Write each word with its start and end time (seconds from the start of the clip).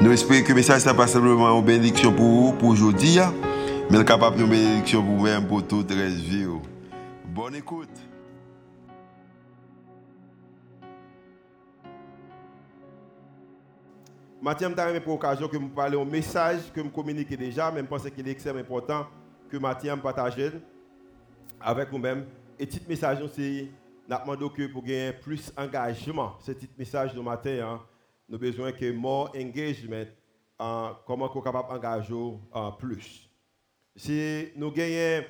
Nous 0.00 0.12
espérons 0.12 0.44
que 0.44 0.50
le 0.50 0.54
message 0.54 0.86
n'est 0.86 0.94
pas 0.94 1.08
simplement 1.08 1.58
une 1.58 1.64
bénédiction 1.64 2.14
pour 2.14 2.24
vous, 2.24 2.52
pour 2.52 2.68
aujourd'hui, 2.68 3.18
hein. 3.18 3.34
mais 3.90 4.04
capable 4.04 4.36
de 4.36 4.44
bénédiction 4.44 5.02
pour 5.02 5.16
vous-même, 5.16 5.44
pour 5.48 5.66
toute 5.66 5.90
la 5.90 6.06
vie. 6.06 6.46
Oh. 6.46 6.62
Bonne 7.24 7.56
écoute. 7.56 7.88
Mathieu, 14.40 14.68
je 14.68 14.98
pour 15.00 15.14
l'occasion 15.14 15.48
que 15.48 15.56
vous 15.56 15.68
parler 15.68 16.00
un 16.00 16.04
message 16.04 16.72
que 16.72 16.80
vous 16.80 16.90
communiquez 16.90 17.36
déjà, 17.36 17.72
mais 17.72 17.80
je 17.80 17.86
pense 17.86 18.08
qu'il 18.08 18.28
est 18.28 18.30
extrêmement 18.30 18.60
important 18.60 19.04
que 19.50 19.56
Mathieu 19.56 19.96
partage 19.96 20.52
avec 21.60 21.90
vous-même. 21.90 22.24
Et 22.56 22.66
petit 22.66 22.80
message, 22.88 23.18
c'est 23.34 23.66
que 24.08 24.72
pour 24.72 24.84
gagner 24.84 25.12
plus 25.12 25.52
d'engagement. 25.52 26.36
Ce 26.38 26.52
petit 26.52 26.70
message 26.78 27.14
de 27.14 27.20
matin, 27.20 27.58
hein, 27.62 27.80
nous 28.28 28.36
avons 28.36 28.46
besoin 28.46 28.72
de 28.72 28.92
more 28.92 29.32
engagement, 29.36 30.06
uh, 30.60 30.94
comment 31.06 31.30
nous 31.34 31.40
capable 31.40 31.68
d'engager 31.68 32.14
uh, 32.14 32.70
plus. 32.78 33.28
Si 33.96 34.48
nous 34.56 34.70
gagnons 34.70 35.26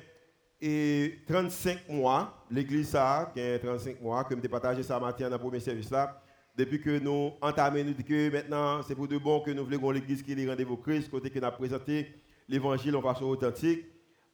et 0.61 1.19
35 1.25 1.87
mois, 1.89 2.45
l'église 2.51 2.93
a 2.95 3.31
35 3.61 4.01
mois, 4.01 4.23
que 4.25 4.35
nous 4.35 4.41
partagé 4.41 4.83
ça 4.83 4.99
matin 4.99 5.29
dans 5.29 5.37
le 5.37 5.41
premier 5.41 5.59
service 5.59 5.89
là, 5.89 6.21
depuis 6.57 6.81
que 6.81 6.99
nous 6.99 7.31
entamons, 7.41 7.83
nous 7.83 7.93
disons 7.93 8.07
que 8.07 8.29
maintenant 8.29 8.81
c'est 8.83 8.95
pour 8.95 9.07
de 9.07 9.17
bon 9.17 9.39
que 9.39 9.51
nous 9.51 9.63
voulons 9.63 9.91
l'église 9.91 10.21
qui 10.21 10.33
est 10.33 10.49
rendez-vous 10.49 10.75
Christ, 10.75 11.09
côté 11.09 11.29
que 11.29 11.39
nous 11.39 11.45
avons 11.45 11.55
présenté 11.55 12.13
l'évangile 12.49 12.95
en 12.97 13.01
façon 13.01 13.25
authentique. 13.25 13.85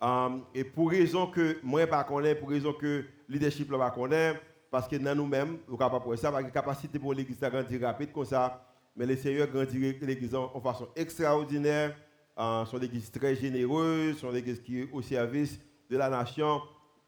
Um, 0.01 0.43
et 0.53 0.63
pour 0.63 0.89
raison 0.89 1.27
que 1.27 1.57
moi 1.63 1.81
ne 1.81 1.85
pas 1.85 2.03
connais, 2.03 2.35
pour 2.35 2.49
raison 2.49 2.73
que 2.73 3.05
le 3.27 3.33
leadership 3.33 3.71
ne 3.71 3.77
pas 3.77 3.91
connaît, 3.91 4.33
parce 4.75 4.89
que 4.89 4.97
nous-mêmes, 4.97 5.51
nous 5.69 5.77
sommes 5.77 5.77
capables 5.77 6.11
de 6.11 6.15
ça, 6.17 6.29
parce 6.29 6.43
que 6.43 6.47
la 6.47 6.51
capacité 6.51 6.99
pour 6.99 7.13
l'Église 7.13 7.41
à 7.41 7.49
grandir 7.49 7.79
rapide 7.79 8.11
comme 8.11 8.25
ça. 8.25 8.61
Mais 8.93 9.05
le 9.05 9.15
Seigneur 9.15 9.47
grandit 9.47 9.95
l'Église 10.01 10.35
en 10.35 10.59
façon 10.59 10.89
extraordinaire. 10.97 11.95
Euh, 12.37 12.65
sont 12.65 12.75
l'Église 12.75 13.09
très 13.09 13.37
généreuse, 13.37 14.17
sont 14.17 14.31
l'Église 14.31 14.59
qui 14.59 14.81
est 14.81 14.89
au 14.91 15.01
service 15.01 15.57
de 15.89 15.95
la 15.95 16.09
nation. 16.09 16.61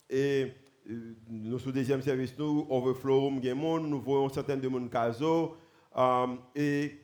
Et 0.09 0.53
euh, 0.89 1.13
nous, 1.29 1.59
sous 1.59 1.73
deuxième 1.73 2.01
service, 2.01 2.33
nous, 2.39 2.65
overflow, 2.69 3.31
nous 3.31 3.99
voyons 3.99 4.29
certaines 4.29 4.61
de 4.61 4.69
mon 4.69 4.87
caso. 4.87 5.57
Euh, 5.97 6.27
et 6.55 7.01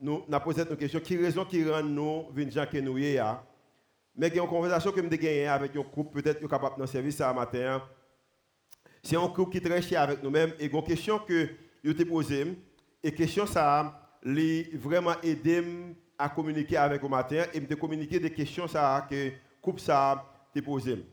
nous 0.00 0.24
avons 0.32 0.44
posé 0.44 0.62
une 0.62 0.76
question 0.78 1.00
qui 1.00 1.18
raison 1.18 1.44
qui 1.44 1.62
rend 1.70 1.82
nous 1.82 2.24
venir 2.32 2.54
gens 2.54 2.64
que 2.64 2.78
nous 2.78 2.96
sommes 2.96 3.36
Mais 4.16 4.28
il 4.28 4.36
y 4.36 4.38
une 4.38 4.48
conversation 4.48 4.92
que 4.92 5.00
nous 5.02 5.12
avons 5.12 5.52
avec 5.52 5.76
un 5.76 5.80
groupe, 5.82 6.10
peut-être 6.14 6.48
capable 6.48 6.80
de 6.80 6.86
service 6.86 7.18
ce 7.18 7.34
matin. 7.34 7.82
C'est 9.02 9.16
un 9.16 9.26
groupe 9.26 9.50
qui 9.50 9.58
est 9.58 9.60
très 9.60 9.82
cher 9.82 10.02
avec 10.02 10.22
nous-mêmes. 10.22 10.52
Et 10.58 10.70
une 10.70 10.82
question 10.82 11.18
que 11.18 11.48
je 11.82 11.92
t'ai 11.92 12.04
posée, 12.04 12.58
et 13.02 13.12
question 13.12 13.46
ça 13.46 13.80
a 13.80 14.10
vraiment 14.74 15.14
aidé 15.22 15.64
à 16.18 16.28
communiquer 16.28 16.76
avec 16.76 17.00
vous 17.00 17.08
matin 17.08 17.44
et 17.54 17.60
me 17.60 17.74
communiquer 17.76 18.20
des 18.20 18.30
questions 18.30 18.68
ça 18.68 19.06
que 19.08 19.14
le 19.14 19.32
groupe 19.62 19.80
ça 19.80 20.22
t'a 20.54 20.60
posé. 20.60 21.04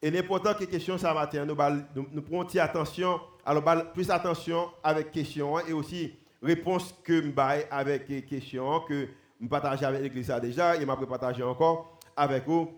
Et 0.00 0.10
l'important 0.10 0.54
que 0.54 0.64
question 0.64 0.96
ça 0.98 1.12
matin, 1.12 1.44
nous, 1.44 1.56
nous, 1.94 2.06
nous 2.12 2.22
prenons 2.22 2.46
attention, 2.60 3.20
alors 3.44 3.92
plus 3.92 4.08
attention 4.10 4.70
avec 4.84 5.10
questions 5.10 5.58
et 5.66 5.72
aussi 5.72 6.14
réponse 6.40 6.94
que 7.02 7.22
je 7.22 7.66
avec 7.70 8.26
questions 8.26 8.80
que 8.80 9.08
je 9.40 9.46
partage 9.48 9.82
avec 9.82 10.02
l'église 10.02 10.32
déjà 10.40 10.76
et 10.76 10.80
je 10.80 10.84
partager 10.86 11.42
encore 11.42 11.98
avec 12.16 12.46
vous. 12.46 12.70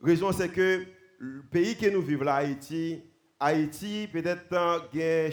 La 0.00 0.08
raison 0.08 0.32
c'est 0.32 0.48
que 0.48 0.84
le 1.18 1.42
pays 1.42 1.76
que 1.76 1.86
nous 1.88 2.02
vivons 2.02 2.24
là, 2.24 2.36
Haïti, 2.36 3.00
Haïti, 3.46 4.08
peut-être, 4.10 4.56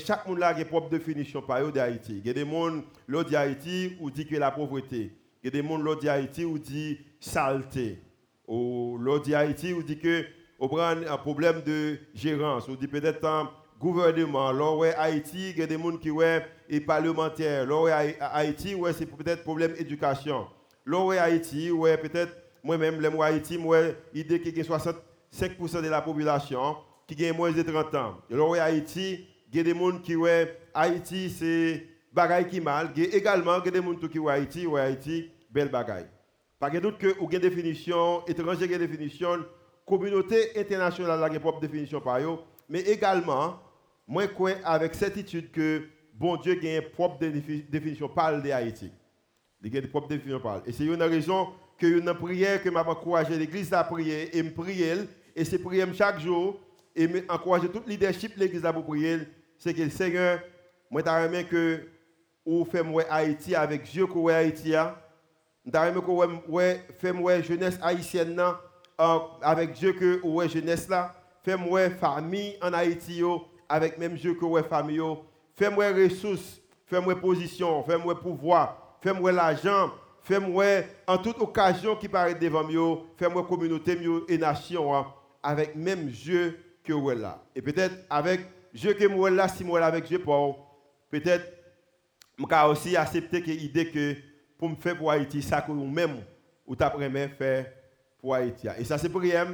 chaque 0.06 0.28
monde 0.28 0.44
a 0.44 0.52
une 0.60 0.66
propre 0.66 0.90
définition 0.90 1.42
par 1.42 1.72
d'Haïti. 1.72 2.20
Il 2.20 2.28
y 2.28 2.30
a 2.30 2.34
des 2.34 2.46
gens 2.46 2.82
qui 3.08 3.24
disent 3.24 3.36
Haïti 3.36 3.96
ou 4.02 4.12
dit 4.12 4.28
que 4.28 4.36
la 4.36 4.52
pauvreté. 4.52 5.14
Il 5.42 5.46
y 5.46 5.48
a 5.48 5.62
des 5.62 5.66
gens 5.66 5.96
qui 5.96 6.02
disent 6.02 6.10
Haïti 6.10 6.44
ou 6.44 6.60
dit 6.60 7.00
saleté. 7.22 8.02
Ou 8.46 8.98
l'autre 9.00 9.24
dit 9.24 9.34
Haïti 9.34 9.72
ou 9.72 9.82
dit 9.82 9.98
que 9.98 10.26
on 10.60 10.68
prend 10.68 10.90
un 10.90 11.18
problème 11.20 11.62
de 11.66 12.00
gérance. 12.14 12.68
Ou 12.68 12.76
dit 12.76 12.88
peut-être 12.90 13.24
un 13.24 13.50
gouvernement. 13.80 14.52
Là, 14.52 14.76
ouais, 14.76 14.94
Haïti, 14.96 15.52
il 15.52 15.60
y 15.60 15.62
a 15.62 15.68
des 15.68 15.78
gens 15.78 15.96
qui 15.96 16.10
sont 16.10 16.86
parlementaires. 16.86 17.66
Là, 17.66 17.82
ouais, 17.82 18.18
Haïti, 18.20 18.76
ouais, 18.76 18.92
c'est 18.92 19.06
peut-être 19.06 19.44
problème 19.44 19.72
d'éducation. 19.72 20.48
Là, 20.86 21.00
ouais, 21.02 21.18
Haïti, 21.18 21.72
ouais, 21.72 21.96
peut-être, 21.98 22.36
moi-même, 22.62 23.00
moi, 23.10 23.28
Haïti, 23.28 23.58
moi, 23.58 23.78
idée 24.14 24.36
a 24.36 24.50
65% 24.50 25.82
de 25.82 25.88
la 25.88 26.02
population 26.02 26.76
qui 27.16 27.30
ont 27.30 27.36
moins 27.36 27.52
de 27.52 27.62
30 27.62 27.96
ans. 27.96 28.18
Alors, 28.32 28.56
Haïti, 28.56 29.28
il 29.52 29.58
y 29.58 29.60
a 29.60 29.64
des 29.64 29.78
gens 29.78 29.98
qui 30.00 30.16
ont 30.16 30.26
Haïti, 30.74 31.30
c'est 31.30 31.86
bagaille 32.14 32.48
qui 32.48 32.62
mal. 32.62 32.92
Il 32.96 33.04
y 33.04 33.06
a 33.06 33.16
également 33.16 33.60
des 33.60 33.72
gens 33.74 34.08
qui 34.12 34.20
ont 34.20 34.28
Haïti, 34.28 34.66
ou 34.66 34.78
Haïti, 34.78 35.30
belle 35.50 35.70
bagaille. 35.70 36.08
Pas 36.60 36.70
de 36.70 36.80
doute 36.80 36.98
que 36.98 37.08
vous 37.20 37.26
avez 37.26 37.36
une 37.38 37.42
définition, 37.42 38.26
étranger 38.28 38.72
une 38.72 38.78
définition, 38.78 39.46
communauté 39.86 40.58
internationale 40.58 41.24
a 41.24 41.28
une 41.28 41.40
propre 41.40 41.60
définition 41.60 42.00
par 42.00 42.20
eux, 42.20 42.38
mais 42.70 42.82
également, 42.82 43.60
moi, 44.08 44.28
crois 44.28 44.54
avec 44.64 44.94
certitude 44.94 45.52
que 45.52 45.84
bon 46.14 46.38
Dieu 46.38 46.60
a 46.62 46.78
une 46.78 46.90
propre 46.90 47.18
définition 47.20 48.08
parle 48.08 48.42
de 48.42 48.52
Haïti. 48.52 48.92
Il 49.64 49.76
a 49.76 49.80
une 49.80 49.88
propre 49.88 50.08
définition 50.08 50.40
parle. 50.40 50.62
Et 50.66 50.72
c'est 50.72 50.86
une 50.86 51.02
raison 51.02 51.50
que 51.78 51.88
une 51.88 52.14
prière 52.14 52.62
que 52.62 52.70
m'a 52.70 52.84
encouragé 52.84 53.38
l'église 53.38 53.74
à 53.74 53.84
prier 53.84 54.36
et 54.38 54.44
me 54.44 54.52
prier 54.52 54.94
et 55.36 55.44
c'est 55.44 55.60
prier 55.60 55.86
chaque 55.94 56.20
jour 56.20 56.60
et 56.96 57.08
encourager 57.30 57.70
tout 57.70 57.82
le 57.86 57.92
leadership 57.92 58.36
de 58.36 58.40
l'église 58.40 58.66
prier, 58.86 59.20
c'est 59.58 59.74
que 59.74 59.82
le 59.82 59.90
Seigneur, 59.90 60.40
moi, 60.90 61.02
je 61.06 61.44
que 61.44 61.88
vous 62.46 62.66
faites 62.66 62.86
Haïti 63.10 63.56
avec 63.56 63.84
Dieu 63.84 64.08
que 64.08 64.32
Haïti. 64.32 64.74
Je 65.66 66.00
que 66.00 66.78
fait 67.00 67.44
jeunesse 67.44 67.80
haïtienne 67.82 68.42
euh, 69.00 69.20
avec 69.42 69.74
Dieu 69.74 69.94
que 69.94 70.20
vous 70.22 70.48
jeunesse 70.48 70.90
là. 70.90 71.16
Fais-moi 71.44 71.90
famille 71.92 72.58
en 72.62 72.74
Haïti 72.74 73.24
avec 73.70 73.98
même 73.98 74.16
Dieu 74.16 74.34
que 74.34 74.46
vous 74.46 74.62
famille. 74.64 75.02
Fais-moi 75.56 75.92
ressources, 75.92 76.60
fais-moi 76.88 77.16
position, 77.16 77.84
fais-moi 77.84 78.20
pouvoir, 78.20 78.98
fais-moi 79.02 79.32
l'argent, 79.32 79.92
fais-moi 80.22 80.84
en 81.08 81.18
toute 81.18 81.40
occasion 81.40 81.96
qui 81.96 82.08
paraît 82.08 82.36
devant 82.36 82.64
moi, 82.64 83.06
fais-moi 83.18 83.44
communauté 83.44 83.98
et 84.28 84.38
nation 84.38 84.96
hein, 84.96 85.08
avec 85.44 85.76
même 85.76 86.08
Dieu 86.08 86.58
que 86.84 86.94
vous 86.94 87.10
là. 87.12 87.44
Et 87.56 87.62
peut-être 87.62 87.96
avec 88.10 88.42
je 88.74 88.90
que 88.90 89.06
moi 89.08 89.30
là, 89.30 89.48
si 89.48 89.64
moi 89.64 89.80
là 89.80 89.88
avec 89.88 90.10
je 90.10 90.18
peut-être 90.18 91.46
je 92.38 92.70
aussi 92.70 92.96
accepter 92.96 93.42
l'idée 93.42 93.90
que 93.90 94.16
pour 94.58 94.70
me 94.70 94.76
faire 94.76 94.98
pour 94.98 95.12
Haïti, 95.12 95.42
ça 95.42 95.62
que 95.62 95.72
vous-même, 95.72 96.24
ou 96.66 96.76
t'apprenez 96.76 97.28
faire 97.30 97.66
pour 98.20 98.36
Haïti. 98.36 98.68
Et 98.78 98.84
ça 98.84 98.98
c'est 98.98 99.10
prière. 99.10 99.48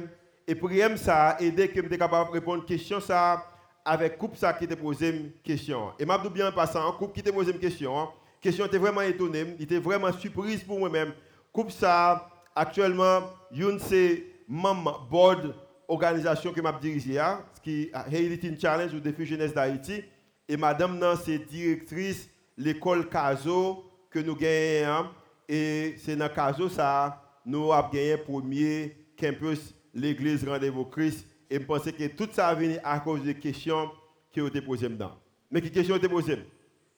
Et 0.46 0.54
prière, 0.54 0.96
ça 0.96 1.30
a 1.30 1.40
aidé 1.42 1.68
que 1.68 1.82
je 1.82 1.94
capable 1.96 2.30
de 2.30 2.34
répondre 2.34 2.62
à 2.62 2.66
question 2.66 3.00
ça 3.00 3.44
avec 3.84 4.16
couple 4.18 4.36
ça 4.36 4.52
qui 4.52 4.66
t'a 4.66 4.76
posé 4.76 5.10
une 5.10 5.30
question. 5.42 5.92
Et 5.98 6.04
m'a 6.04 6.18
bien 6.18 6.52
passant, 6.52 6.90
couple 6.92 7.14
qui 7.14 7.22
t'a 7.22 7.32
posé 7.32 7.52
une 7.52 7.58
question. 7.58 7.98
Hein. 7.98 8.08
Question 8.40 8.66
était 8.66 8.78
vraiment 8.78 9.00
étonné, 9.00 9.56
il 9.58 9.64
était 9.64 9.78
vraiment 9.78 10.12
surprise 10.12 10.62
pour 10.62 10.78
moi-même. 10.78 11.12
Couple 11.52 11.72
ça 11.72 12.30
actuellement, 12.54 13.22
une 13.52 13.78
c'est 13.78 14.24
membre 14.46 15.06
board 15.10 15.54
organisation 15.88 16.52
que 16.52 16.60
m'a 16.60 16.72
dirigée, 16.72 17.18
hein, 17.18 17.42
qui 17.62 17.90
Haiti 18.12 18.60
Challenge 18.60 18.92
ou 18.94 19.00
défi 19.00 19.24
jeunesse 19.24 19.54
d'Haïti. 19.54 20.04
Et 20.46 20.56
madame 20.56 21.02
c'est 21.24 21.38
directrice 21.38 22.28
l'école 22.56 23.08
Caso 23.08 23.90
que 24.10 24.18
nous 24.18 24.36
gagnons. 24.36 24.92
Hein. 24.92 25.10
Et 25.48 25.96
c'est 25.98 26.16
dans 26.16 26.28
Caso 26.28 26.68
ça 26.68 27.22
nous 27.44 27.72
avons 27.72 27.88
gagné 27.88 28.18
premier 28.18 28.94
campus 29.18 29.74
l'église 29.94 30.46
Rendez-vous 30.46 30.84
Christ. 30.84 31.26
Et 31.50 31.58
je 31.58 31.64
pense 31.64 31.84
que 31.84 32.06
tout 32.08 32.28
ça 32.30 32.52
venu 32.52 32.76
à 32.84 33.00
cause 33.00 33.22
des 33.22 33.34
questions 33.34 33.90
qui 34.30 34.42
ont 34.42 34.48
été 34.48 34.60
posées 34.60 34.88
dedans. 34.88 35.18
Mais 35.50 35.62
qui 35.62 35.70
questions 35.70 35.94
ont 35.94 35.98
été 35.98 36.08
posées? 36.08 36.44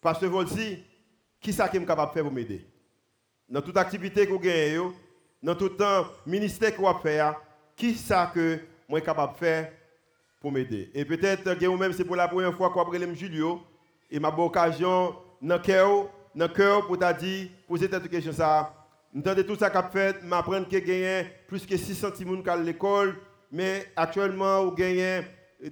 Parce 0.00 0.18
que 0.18 0.26
voici, 0.26 0.82
qui 1.40 1.52
ça 1.52 1.68
qui 1.68 1.76
est 1.76 1.84
capable 1.84 2.10
de 2.10 2.14
faire 2.14 2.24
pour 2.24 2.32
m'aider? 2.32 2.66
Dans 3.48 3.62
toute 3.62 3.76
activité 3.76 4.26
que 4.26 4.32
vous 4.32 4.40
gagnez, 4.40 4.80
dans 5.40 5.54
tout 5.54 5.68
temps 5.68 6.06
ministère 6.26 6.74
que 6.74 6.80
vous 6.80 6.98
faites, 7.00 7.34
qui 7.76 7.94
ça 7.94 8.30
que 8.34 8.58
moi 8.90 9.00
capable 9.00 9.34
de 9.34 9.38
faire 9.38 9.72
pour 10.40 10.50
m'aider. 10.50 10.90
Et 10.92 11.04
peut-être 11.04 11.54
que 11.54 11.66
vous-même, 11.66 11.92
c'est 11.92 12.04
pour 12.04 12.16
la 12.16 12.26
première 12.26 12.52
fois 12.54 12.70
que 12.70 12.74
vous 12.74 13.14
Julio, 13.14 13.62
et 14.10 14.18
ma 14.18 14.30
bonne 14.30 14.46
occasion, 14.46 15.14
dans 15.40 15.56
le 15.56 15.60
cœur, 15.60 16.10
dans 16.34 16.48
pour 16.82 16.98
t'a 16.98 17.12
dit, 17.12 17.50
poser 17.68 17.88
cette 17.88 18.08
question 18.08 18.32
ça, 18.32 18.74
M'entendez 19.12 19.44
tout 19.44 19.56
ça 19.56 19.70
qu'a 19.70 19.82
fait, 19.82 20.22
m'apprendre 20.22 20.68
que 20.68 20.76
gagne 20.76 21.26
plus 21.48 21.66
que 21.66 21.76
600 21.76 22.10
personnes 22.10 22.48
à 22.48 22.56
l'école, 22.56 23.16
mais 23.50 23.86
actuellement 23.96 24.60
on 24.60 24.72
gagne 24.72 25.24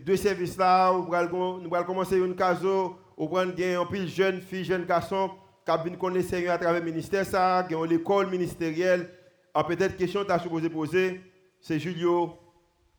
deux 0.05 0.17
services 0.17 0.57
là, 0.57 0.93
nous 0.93 1.15
allons 1.15 1.85
commencer 1.85 2.19
une 2.19 2.35
case, 2.35 2.65
on 2.65 3.27
va 3.27 3.47
gagner 3.47 3.77
un 3.77 3.87
pile 3.87 4.09
jeunes 4.09 4.41
filles, 4.41 4.65
jeunes 4.65 4.85
garçons 4.85 5.31
qui 5.65 5.73
viennent 5.85 5.97
connaître 5.97 6.31
Seigneur 6.31 6.55
à 6.55 6.59
travers 6.59 6.81
le 6.81 6.87
ministère 6.87 7.25
ça, 7.25 7.65
gagne 7.71 7.85
l'école 7.85 8.29
ministérielle. 8.29 9.09
En 9.55 9.63
peut-être 9.63 9.97
question 9.97 10.25
que 10.25 10.33
tu 10.33 10.41
supposé 10.41 10.69
poser, 10.69 11.21
c'est 11.61 11.79
Julio, 11.79 12.37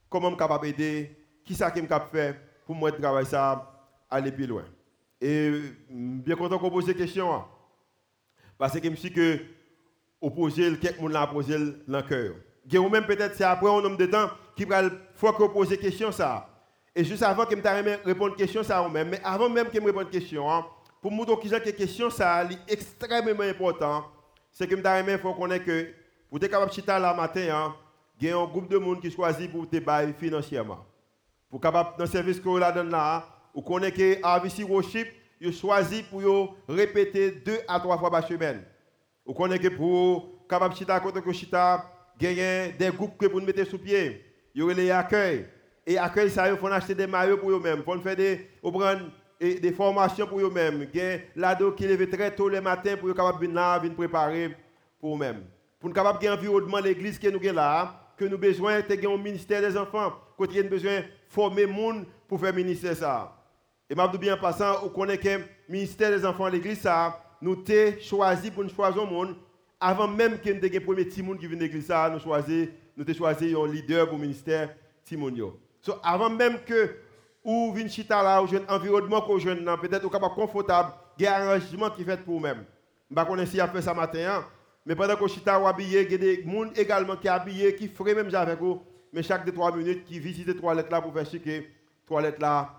comment 0.10 0.28
je 0.28 0.32
suis 0.32 0.40
capable 0.40 0.66
d'aider, 0.66 1.18
qui 1.46 1.56
ça 1.56 1.72
qui 1.72 1.82
capable 1.82 2.10
faire 2.12 2.36
pour 2.66 2.76
moi 2.76 2.92
travailler 2.92 3.28
ça 3.28 3.72
aller 4.10 4.32
plus 4.32 4.48
loin? 4.48 4.64
Et 5.22 5.52
bien 5.90 6.36
content 6.36 6.58
qu'on 6.58 6.70
pose 6.70 6.86
ces 6.86 6.96
questions. 6.96 7.34
Hein. 7.34 7.46
Parce 8.58 8.80
que 8.80 8.90
je 8.90 8.96
suis 8.96 9.12
que 9.12 9.40
opposer 10.22 10.78
quelqu'un 10.78 11.10
l'a 11.10 11.26
dans 11.26 11.98
le 11.98 12.02
cœur. 12.02 12.36
Ou 12.74 12.90
même 12.90 13.06
peut-être 13.06 13.36
c'est 13.36 13.44
après 13.44 13.70
un 13.70 13.82
nombre 13.82 13.98
de 13.98 14.06
temps 14.06 14.30
qui 14.56 14.66
va 14.66 14.84
fois 15.16 15.34
que 15.34 15.44
poser 15.48 15.78
question 15.78 16.12
ça. 16.12 16.48
Et 16.96 17.04
juste 17.04 17.24
avant 17.24 17.46
que 17.46 17.56
je 17.56 18.06
réponde 18.06 18.34
à 18.34 18.36
question 18.36 18.64
ça 18.64 18.88
même, 18.90 19.10
mais 19.10 19.22
avant 19.24 19.50
même 19.50 19.68
que 19.68 19.80
je 19.80 19.86
réponde 19.86 20.08
à 20.08 20.12
question, 20.12 20.52
hein, 20.52 20.66
pour 21.02 21.12
montrer 21.12 21.36
que 21.40 21.54
la 21.54 21.72
question 21.72 22.10
ça 22.10 22.44
est 22.44 22.74
extrêmement 22.74 23.44
important, 23.44 24.06
c'est 24.52 24.68
que 24.68 24.76
je 24.76 25.18
faut 25.18 25.34
qu'on 25.34 25.48
que 25.48 25.88
pour 26.30 26.38
être 26.38 26.52
capable 26.52 26.70
de 26.70 26.76
chiter 26.76 26.88
là 26.88 27.14
matin, 27.14 27.48
hein, 27.52 27.76
il 28.22 28.28
y 28.28 28.32
a 28.32 28.38
un 28.38 28.46
groupe 28.46 28.70
de 28.70 28.78
monde 28.78 29.00
qui 29.02 29.12
choisit 29.12 29.52
pour 29.52 29.70
te 29.70 29.78
bailler 29.78 30.14
financièrement. 30.14 30.86
Pour 31.50 31.62
capable 31.62 31.98
dans 31.98 32.04
le 32.04 32.10
service 32.10 32.40
que 32.40 32.48
vous 32.48 32.60
donne 32.60 32.90
là, 32.90 33.26
vous 33.54 33.62
connaissez 33.62 34.20
que 34.20 34.26
RVC 34.26 34.64
Worship, 34.64 35.08
vous 35.42 35.52
choisi 35.52 36.04
pour 36.04 36.58
répéter 36.68 37.32
deux 37.32 37.60
à 37.68 37.80
trois 37.80 37.98
fois 37.98 38.12
par 38.12 38.28
semaine. 38.28 38.64
Vous 39.26 39.34
connaissez 39.34 39.62
que 39.62 39.76
pour 39.76 40.48
capable 40.50 40.76
chita 40.76 41.00
côté 41.00 41.22
que 41.22 41.32
chita, 41.32 41.86
gagner 42.20 42.74
des 42.78 42.90
groupes 42.90 43.18
que 43.18 43.26
vous 43.26 43.40
mettez 43.40 43.66
sous 43.66 43.78
pied. 43.78 44.26
Vous 44.56 44.68
les 44.70 44.92
accueils. 44.92 45.48
Et 45.86 45.98
accueil 45.98 46.30
ça, 46.30 46.50
il 46.50 46.58
faut 46.58 46.68
acheter 46.68 46.94
des 46.94 47.08
maillots 47.08 47.38
pour 47.38 47.52
eux-mêmes. 47.52 47.84
Faut 47.84 47.98
faire 48.00 48.16
des, 48.16 48.48
prendre 48.62 49.10
des 49.40 49.72
formations 49.72 50.28
pour 50.28 50.40
eux-mêmes. 50.40 50.88
L'ado 51.36 51.72
qui 51.72 51.88
lève 51.88 52.10
très 52.10 52.36
tôt 52.36 52.50
le 52.50 52.60
matin 52.60 52.98
pour 52.98 53.14
capable 53.14 53.46
venir 53.48 53.96
préparer 53.96 54.56
pour 55.00 55.16
eux-mêmes. 55.16 55.46
Pour 55.80 55.94
capable 55.94 56.28
un 56.28 56.34
environnement 56.34 56.80
l'église 56.80 57.18
que 57.18 57.30
nous 57.30 57.40
avons 57.40 57.56
là, 57.56 58.09
que 58.20 58.26
nous 58.26 58.38
besoin 58.38 58.82
de 58.82 59.08
un 59.08 59.18
ministère 59.18 59.62
des 59.62 59.78
enfants, 59.78 60.12
que 60.38 60.62
nous 60.62 60.70
besoin 60.70 60.98
de 60.98 61.04
former 61.30 61.66
gens 61.66 62.06
pour 62.28 62.42
faire 62.42 62.54
ministère 62.54 62.94
ça. 62.94 63.34
Et 63.90 63.96
je 63.96 64.18
bien 64.18 64.36
passant, 64.36 64.84
on 64.84 64.90
connaît 64.90 65.18
que 65.18 65.40
ministère 65.70 66.12
des 66.12 66.26
enfants 66.26 66.50
l'église, 66.50 66.82
ça, 66.82 67.24
nous 67.42 67.54
avons 67.54 68.00
choisi 68.02 68.52
pour 68.52 68.64
nous 68.66 68.70
choisir 68.70 69.04
un 69.04 69.06
monde. 69.06 69.36
Avant 69.80 70.10
même 70.10 70.38
que 70.38 70.50
nous 70.50 70.66
ayons 70.66 70.82
premier 70.82 71.06
petit 71.06 71.24
monde 71.24 71.40
qui 71.40 71.48
vient 71.48 71.56
de 71.56 71.62
l'église, 71.62 71.90
nous 72.12 72.20
choisi, 72.20 72.70
nous 72.98 73.14
choisi 73.14 73.56
un 73.56 73.66
leader 73.72 74.10
pour 74.10 74.18
le 74.18 74.24
ministère 74.24 74.76
Timonio. 75.06 75.58
So, 75.82 75.94
avant 76.04 76.30
même 76.30 76.60
que 76.66 76.98
ou 77.42 77.72
vin 77.74 77.88
chita 77.88 78.22
là, 78.22 78.44
ou 78.44 78.48
un 78.54 78.76
environnement 78.76 79.22
que 79.22 79.40
jeune 79.40 79.64
peut-être 79.82 80.04
ou 80.04 80.10
capable 80.10 80.36
confortable, 80.36 80.92
il 81.18 81.24
y 81.24 81.28
a 81.28 81.38
un 81.38 81.48
arrangement 81.48 81.90
qui 81.90 82.04
fait 82.04 82.18
pour 82.18 82.34
vous-même. 82.34 82.66
Je 83.10 83.16
ne 83.16 83.26
sais 83.26 83.26
pas 83.26 83.46
si 83.46 83.62
a 83.62 83.68
fait 83.70 83.82
ça 83.82 83.94
matin, 83.94 84.20
hein. 84.20 84.46
Mais 84.86 84.96
pendant 84.96 85.16
que 85.16 85.28
chita 85.28 85.60
ou 85.60 85.68
habillé, 85.68 86.02
il 86.02 86.12
y 86.12 86.16
a 86.16 86.18
des 86.18 86.44
gens 86.44 86.72
également 86.76 87.16
qui 87.16 87.28
sont 87.28 87.34
habillés, 87.34 87.76
qui 87.76 87.88
feraient 87.88 88.16
même 88.16 88.34
avec 88.34 88.60
vous, 88.60 88.82
mais 89.12 89.24
chaque 89.24 89.48
2-3 89.48 89.78
minutes, 89.78 90.06
qui 90.06 90.20
visitent 90.20 90.48
les 90.48 90.56
toilettes 90.56 90.92
là 90.92 91.02
pour 91.02 91.14
faire 91.14 91.26
chiquer 91.26 91.70
toilettes 92.06 92.40
là 92.40 92.74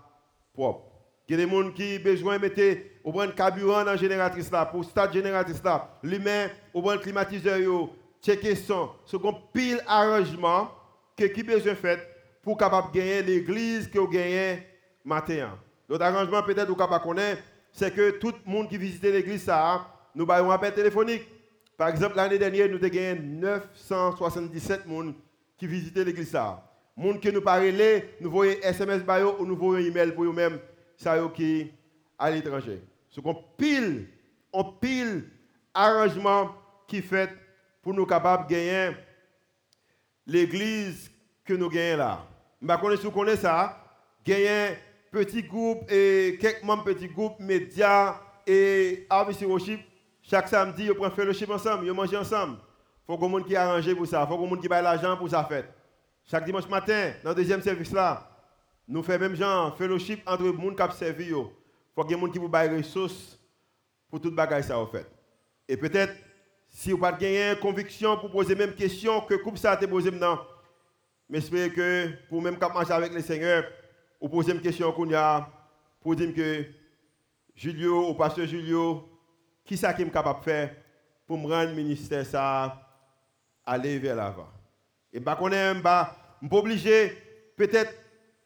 propre. 0.53 0.87
Il 1.29 1.39
y 1.39 1.43
a 1.43 1.47
des 1.47 1.51
gens 1.51 1.71
qui 1.71 1.99
ont 1.99 2.03
besoin 2.03 2.37
de 2.39 2.43
mettre 2.43 2.83
au 3.05 3.13
carburant 3.29 3.85
dans 3.85 3.93
la 3.93 3.97
génératrice 3.97 4.51
là, 4.51 4.67
pour 4.67 4.85
stade 4.85 5.13
génératrice 5.13 5.63
là, 5.63 5.89
lui-même 6.03 6.51
au 6.75 6.83
bon 6.83 6.99
climatiseur, 6.99 7.89
checker 8.21 8.57
son, 8.57 8.91
ce 9.05 9.17
qu'on 9.17 9.35
pile 9.53 9.81
arrangement 9.87 10.71
que 11.17 11.25
qui 11.25 11.43
besoin 11.43 11.75
fait 11.75 12.01
pour 12.43 12.57
capable 12.57 12.93
gagner 12.93 13.23
l'église 13.23 13.89
que 13.89 13.99
vous 13.99 14.09
gagnez 14.09 14.67
matin. 15.05 15.57
L'autre 15.89 16.05
arrangement 16.05 16.43
peut-être 16.43 16.69
vous 16.69 16.77
capable 16.77 17.05
connaître, 17.05 17.43
c'est 17.73 17.95
que 17.95 18.11
tout 18.13 18.35
le 18.45 18.53
monde 18.53 18.69
qui 18.69 18.79
visite 18.79 19.03
l'église 19.03 19.45
ça, 19.45 19.87
nous 20.15 20.27
avons 20.31 20.51
un 20.51 20.55
appel 20.55 20.75
téléphonique. 20.75 21.23
Par 21.81 21.89
exemple, 21.89 22.17
l'année 22.17 22.37
dernière, 22.37 22.69
nous 22.69 22.77
avons 22.77 22.89
gagné 22.89 23.15
977 23.19 24.85
personnes 24.85 25.15
qui 25.57 25.67
visitaient 25.67 26.05
l'église 26.05 26.31
gens 26.31 26.63
qui 27.19 27.33
nous 27.33 27.41
parlent, 27.41 27.73
nous 28.21 28.31
voyons 28.31 28.61
SMS 28.63 29.01
ou 29.39 29.47
nous 29.47 29.57
voyons 29.57 29.89
email 29.89 30.13
pour 30.13 30.25
eux-mêmes 30.25 30.59
ça 30.95 31.17
qui 31.35 31.73
à 32.19 32.31
l'étranger. 32.31 32.83
Ce 33.09 33.19
qu'on 33.23 33.35
pile, 33.57 34.09
on 34.53 34.63
pile 34.63 35.25
arrangement 35.73 36.55
qui 36.87 37.01
fait 37.01 37.31
pour 37.81 37.95
nous 37.95 38.05
capables 38.05 38.47
de 38.47 38.53
gagner 38.53 38.97
l'église 40.27 41.11
que 41.47 41.55
nous 41.55 41.71
gagnons 41.71 41.97
là. 41.97 42.27
Je 42.61 42.67
sais 42.67 42.79
pas 42.79 42.97
si 42.99 43.05
vous 43.05 43.11
connaissez 43.11 43.41
ça. 43.41 43.83
Gagner 44.23 44.77
petit 45.11 45.43
groupe 45.45 45.91
et 45.91 46.37
quelques 46.39 46.63
membres 46.63 46.85
petit 46.85 47.09
groupe, 47.09 47.41
médias 47.41 48.21
et 48.47 49.07
RVC 49.11 49.47
Worship. 49.47 49.90
Chaque 50.31 50.47
samedi, 50.47 50.85
ils 50.85 50.95
prennent 50.95 51.11
fellowship 51.11 51.51
ensemble, 51.51 51.85
ils 51.87 51.93
mangent 51.93 52.15
ensemble. 52.15 52.59
Il 53.03 53.07
faut 53.07 53.19
que 53.19 53.25
monde 53.25 53.45
qui 53.45 53.57
arrangé 53.57 53.97
pour 53.97 54.07
ça. 54.07 54.23
Il 54.23 54.29
faut 54.29 54.41
que 54.41 54.49
monde 54.49 54.61
qui 54.61 54.69
baille 54.69 54.85
l'argent 54.85 55.17
pour 55.17 55.29
ça 55.29 55.43
fête. 55.43 55.69
Chaque 56.31 56.45
dimanche 56.45 56.69
matin, 56.69 57.15
dans 57.25 57.31
le 57.31 57.35
deuxième 57.35 57.61
service 57.61 57.91
là, 57.91 58.31
nous 58.87 59.03
faisons 59.03 59.19
même 59.19 59.35
genre 59.35 59.77
fellowship 59.77 60.23
entre 60.25 60.45
les 60.45 60.53
gens 60.53 60.87
qui 60.87 60.97
servi. 60.97 61.31
Il 61.31 61.33
faut 61.33 62.05
que 62.05 62.15
des 62.15 62.21
gens 62.21 62.29
qui 62.29 62.39
vous 62.39 62.49
ressources 62.49 63.41
pour 64.09 64.21
toute 64.21 64.37
bagaille 64.37 64.63
ça 64.63 64.79
en 64.79 64.87
fait. 64.87 65.11
Et 65.67 65.77
peut-être, 65.77 66.15
si 66.69 66.93
vous 66.93 66.99
n'avez 66.99 67.19
pas 67.19 67.55
de 67.55 67.61
conviction 67.61 68.17
pour 68.17 68.31
poser 68.31 68.55
même 68.55 68.75
question 68.77 69.23
que 69.23 69.35
coupe 69.35 69.59
ça 69.59 69.73
a 69.73 69.75
été 69.75 69.89
posé 69.89 70.13
maintenant, 70.13 70.39
j'espère 71.29 71.75
que 71.75 72.09
pour 72.29 72.41
même 72.41 72.57
marcher 72.57 72.93
avec 72.93 73.13
le 73.13 73.21
Seigneur, 73.21 73.65
vous 74.21 74.29
posez 74.29 74.53
une 74.53 74.61
question 74.61 74.93
qu'on 74.93 75.13
a 75.13 75.51
pour 76.01 76.15
dire 76.15 76.33
que 76.33 76.67
Julio, 77.57 78.07
au 78.07 78.15
pasteur 78.15 78.47
Julio, 78.47 79.10
qui 79.71 79.77
ça 79.77 79.95
qui 79.95 80.03
est 80.03 80.11
capable 80.11 80.41
de 80.41 80.45
faire 80.45 80.71
pour 81.29 81.39
me 81.39 81.47
rendre 81.47 81.73
ministère 81.75 82.27
ça 82.27 82.77
aller 83.65 84.01
vers 84.01 84.17
l'avant? 84.17 84.49
Et 85.13 85.21
bah 85.21 85.37
qu'on 85.37 85.53
est 85.53 85.81
pas 85.81 86.17
obligé 86.51 87.17
peut-être 87.57 87.95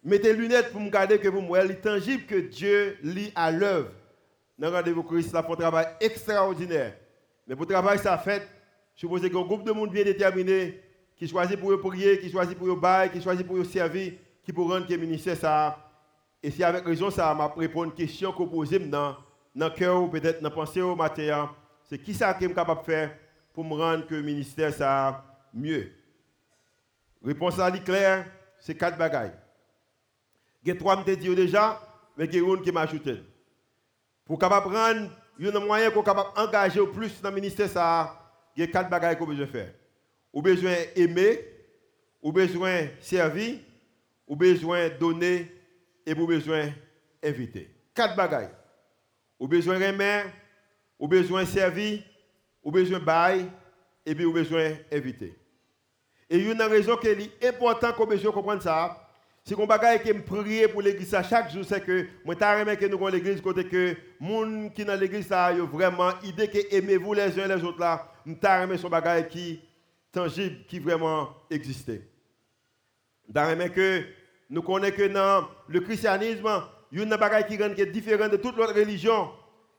mettre 0.03 0.27
les 0.27 0.35
lunettes 0.35 0.71
pour 0.71 0.83
me 0.83 0.91
garder 0.91 1.19
que 1.19 1.29
vous 1.29 1.41
voyez 1.41 1.77
tangible 1.77 2.27
que 2.27 2.35
Dieu 2.35 2.99
lit 3.03 3.33
à 3.35 3.51
l'œuvre. 3.51 3.89
Dans 4.59 4.71
rendez-vous 4.71 5.03
Christ, 5.03 5.31
ça 5.31 5.43
fait 5.43 5.51
un 5.51 5.57
travail 5.57 5.87
extraordinaire. 5.99 6.93
Mais 7.47 7.57
pour 7.57 7.67
travail 7.67 7.99
ça 7.99 8.19
fait, 8.19 8.47
je 8.95 9.01
suppose 9.01 9.23
qu'un 9.23 9.41
groupe 9.41 9.65
de 9.65 9.73
monde 9.73 9.93
bien 9.93 10.05
déterminé 10.05 10.79
qui 11.17 11.27
choisit 11.27 11.59
pour 11.59 11.81
prier, 11.81 12.19
qui 12.19 12.31
choisit 12.31 12.59
pour 12.59 12.77
bailler, 12.77 13.11
qui 13.11 13.23
choisit 13.23 13.47
pour 13.47 13.65
servir, 13.65 14.13
qui 14.45 14.53
pour 14.53 14.71
rendre 14.71 14.85
le 14.91 14.97
ministère 14.99 15.39
ça. 15.39 15.91
Et 16.43 16.51
si 16.51 16.63
avec 16.63 16.85
raison 16.85 17.11
ça 17.11 17.33
m'a 17.33 17.47
répondre 17.47 17.87
une 17.87 17.95
question 17.95 18.31
que 18.31 18.43
posez 18.43 18.79
dans 19.55 19.69
dans 19.69 19.75
cœur 19.75 20.03
ou 20.03 20.09
peut-être 20.09 20.41
dans 20.43 20.51
pensée 20.51 20.81
au 20.81 20.97
matin, 20.97 21.51
c'est 21.83 21.99
qui 21.99 22.15
ça 22.15 22.35
qui 22.35 22.45
est 22.45 22.55
capable 22.55 22.81
de 22.81 22.87
faire 22.87 23.17
pour 23.53 23.65
me 23.65 23.75
rendre 23.75 24.07
que 24.07 24.15
le 24.15 24.23
ministère 24.23 24.73
ça 24.73 25.25
mieux? 25.53 25.91
Réponse 27.25 27.59
à 27.59 27.71
claire, 27.71 28.27
c'est 28.59 28.75
quatre 28.75 28.99
bagailles. 28.99 29.33
Il 30.63 30.69
y 30.69 30.73
a 30.73 30.75
trois 30.77 30.97
me 30.97 31.17
dit 31.17 31.35
déjà, 31.35 31.81
mais 32.17 32.25
il 32.27 32.35
y 32.35 32.39
a 32.39 32.41
une 32.41 32.63
qui 32.63 32.73
m'a 32.73 32.83
ajouté. 32.83 33.23
Pour 34.25 34.39
capable 34.39 34.75
rendre 34.75 35.11
un 35.41 35.61
moyen 35.61 35.91
pour 35.91 36.05
capable 36.05 36.31
engager 36.37 36.85
plus 36.87 37.21
dans 37.21 37.29
le 37.31 37.35
ministère 37.35 37.69
ça, 37.69 38.19
il 38.57 38.61
y 38.61 38.65
a 38.65 38.67
quatre 38.67 38.91
bagailles 38.91 39.17
qu'on 39.17 39.27
besoin 39.27 39.47
faire 39.47 39.73
ou 40.35 40.43
besoin 40.43 40.75
aimer, 40.97 41.47
ou 42.21 42.33
besoin 42.33 42.89
servir, 43.01 43.61
ou 44.27 44.35
besoin 44.35 44.89
donner, 44.99 45.51
et 46.05 46.13
ou 46.13 46.27
besoin 46.27 46.71
inviter. 47.23 47.71
Quatre 47.95 48.17
bagailles. 48.17 48.51
Ou 49.39 49.49
besoin 49.49 49.75
remettre, 49.75 50.31
ou 50.99 51.09
besoin 51.09 51.45
servir, 51.45 52.03
ou 52.63 52.71
besoin 52.71 52.99
bailler, 52.99 53.47
et 54.07 54.15
puis 54.15 54.25
ou 54.25 54.33
besoin 54.33 54.73
inviter. 54.93 55.35
Et 56.31 56.39
une 56.39 56.63
raison 56.63 56.97
qui 56.97 57.09
est 57.09 57.45
importante 57.49 57.97
qu'on 57.97 58.07
besoin 58.07 58.33
comprendre 58.33 58.63
ça, 58.63 59.05
c'est 59.45 59.55
qu'on 59.55 59.67
bagaille 59.67 60.03
que 60.03 60.11
me 60.11 60.23
pour 60.69 60.81
l'église 60.81 61.15
chaque 61.23 61.53
jour, 61.53 61.65
c'est 61.65 61.85
que 61.85 62.07
moi 62.25 62.35
t'as 62.35 62.65
que 62.77 62.87
nous 62.87 62.97
avons 62.97 63.09
l'église 63.09 63.43
côté 63.43 63.65
que 63.65 63.95
gens 64.19 64.71
qui 64.71 64.85
dans 64.87 64.99
l'église 64.99 65.27
ça 65.27 65.53
vraiment 65.53 66.13
idée 66.23 66.49
que 66.49 66.75
aimez-vous 66.75 67.13
les 67.13 67.39
uns 67.39 67.47
les 67.47 67.63
autres 67.63 67.79
là, 67.79 68.11
m'ta 68.25 68.79
son 68.79 68.89
bagaille 68.89 69.29
qui 69.29 69.61
tangible 70.11 70.65
qui 70.67 70.79
vraiment 70.79 71.29
existait. 71.51 72.09
Dans 73.29 73.71
que 73.71 74.05
nous 74.49 74.63
connaissons 74.63 74.97
que 74.97 75.09
dans 75.09 75.49
le 75.69 75.81
christianisme, 75.81 76.49
une 77.03 77.11
chose 77.11 77.75
qui 77.75 77.83
est 77.83 77.87
différente 77.87 78.33
de 78.33 78.37
toute 78.37 78.59
autre 78.59 78.75
religion. 78.75 79.31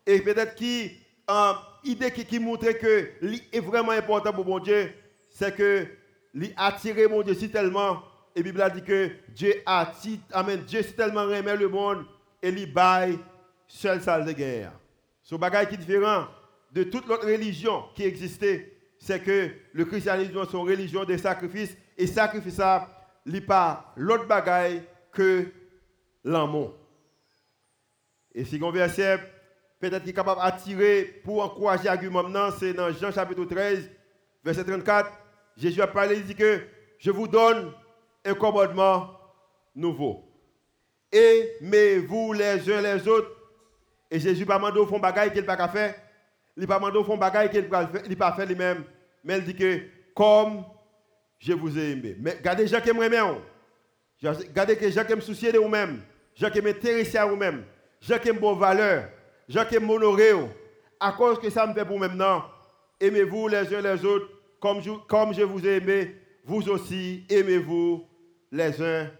Et 0.05 0.19
peut-être 0.19 0.55
qui, 0.55 0.91
euh, 1.29 1.53
idée 1.83 2.11
qui, 2.11 2.39
montre 2.39 2.71
que 2.73 3.09
est 3.51 3.59
vraiment 3.59 3.91
important 3.91 4.33
pour 4.33 4.45
mon 4.45 4.59
Dieu, 4.59 4.91
c'est 5.29 5.55
que 5.55 5.87
attirer 6.57 7.07
mon 7.07 7.21
Dieu 7.21 7.33
si 7.33 7.49
tellement. 7.49 8.03
Et 8.35 8.43
la 8.43 8.51
Bible 8.51 8.71
dit 8.75 8.83
que 8.83 9.09
Dieu 9.29 9.53
a 9.65 9.91
Amen, 10.33 10.59
Dieu 10.67 10.81
si 10.83 10.93
tellement 10.93 11.29
aimé 11.31 11.55
le 11.55 11.69
monde 11.69 12.05
et 12.41 12.49
il 12.49 12.71
baille 12.71 13.17
seule 13.67 14.01
salle 14.01 14.25
de 14.25 14.33
guerre. 14.33 14.73
Ce 15.23 15.35
bagage 15.35 15.69
qui 15.69 15.75
est 15.75 15.77
différent 15.77 16.27
de 16.73 16.83
toute 16.83 17.09
autre 17.09 17.25
religion 17.25 17.85
qui 17.95 18.03
existait 18.03 18.75
c'est 19.05 19.19
que 19.19 19.51
le 19.73 19.85
christianisme 19.85 20.37
est 20.37 20.53
une 20.53 20.59
religion 20.59 21.03
de 21.03 21.15
sacrifice 21.15 21.77
et 21.95 22.07
sacrifice 22.07 22.55
ça, 22.55 22.89
n'est 23.25 23.41
pas 23.41 23.93
l'autre 23.95 24.25
bagaille 24.27 24.81
que 25.11 25.45
l'amour. 26.23 26.73
Et 28.35 28.43
si 28.43 28.59
on 28.61 28.69
verset 28.69 29.17
peut-être 29.79 30.03
qui 30.03 30.09
est 30.09 30.13
capable 30.13 30.41
d'attirer 30.41 31.21
pour 31.23 31.41
encourager 31.41 31.85
l'argument 31.85 32.23
c'est 32.59 32.73
dans 32.73 32.91
Jean 32.91 33.09
chapitre 33.11 33.45
13, 33.45 33.89
verset 34.43 34.65
34. 34.65 35.09
Jésus 35.55 35.81
a 35.81 35.87
parlé, 35.87 36.17
il 36.17 36.25
dit 36.25 36.35
que 36.35 36.59
je 36.99 37.11
vous 37.11 37.29
donne 37.29 37.71
un 38.25 38.33
commandement 38.33 39.17
nouveau. 39.73 40.25
Aimez-vous 41.13 42.33
les 42.33 42.69
uns 42.69 42.81
les 42.81 43.07
autres. 43.07 43.31
Et 44.11 44.19
Jésus 44.19 44.45
pas 44.45 44.57
demandé 44.57 44.79
au 44.79 44.85
fond 44.85 44.99
bagaille 44.99 45.31
qu'il 45.31 45.45
pas 45.45 45.67
faire. 45.69 45.95
Il 46.57 46.67
pas 46.67 46.75
demandé 46.75 46.97
au 46.97 47.05
fond 47.05 47.17
bagaille 47.17 47.49
qu'il 47.49 47.69
n'a 47.69 47.87
pas 48.17 48.33
fait 48.33 48.45
lui-même. 48.45 48.83
Mais 49.23 49.37
il 49.37 49.45
dit 49.45 49.55
que 49.55 49.79
comme 50.13 50.65
je 51.39 51.53
vous 51.53 51.77
ai 51.77 51.91
aimé. 51.91 52.17
Mais 52.19 52.31
regardez 52.31 52.67
gens 52.67 52.81
qui 52.81 52.91
m'aiment. 52.91 53.39
Regardez 54.21 54.75
que 54.75 54.89
gens 54.89 55.05
qui 55.05 55.15
me 55.15 55.21
soucier 55.21 55.53
de 55.53 55.57
vous-même. 55.57 56.01
Gens 56.35 56.49
qui 56.49 56.61
m'intéressent 56.61 57.23
à 57.23 57.25
vous-même. 57.25 57.63
Aiment 58.09 58.39
vos 58.39 58.55
valeurs. 58.55 59.09
Gens 59.47 59.65
qui 59.65 59.79
m'honorer. 59.79 60.33
À 60.99 61.11
cause 61.11 61.39
que 61.39 61.49
ça 61.49 61.67
me 61.67 61.73
fait 61.73 61.85
pour 61.85 61.99
maintenant. 61.99 62.43
Aimez-vous 62.99 63.47
les 63.47 63.75
uns 63.75 63.81
les 63.81 64.05
autres 64.05 64.29
comme 64.59 64.81
je, 65.33 65.43
vous 65.43 65.67
ai 65.67 65.77
aimé. 65.77 66.15
Vous 66.43 66.67
aussi 66.69 67.23
aimez-vous 67.29 68.03
les 68.51 68.81
uns 68.81 69.11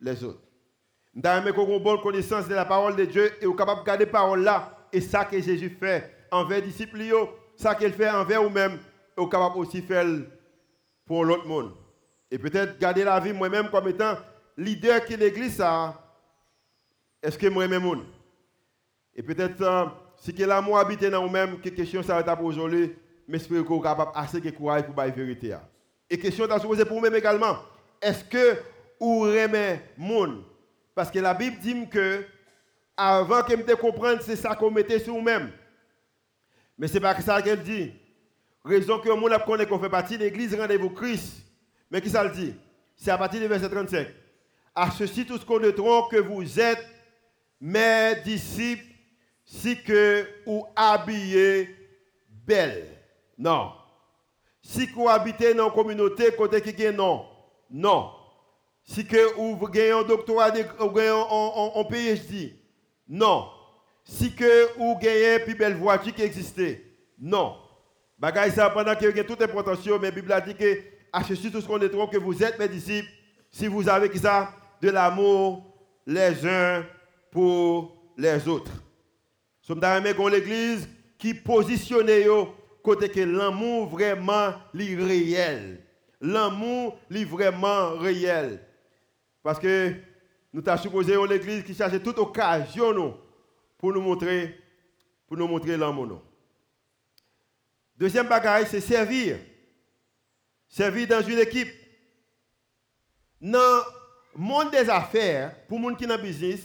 les 0.00 0.24
autres. 0.24 0.40
Nous 1.14 1.22
avons 1.24 1.76
une 1.76 1.82
bonne 1.82 2.00
connaissance 2.00 2.48
de 2.48 2.54
la 2.54 2.64
parole 2.64 2.96
de 2.96 3.04
Dieu 3.04 3.30
et 3.40 3.46
vous 3.46 3.54
capable 3.54 3.80
de 3.80 3.86
garder 3.86 4.04
la 4.04 4.10
parole 4.10 4.42
là. 4.42 4.88
Et 4.92 5.00
ça 5.00 5.24
que 5.24 5.40
Jésus 5.40 5.76
fait 5.80 6.10
envers 6.30 6.60
les 6.60 6.66
disciples, 6.66 7.00
ça 7.56 7.74
qu'il 7.74 7.92
fait 7.92 8.10
envers 8.10 8.42
vous-même, 8.42 8.72
et 8.72 9.20
vous 9.20 9.28
capable 9.28 9.58
aussi 9.58 9.80
faire 9.80 10.06
pour 11.06 11.24
l'autre 11.24 11.46
monde. 11.46 11.72
Et 12.30 12.38
peut-être 12.38 12.78
garder 12.78 13.04
la 13.04 13.20
vie 13.20 13.32
moi-même 13.32 13.70
comme 13.70 13.88
étant 13.88 14.16
leader 14.56 15.04
qui 15.04 15.16
l'église 15.16 15.56
ça. 15.56 16.03
Est-ce 17.24 17.38
que 17.38 17.46
moi-même 17.46 18.04
Et 19.14 19.22
peut-être 19.22 19.62
euh, 19.62 19.86
si 20.18 20.34
que 20.34 20.44
l'amour 20.44 20.78
habite 20.78 21.02
dans 21.06 21.26
vous-même, 21.26 21.58
que 21.58 21.70
question 21.70 22.02
ça 22.02 22.20
va 22.20 22.42
aujourd'hui, 22.42 22.92
mais 23.26 23.38
j'espère 23.38 23.62
que 23.62 23.68
vous 23.68 23.80
capable 23.80 24.10
assez 24.14 24.42
de 24.42 24.50
courage 24.50 24.82
pour 24.82 24.94
la 24.94 25.08
vérité. 25.08 25.56
Et 26.10 26.18
question 26.18 26.44
à 26.44 26.58
se 26.60 26.66
pour 26.84 26.98
vous-même 26.98 27.14
également. 27.14 27.56
Est-ce 28.02 28.24
que 28.24 28.58
vous 29.00 29.26
aimez 29.28 29.80
monde 29.96 30.44
parce 30.94 31.10
que 31.10 31.18
la 31.18 31.32
Bible 31.32 31.56
dit 31.60 31.88
que 31.88 32.24
avant 32.94 33.42
que 33.42 33.56
me 33.56 33.74
comprendre, 33.74 34.20
c'est 34.22 34.36
ça 34.36 34.54
qu'on 34.54 34.70
mettait 34.70 35.00
sur 35.00 35.14
nous-mêmes. 35.14 35.50
Mais 36.78 36.88
ce 36.88 36.94
n'est 36.94 37.00
pas 37.00 37.18
ça 37.20 37.40
qu'elle 37.40 37.62
dit. 37.62 37.90
Raison 38.64 38.98
que 38.98 39.08
le 39.08 39.16
monde 39.16 39.32
connaît 39.46 39.66
qu'on 39.66 39.78
fait 39.78 39.88
partie 39.88 40.18
de 40.18 40.24
l'église 40.24 40.54
rendez-vous 40.54 40.90
Christ. 40.90 41.42
Mais 41.90 42.02
qui 42.02 42.10
ça 42.10 42.22
le 42.22 42.30
dit? 42.30 42.54
C'est 42.96 43.10
à 43.10 43.18
partir 43.18 43.40
du 43.40 43.46
verset 43.46 43.70
35. 43.70 44.08
À 44.74 44.90
ceci 44.90 45.24
tous 45.24 45.42
connaîtront 45.44 46.08
que 46.08 46.16
vous 46.16 46.60
êtes 46.60 46.93
mes 47.60 48.14
disciples 48.24 48.84
si 49.44 49.82
que 49.82 50.26
vous 50.46 50.66
habillez 50.74 51.74
belle. 52.28 52.86
Non. 53.38 53.72
Si 54.62 54.86
vous 54.86 55.08
habitez 55.08 55.54
dans 55.54 55.68
une 55.68 55.74
communauté 55.74 56.34
côté 56.34 56.60
qui 56.60 56.82
est 56.82 56.92
non. 56.92 57.26
Non 57.70 58.10
si 58.84 59.06
que 59.06 59.34
vous 59.34 59.66
gagnez 59.68 59.92
un 59.92 60.02
doctorat 60.02 60.50
ou 60.80 60.90
gagnez 60.90 61.08
un, 61.08 61.84
PhD. 61.84 62.54
Non. 63.08 63.48
Si 64.04 64.34
que 64.34 64.76
vous 64.78 64.98
gagnez 64.98 65.38
une 65.38 65.44
plus 65.44 65.54
belle 65.54 65.74
voiture 65.74 66.14
qui 66.14 66.22
existait. 66.22 66.84
Non. 67.18 67.56
Bagay 68.18 68.50
ça 68.50 68.70
pendant 68.70 68.94
que 68.94 69.06
vous 69.06 69.10
avez 69.10 69.26
toute 69.26 69.42
importance, 69.42 69.84
mais 69.86 70.08
la 70.08 70.10
Bible 70.10 70.32
a 70.32 70.40
dit 70.40 70.54
que 70.54 70.82
ceci 71.26 71.50
tout 71.50 71.60
ce 71.60 71.66
qu'on 71.66 71.80
est 71.80 71.88
que 71.88 72.18
vous 72.18 72.42
êtes 72.42 72.58
mes 72.58 72.68
disciples 72.68 73.08
si 73.50 73.66
vous 73.66 73.88
avez 73.88 74.14
ça 74.18 74.52
de 74.82 74.90
l'amour 74.90 75.64
les 76.06 76.46
uns 76.46 76.84
pour 77.34 77.96
les 78.16 78.46
autres. 78.46 78.70
Nous 79.68 79.80
sommes 79.80 80.30
l'église 80.30 80.88
qui 81.18 81.34
positionne 81.34 82.08
côté 82.80 83.08
que 83.08 83.20
l'amour 83.20 83.88
vraiment 83.88 84.52
est 84.78 84.94
réel. 84.94 85.84
L'amour 86.20 86.96
est 87.10 87.24
vraiment 87.24 87.96
réel. 87.96 88.64
Parce 89.42 89.58
que 89.58 89.94
nous 90.52 90.62
avons 90.64 90.80
supposé 90.80 91.16
l'église 91.28 91.64
qui 91.64 91.74
cherche 91.74 92.00
toute 92.04 92.18
occasion 92.18 93.18
pour 93.78 93.92
nous 93.92 94.00
montrer 94.00 94.56
pour 95.26 95.36
nous 95.36 95.48
montrer 95.48 95.76
l'amour. 95.76 96.22
Deuxième 97.96 98.28
bagage, 98.28 98.68
c'est 98.70 98.80
servir. 98.80 99.38
Servir 100.68 101.08
dans 101.08 101.22
une 101.22 101.40
équipe. 101.40 101.72
Dans 103.40 103.58
le 104.36 104.40
monde 104.40 104.70
des 104.70 104.88
affaires, 104.88 105.66
pour 105.66 105.80
les 105.80 105.86
gens 105.86 105.94
qui 105.96 106.04
sont 106.04 106.10
dans 106.10 106.16
le 106.16 106.22
business, 106.22 106.60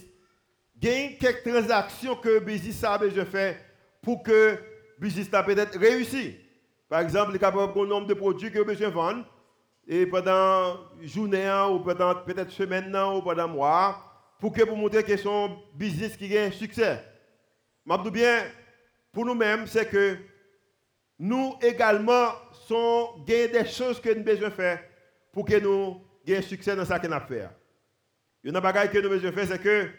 y 0.82 0.88
a 0.90 1.08
quelques 1.20 1.44
transactions 1.44 2.16
que 2.16 2.30
le 2.30 2.40
business 2.40 2.84
a 2.84 2.98
besoin 2.98 3.24
de 3.24 3.30
faire 3.30 3.56
pour 4.02 4.24
que 4.24 4.32
le 4.32 4.60
business 5.00 5.28
peut-être 5.28 5.78
réussi. 5.80 6.36
Par 6.88 7.02
exemple, 7.02 7.32
il 7.36 7.42
y 7.42 7.46
a 7.46 7.50
un 7.50 7.86
nombre 7.86 8.08
de 8.08 8.14
produits 8.14 8.52
que 8.52 8.60
vous 8.60 8.66
besoin 8.66 8.90
de 8.90 8.94
vendre 8.94 9.26
et 9.88 10.06
pendant 10.06 10.78
journée 11.02 11.52
ou 11.72 11.80
pendant 11.80 12.16
peut-être 12.16 12.52
semaine 12.52 12.96
ou 12.96 13.22
pendant 13.22 13.48
mois 13.48 14.04
pour 14.40 14.54
que 14.54 14.64
vous 14.64 14.76
montrez 14.76 15.04
que 15.04 15.18
son 15.18 15.58
business 15.74 16.16
qui 16.16 16.38
a 16.38 16.46
un 16.46 16.52
succès. 16.52 17.04
Je 17.86 18.10
bien, 18.10 18.44
pour 19.12 19.26
nous-mêmes, 19.26 19.68
c'est 19.68 19.90
que 19.90 20.18
nous 21.18 21.56
également 21.62 22.32
sont 22.68 23.24
des 23.26 23.66
choses 23.66 24.00
que 24.00 24.14
nous 24.14 24.24
devons 24.24 24.52
faire 24.52 24.80
pour 25.32 25.46
que 25.46 25.60
nous 25.60 26.02
ayons 26.26 26.42
succès 26.42 26.76
dans 26.76 26.86
ce 26.86 26.94
y 26.94 28.56
a 28.56 28.60
une 28.60 28.62
chose 28.62 28.90
que 28.92 28.98
nous 29.00 29.10
devons 29.10 29.32
faire, 29.32 29.48
c'est 29.48 29.62
que 29.62 29.90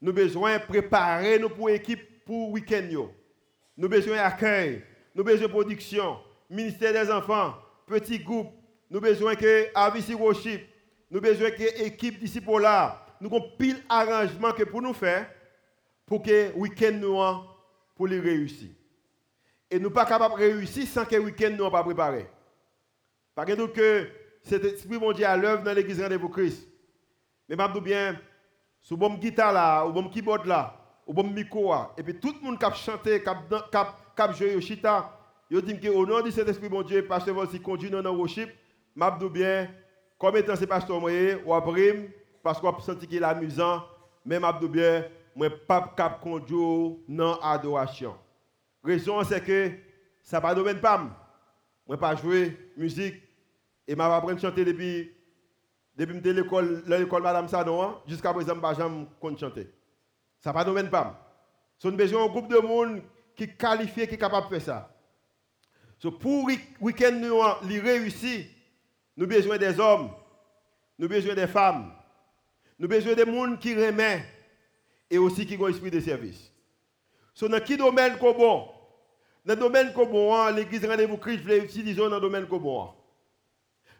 nous 0.00 0.12
besoin 0.12 0.58
préparer 0.58 1.38
nous 1.38 1.48
pour 1.48 1.68
l'équipe 1.68 2.24
pour 2.24 2.50
week-end. 2.50 3.08
Nous 3.76 3.88
besoin 3.88 4.16
d'accueil, 4.16 4.84
nous 5.14 5.24
besoin 5.24 5.48
production, 5.48 6.18
ministère 6.50 6.92
des 6.92 7.10
enfants, 7.10 7.54
petits 7.86 8.18
groupes, 8.18 8.52
nous 8.90 9.00
besoin 9.00 9.34
que 9.34 9.68
AVC 9.74 10.14
Worship, 10.18 10.62
nous 11.10 11.20
besoin 11.20 11.50
que 11.50 11.62
l'équipe 11.82 12.18
d'ici 12.18 12.40
pour 12.40 12.60
là, 12.60 13.06
nous 13.20 13.28
avons 13.28 13.50
pile 13.58 13.82
arrangement 13.88 14.52
que 14.52 14.64
pour 14.64 14.82
nous 14.82 14.92
faire 14.92 15.28
pour 16.08 16.22
que 16.22 16.52
week-end 16.54 16.92
nous 16.92 17.18
pour 17.94 18.06
les 18.06 18.18
réussir. 18.18 18.70
Et 19.70 19.78
nous 19.78 19.90
pas 19.90 20.06
capables 20.06 20.34
de 20.34 20.40
réussir 20.40 20.86
sans 20.86 21.04
que 21.04 21.16
week-end 21.16 21.54
nous 21.56 21.70
pas 21.70 21.84
préparé. 21.84 22.26
Par 23.34 23.48
exemple, 23.48 23.72
que 23.72 24.08
cet 24.42 24.64
esprit 24.64 24.98
mondial 24.98 25.32
à 25.32 25.36
l'œuvre 25.36 25.62
dans 25.62 25.72
l'église 25.74 26.00
Rendez-vous 26.00 26.30
Christ. 26.30 26.66
Mais 27.48 27.56
je 27.56 27.80
bien, 27.80 28.18
sur 28.80 28.96
bon 28.96 29.14
guitare 29.14 29.52
là, 29.52 29.86
ou 29.86 29.92
bon 29.92 30.08
keyboard 30.08 30.46
là, 30.46 30.74
ou 31.06 31.12
bon 31.12 31.24
micro 31.30 31.74
et 31.96 32.02
puis 32.02 32.18
tout 32.18 32.34
le 32.34 32.44
monde 32.44 32.58
qui 32.58 32.64
a 32.64 32.72
chanté, 32.72 33.22
qui 33.22 33.28
a 33.28 34.32
joué 34.32 34.54
au 34.54 34.60
chita, 34.60 35.18
il 35.50 35.62
dit 35.62 35.80
que 35.80 35.88
au 35.88 36.06
nom 36.06 36.20
de 36.20 36.30
cet 36.30 36.48
esprit 36.48 36.68
mon 36.68 36.82
Dieu, 36.82 37.06
pasteur 37.06 37.34
Volsi 37.34 37.60
conduit 37.60 37.90
dans 37.90 38.02
le 38.02 38.10
worship, 38.10 38.50
M'abdou 38.94 39.30
bien, 39.30 39.68
comme 40.18 40.36
étant 40.36 40.56
ce 40.56 40.64
pasteur 40.64 41.00
moyen, 41.00 41.38
ou 41.46 41.54
après, 41.54 42.10
parce 42.42 42.60
qu'on 42.60 42.76
senti 42.80 43.06
qu'il 43.06 43.22
est 43.22 43.24
amusant, 43.24 43.84
mais 44.24 44.40
m'abdou 44.40 44.68
bien, 44.68 45.04
moi 45.36 45.48
pas 45.50 45.92
cap 45.96 46.20
conduire 46.20 46.96
dans 47.08 47.38
adoration. 47.40 48.16
Raison 48.82 49.22
c'est 49.22 49.42
que 49.44 49.70
ça 50.22 50.40
pas 50.40 50.54
domaine 50.54 50.80
pas. 50.80 51.06
Moi 51.86 51.96
pas 51.96 52.16
jouer 52.16 52.56
musique 52.76 53.22
et 53.86 53.94
m'a 53.94 54.14
appris 54.16 54.34
à 54.34 54.38
chanter 54.38 54.64
depuis 54.64 55.12
depuis 55.98 56.20
l'école 56.32 56.82
l'école 56.86 57.22
madame 57.22 57.48
Sanon 57.48 57.82
hein, 57.82 57.98
jusqu'à 58.06 58.32
présent 58.32 58.58
pas 58.58 58.74
jamais 58.74 59.06
chanter. 59.38 59.68
Ça 60.40 60.52
pas 60.52 60.64
domaine 60.64 60.88
pas. 60.88 61.24
C'est 61.78 61.90
besoin 61.90 62.24
un 62.24 62.28
groupe 62.28 62.48
de 62.48 62.58
monde 62.58 63.02
qui 63.36 63.44
est 63.44 63.56
qualifié 63.56 64.06
qui 64.06 64.14
est 64.14 64.18
capable 64.18 64.48
de 64.48 64.58
faire 64.58 64.62
ça. 64.62 64.94
So 65.98 66.12
pour 66.12 66.48
week-end 66.80 67.12
nous 67.12 67.40
réussir 67.80 68.46
nous 69.16 69.24
avons 69.24 69.34
besoin 69.34 69.58
des 69.58 69.80
hommes, 69.80 70.10
nous 70.96 71.06
avons 71.06 71.14
besoin 71.14 71.34
des 71.34 71.48
femmes, 71.48 71.92
nous 72.78 72.86
avons 72.86 72.94
besoin 72.94 73.14
des 73.14 73.26
gens 73.26 73.56
qui 73.56 73.74
remettent 73.74 74.22
et 75.10 75.18
aussi 75.18 75.44
qui 75.44 75.56
ont 75.56 75.66
esprit 75.66 75.90
de 75.90 75.98
service. 75.98 76.52
So, 77.34 77.48
dans 77.48 77.60
quel 77.60 77.78
domaine 77.78 78.18
qu'on 78.18 78.32
bon? 78.32 78.68
Dans 79.44 79.54
le 79.54 79.60
domaine 79.60 79.92
qu'on 79.92 80.06
bon, 80.06 80.34
hein, 80.34 80.50
l'église 80.50 80.84
rendez-vous 80.84 81.16
Christ 81.16 81.42
voulait 81.42 81.58
utiliser 81.58 81.96
dans 82.00 82.08
le 82.08 82.20
domaine 82.20 82.46
qu'on 82.46 82.58
bon. 82.58 82.90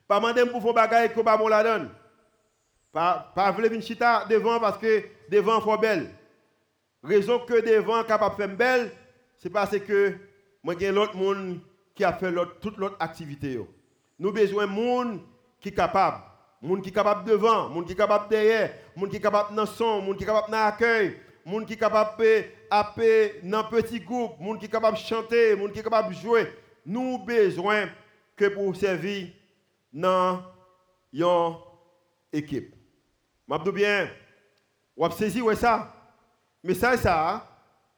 Pas 0.08 0.18
demander 0.18 0.46
pour 0.46 0.62
faire 0.62 0.74
bagaille 0.74 1.12
que 1.12 1.20
pas 1.20 1.38
la 1.48 1.62
donne. 1.62 1.90
Pas 2.90 3.30
pas 3.34 3.50
vouloir 3.52 3.70
venir 3.70 3.86
chita 3.86 4.24
devant 4.28 4.58
parce 4.58 4.78
que 4.78 5.04
devant 5.30 5.60
faut 5.60 5.76
belle. 5.78 6.10
Raison 7.04 7.38
que 7.40 7.60
devant 7.60 8.02
capable 8.02 8.36
faire 8.36 8.48
belle, 8.48 8.90
c'est 9.36 9.50
parce 9.50 9.78
que 9.78 10.14
moi 10.62 10.74
j'ai 10.80 10.90
l'autre 10.90 11.14
monde 11.14 11.60
qui 11.94 12.02
a 12.02 12.12
fait 12.12 12.32
toute 12.60 12.78
l'autre 12.78 12.96
activité 12.98 13.60
nous 14.18 14.32
besoin 14.32 14.66
de 14.66 14.72
monde 14.72 15.20
qui 15.60 15.72
capable. 15.72 16.22
Monde 16.60 16.82
qui 16.82 16.92
capable 16.92 17.28
devant, 17.28 17.68
monde 17.68 17.86
qui 17.86 17.94
capable 17.94 18.28
derrière, 18.28 18.72
monde 18.96 19.10
qui 19.10 19.20
capable 19.20 19.54
dans 19.54 19.66
son, 19.66 20.02
monde 20.02 20.16
qui 20.16 20.24
capable 20.24 20.50
dans 20.50 20.58
l'accueil, 20.58 21.16
monde 21.44 21.66
qui 21.66 21.76
capable 21.76 22.20
de 22.20 23.48
dans 23.48 23.64
petit 23.64 24.00
groupe, 24.00 24.40
monde 24.40 24.58
qui 24.58 24.68
capable 24.68 24.96
chanter, 24.96 25.54
monde 25.54 25.72
qui 25.72 25.82
capable 25.82 26.12
jouer. 26.14 26.52
nous 26.84 27.18
besoin 27.18 27.86
que 28.36 28.46
pour 28.46 28.74
servir 28.74 29.28
dans 29.92 30.42
une 31.12 31.54
équipe. 32.32 32.74
Je 33.48 33.70
bien, 33.70 34.10
vous 34.96 35.10
saisi 35.10 35.40
ouais 35.40 35.56
ça. 35.56 35.94
Mais 36.62 36.74
ça, 36.74 36.96
ça, 36.96 37.48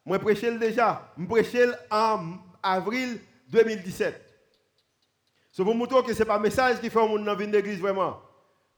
moi 0.05 0.19
prêché 0.19 0.57
déjà. 0.59 1.13
Je 1.19 1.25
prêché 1.27 1.67
en 1.91 2.39
avril 2.63 3.21
2017. 3.49 4.27
C'est 5.53 5.65
pour 5.65 5.75
montrer 5.75 6.03
que 6.03 6.15
ce 6.15 6.21
n'est 6.21 6.25
pas 6.25 6.37
un 6.37 6.41
message 6.41 6.81
qui 6.81 6.91
fait 6.91 6.99
monde 6.99 7.25
dans 7.25 7.39
une 7.39 7.55
église 7.55 7.81
vraiment. 7.81 8.21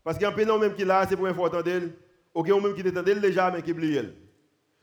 Parce 0.02 0.16
qu'il 0.16 0.22
y 0.22 0.26
a 0.26 0.30
un 0.30 0.32
peu 0.32 0.44
même 0.58 0.74
qui 0.74 0.84
là, 0.84 1.06
c'est 1.08 1.16
pour 1.16 1.26
info 1.26 1.44
entendre. 1.44 1.90
Ou 2.34 2.46
il 2.46 2.54
même 2.54 2.74
qui 2.74 2.82
t'entendent 2.82 3.20
déjà, 3.20 3.50
mais 3.50 3.62
qui 3.62 3.72
oublie. 3.72 4.00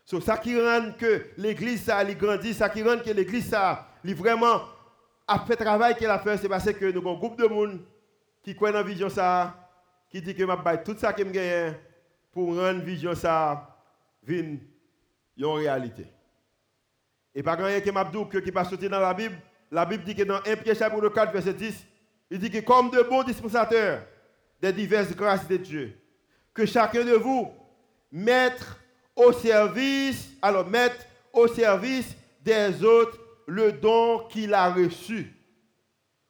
So, 0.05 0.21
ça 0.21 0.37
qui 0.37 0.59
rend 0.59 0.91
que 0.97 1.25
l'église 1.37 1.83
ça 1.83 1.97
a 1.97 2.13
grandi, 2.13 2.53
ça 2.53 2.69
qui 2.69 2.83
rend 2.83 2.99
que 2.99 3.09
l'église 3.11 3.49
ça 3.49 3.87
vraiment 4.03 4.61
a 5.27 5.39
fait 5.39 5.55
travail 5.55 5.95
qu'elle 5.95 6.09
a 6.09 6.19
fait, 6.19 6.37
c'est 6.37 6.49
parce 6.49 6.71
que 6.71 6.91
nous 6.91 6.99
avons 6.99 7.15
un 7.15 7.19
groupe 7.19 7.39
de 7.39 7.45
monde 7.45 7.79
qui 8.43 8.55
croit 8.55 8.71
dans 8.71 8.79
la 8.79 8.83
vision 8.83 9.09
ça, 9.09 9.69
qui 10.09 10.21
dit 10.21 10.33
que 10.33 10.41
je 10.41 10.45
vais 10.45 10.83
tout 10.83 10.95
ça 10.97 11.13
que 11.13 11.23
je 11.23 11.29
gagne 11.29 11.75
pour 12.31 12.55
rendre 12.55 12.81
vision 12.81 13.13
ça 13.15 13.77
une 14.27 14.59
réalité? 15.37 16.07
Et 17.33 17.43
pas 17.43 17.55
grand 17.55 17.67
qui 17.81 17.91
m'a 17.91 18.03
dit 18.03 18.41
qui 18.43 18.51
pas 18.51 18.65
sorti 18.65 18.89
dans 18.89 18.99
la 18.99 19.13
Bible, 19.13 19.35
la 19.71 19.85
Bible 19.85 20.03
dit 20.03 20.15
que 20.15 20.23
dans 20.23 20.39
1 20.45 20.55
Pierre 20.57 20.75
chapitre 20.75 21.09
4 21.09 21.31
verset 21.31 21.53
10, 21.53 21.85
il 22.31 22.39
dit 22.39 22.49
que 22.49 22.59
comme 22.59 22.89
de 22.89 23.01
bons 23.03 23.23
dispensateurs 23.23 24.03
des 24.61 24.73
diverses 24.73 25.15
grâces 25.15 25.47
de 25.47 25.57
Dieu, 25.57 25.97
que 26.53 26.65
chacun 26.65 27.03
de 27.05 27.13
vous 27.13 27.51
mette 28.11 28.65
au 29.15 29.31
service, 29.31 30.31
alors 30.41 30.67
mette 30.67 31.07
au 31.33 31.47
service 31.47 32.15
des 32.41 32.83
autres 32.83 33.19
le 33.47 33.71
don 33.71 34.27
qu'il 34.29 34.53
a 34.53 34.71
reçu. 34.71 35.33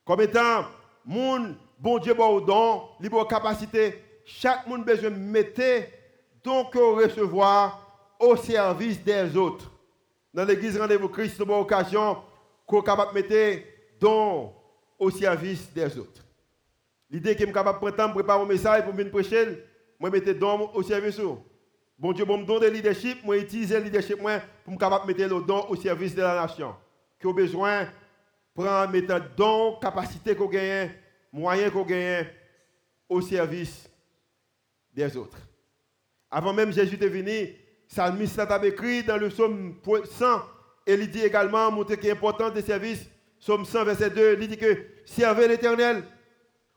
Comme 0.05 0.21
étant, 0.21 0.65
mon 1.05 1.55
bon 1.79 1.97
Dieu, 1.99 2.13
bon 2.13 2.39
don, 2.41 2.83
libre 2.99 3.25
capacité, 3.27 4.03
chaque 4.25 4.67
monde 4.67 4.85
besoin 4.85 5.09
mettre 5.09 5.61
donc 6.43 6.73
recevoir 6.75 8.15
au 8.19 8.35
service 8.35 9.03
des 9.03 9.35
autres. 9.35 9.71
Dans 10.33 10.45
l'église 10.45 10.77
Rendez-vous 10.77 11.09
Christ, 11.09 11.41
avons 11.41 11.61
occasion 11.61 12.17
qu'on 12.65 12.81
capable 12.81 13.13
mettre 13.13 13.63
don 13.99 14.53
au 14.97 15.09
service 15.09 15.71
des 15.73 15.97
autres. 15.97 16.23
L'idée 17.09 17.33
que 17.33 17.39
je 17.39 17.45
suis 17.45 17.53
capable 17.53 17.79
de 17.79 18.13
préparer 18.13 18.41
un 18.41 18.45
message 18.45 18.83
pour 18.83 18.93
venir 18.93 19.11
prêcher, 19.11 19.63
moi 19.99 20.09
mettre 20.09 20.31
don 20.33 20.69
au 20.73 20.83
service. 20.83 21.19
Bon 21.97 22.13
Dieu, 22.13 22.23
bon 22.25 22.37
me 22.37 22.45
donne 22.45 22.61
de 22.61 22.67
leadership, 22.67 23.23
moi 23.23 23.37
utiliser 23.37 23.79
le 23.79 23.85
leadership 23.85 24.17
pour 24.17 24.73
me 24.73 24.77
capable 24.77 25.07
mettre 25.07 25.21
le 25.21 25.41
don 25.41 25.65
au 25.69 25.75
service 25.75 26.13
de 26.13 26.21
la 26.21 26.41
nation. 26.41 26.75
Qui 27.19 27.27
a 27.27 27.33
besoin 27.33 27.87
prendre 28.53 28.91
mettre 28.91 29.19
don, 29.35 29.77
capacité 29.81 30.35
qu'on 30.35 30.47
gagne, 30.47 30.91
moyens 31.31 31.71
qu'on 31.71 31.83
gagne 31.83 32.27
au 33.07 33.21
service 33.21 33.89
des 34.93 35.15
autres. 35.17 35.37
Avant 36.31 36.53
même 36.53 36.71
Jésus 36.71 36.97
de 36.97 37.07
venir, 37.07 37.49
Salmiste 37.87 38.39
a 38.39 38.65
écrit 38.65 39.03
dans 39.03 39.17
le 39.17 39.29
psaume 39.29 39.75
100, 39.83 40.41
et 40.85 40.93
il 40.93 41.09
dit 41.09 41.23
également, 41.23 41.71
montrer 41.71 41.97
qu'il 41.97 42.09
est 42.09 42.13
important 42.13 42.49
des 42.49 42.61
services, 42.61 43.09
psaume 43.39 43.65
100, 43.65 43.85
verset 43.85 44.09
2, 44.11 44.37
il 44.39 44.47
dit 44.47 44.57
que 44.57 44.85
servez 45.05 45.47
l'éternel, 45.47 46.03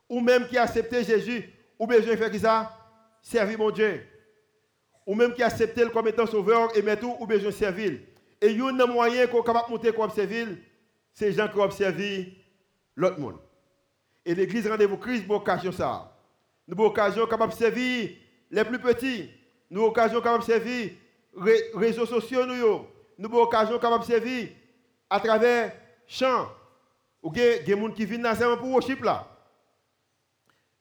ou 0.09 0.21
même 0.21 0.47
qui 0.47 0.57
accepté 0.57 1.05
Jésus, 1.05 1.51
ou 1.79 1.87
besoin 1.87 2.17
faire 2.17 2.35
ça, 2.37 2.79
servir 3.21 3.59
mon 3.59 3.71
Dieu. 3.71 4.07
Ou 5.07 5.15
même 5.15 5.35
qui 5.35 5.43
accepté 5.43 5.85
le 5.85 5.91
comme 5.91 6.09
étant 6.09 6.27
sauveur, 6.27 6.75
et 6.77 6.97
tout, 6.97 7.17
ou 7.19 7.27
besoin 7.27 7.51
servir. 7.51 7.99
Et 8.41 8.51
il 8.51 8.59
y 8.59 8.61
a 8.61 8.67
un 8.67 8.87
moyen 8.87 9.27
qu'on 9.27 9.43
est 9.43 9.47
capable 9.47 9.67
de 9.67 9.73
monter 9.73 9.93
comme 9.93 10.11
servir, 10.11 10.49
c'est 11.13 11.27
les 11.27 11.33
gens 11.33 11.49
qui 11.49 11.59
ont 11.59 11.71
servi 11.71 12.35
l'autre 12.97 13.19
monde. 13.21 13.39
Et 14.25 14.35
l'église 14.35 14.69
rendez-vous 14.69 14.97
Christ, 14.97 15.27
pour 15.27 15.37
occasion 15.37 15.73
ça. 15.73 16.13
Nous 16.67 16.75
avons 16.75 16.87
occasion 16.87 17.27
capable 17.27 17.53
de 17.53 17.59
servir 17.59 18.11
les 18.51 18.65
plus 18.65 18.79
petits. 18.79 19.31
Nous 19.69 19.81
avons 19.81 19.91
occasion 19.91 20.21
capable 20.21 20.45
de 20.45 20.53
servir 20.53 20.91
les 21.45 21.63
réseaux 21.75 22.07
sociaux. 22.07 22.47
Nous 22.47 23.27
avons 23.27 23.43
occasion 23.43 23.79
capable 23.79 24.05
de 24.05 24.09
servir 24.09 24.49
à 25.11 25.19
travers 25.19 25.73
chants. 26.07 26.49
Ou 27.23 27.31
des 27.31 27.65
gens 27.67 27.91
qui 27.91 28.05
viennent 28.05 28.35
seulement 28.35 28.57
pour 28.57 28.71
worship 28.71 29.03
là. 29.03 29.29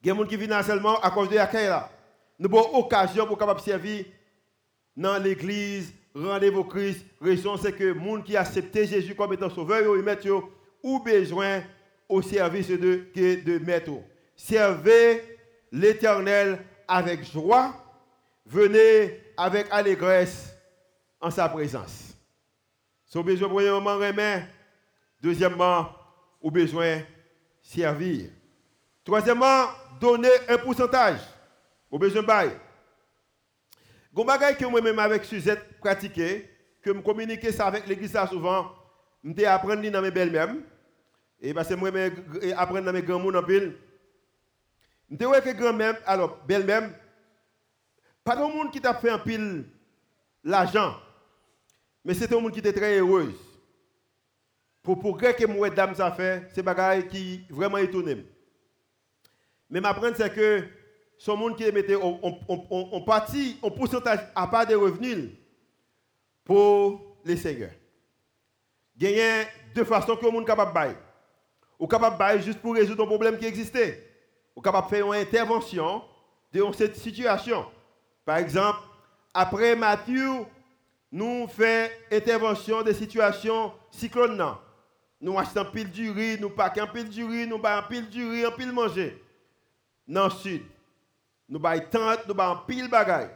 Des 0.01 0.09
gens 0.09 0.25
qui 0.25 0.37
viennent 0.37 0.63
seulement 0.63 0.99
à 0.99 1.09
cause 1.11 1.29
de 1.29 1.35
l'accueil 1.35 1.67
là. 1.67 1.89
Nous 2.37 2.47
avons 2.47 2.79
occasion 2.79 3.25
pour 3.25 3.37
capable 3.37 3.59
de 3.59 3.65
servir 3.65 4.05
dans 4.95 5.21
l'église, 5.21 5.93
rendez-vous 6.13 6.63
Christ. 6.63 7.05
Raison 7.21 7.57
c'est 7.57 7.73
que 7.73 7.83
les 7.83 7.99
gens 7.99 8.21
qui 8.21 8.35
acceptent 8.35 8.83
Jésus 8.85 9.15
comme 9.15 9.33
étant 9.33 9.49
sauveur, 9.49 9.95
ils 9.95 10.03
mettent 10.03 10.27
ou 10.83 10.99
besoin 10.99 11.61
au 12.11 12.21
service 12.21 12.67
de, 12.67 13.07
de 13.15 13.57
mettre. 13.59 13.91
Servez 14.35 15.37
l'éternel 15.71 16.59
avec 16.87 17.23
joie, 17.23 17.73
venez 18.45 19.19
avec 19.37 19.67
allégresse 19.71 20.53
en 21.21 21.31
sa 21.31 21.47
présence. 21.47 22.13
Si 23.05 23.23
besoin, 23.23 23.47
premièrement, 23.47 23.95
remet. 23.95 24.45
Deuxièmement, 25.21 25.89
ou 26.41 26.51
besoin 26.51 27.01
servir. 27.61 28.29
Troisièmement, 29.03 29.67
donner 29.99 30.29
un 30.49 30.57
pourcentage. 30.57 31.19
Au 31.89 31.99
besoin 31.99 32.23
bail. 32.23 32.51
Gon 34.13 34.25
que 34.25 34.65
moi-même 34.65 34.99
avec 34.99 35.23
Suzette 35.23 35.79
pratiqué, 35.79 36.49
que 36.81 36.93
je 36.93 36.99
communique 36.99 37.49
ça 37.51 37.67
avec 37.67 37.87
l'église 37.87 38.17
souvent, 38.29 38.71
je 39.23 39.45
apprendre 39.45 39.89
dans 39.89 40.01
mes 40.01 40.11
belles-mères. 40.11 40.55
Et 41.41 41.53
parce 41.53 41.67
que 41.67 41.73
moi, 41.73 41.89
apprendre 42.55 42.85
dans 42.85 42.93
mes 42.93 43.01
grands-mères 43.01 43.41
en 43.41 43.45
pile. 43.45 43.75
Je 45.09 45.15
que 45.17 45.51
grand-mère, 45.57 45.97
alors, 46.05 46.37
belle-mère, 46.47 46.89
pas 48.23 48.35
de 48.35 48.41
monde 48.41 48.71
qui 48.71 48.79
t'a 48.79 48.93
fait 48.93 49.09
un 49.09 49.19
pile 49.19 49.65
l'argent, 50.43 50.95
mais 52.05 52.13
c'est 52.13 52.31
un 52.31 52.39
monde 52.39 52.53
qui 52.53 52.59
était 52.59 52.71
très 52.71 52.97
heureuse. 52.99 53.35
Pour 54.81 54.99
progrès 54.99 55.35
que 55.35 55.45
moi, 55.45 55.69
dame, 55.69 55.95
ça 55.95 56.11
fait, 56.11 56.47
c'est 56.53 56.63
bagaille 56.63 57.07
qui 57.07 57.43
vraiment 57.49 57.77
étonné. 57.77 58.25
Mais 59.69 59.81
m'apprendre, 59.81 60.15
c'est 60.15 60.33
que 60.33 60.63
ce 61.17 61.31
monde 61.31 61.57
qui 61.57 61.69
mettait 61.71 61.95
on, 61.95 62.19
on, 62.23 62.39
on, 62.47 63.05
on 63.61 63.71
pourcentage 63.71 64.19
à 64.33 64.47
part 64.47 64.65
des 64.65 64.75
revenus 64.75 65.29
pour 66.43 67.17
les 67.25 67.37
seigneurs. 67.37 67.71
A 69.01 69.45
deux 69.75 69.83
façons 69.83 70.15
que 70.15 70.25
le 70.25 70.31
monde 70.31 70.47
capable 70.47 70.73
de. 70.73 70.95
Ou 71.81 71.87
capable 71.87 72.37
de 72.37 72.41
juste 72.43 72.59
pour 72.61 72.75
résoudre 72.75 73.03
un 73.03 73.07
problème 73.07 73.39
qui 73.39 73.45
existait. 73.47 74.07
Ou 74.55 74.61
capable 74.61 74.85
de 74.87 74.95
faire 74.95 75.07
une 75.07 75.19
intervention 75.19 76.03
dans 76.53 76.71
cette 76.73 76.95
situation. 76.95 77.65
Par 78.23 78.37
exemple, 78.37 78.77
après 79.33 79.75
Matthieu, 79.75 80.45
nous 81.11 81.47
faisons 81.47 81.89
intervention 82.11 82.83
des 82.83 82.93
situations 82.93 83.73
cyclones. 83.89 84.45
Nous 85.19 85.39
achetons 85.39 85.65
pile 85.65 85.89
du 85.89 86.11
riz, 86.11 86.37
nous 86.39 86.51
paquons 86.51 86.85
pile 86.93 87.09
du 87.09 87.25
riz, 87.25 87.47
nous 87.47 87.57
baillons 87.57 87.87
pile 87.89 88.09
du 88.09 88.29
riz, 88.29 88.45
en 88.45 88.51
pile 88.51 88.71
manger. 88.71 89.19
Dans 90.07 90.25
le 90.25 90.29
sud, 90.29 90.61
nous 91.49 91.59
baillons 91.59 91.85
tente, 91.89 92.27
nous 92.27 92.35
baillons 92.35 92.59
pile 92.67 92.89
bagaille. 92.89 93.31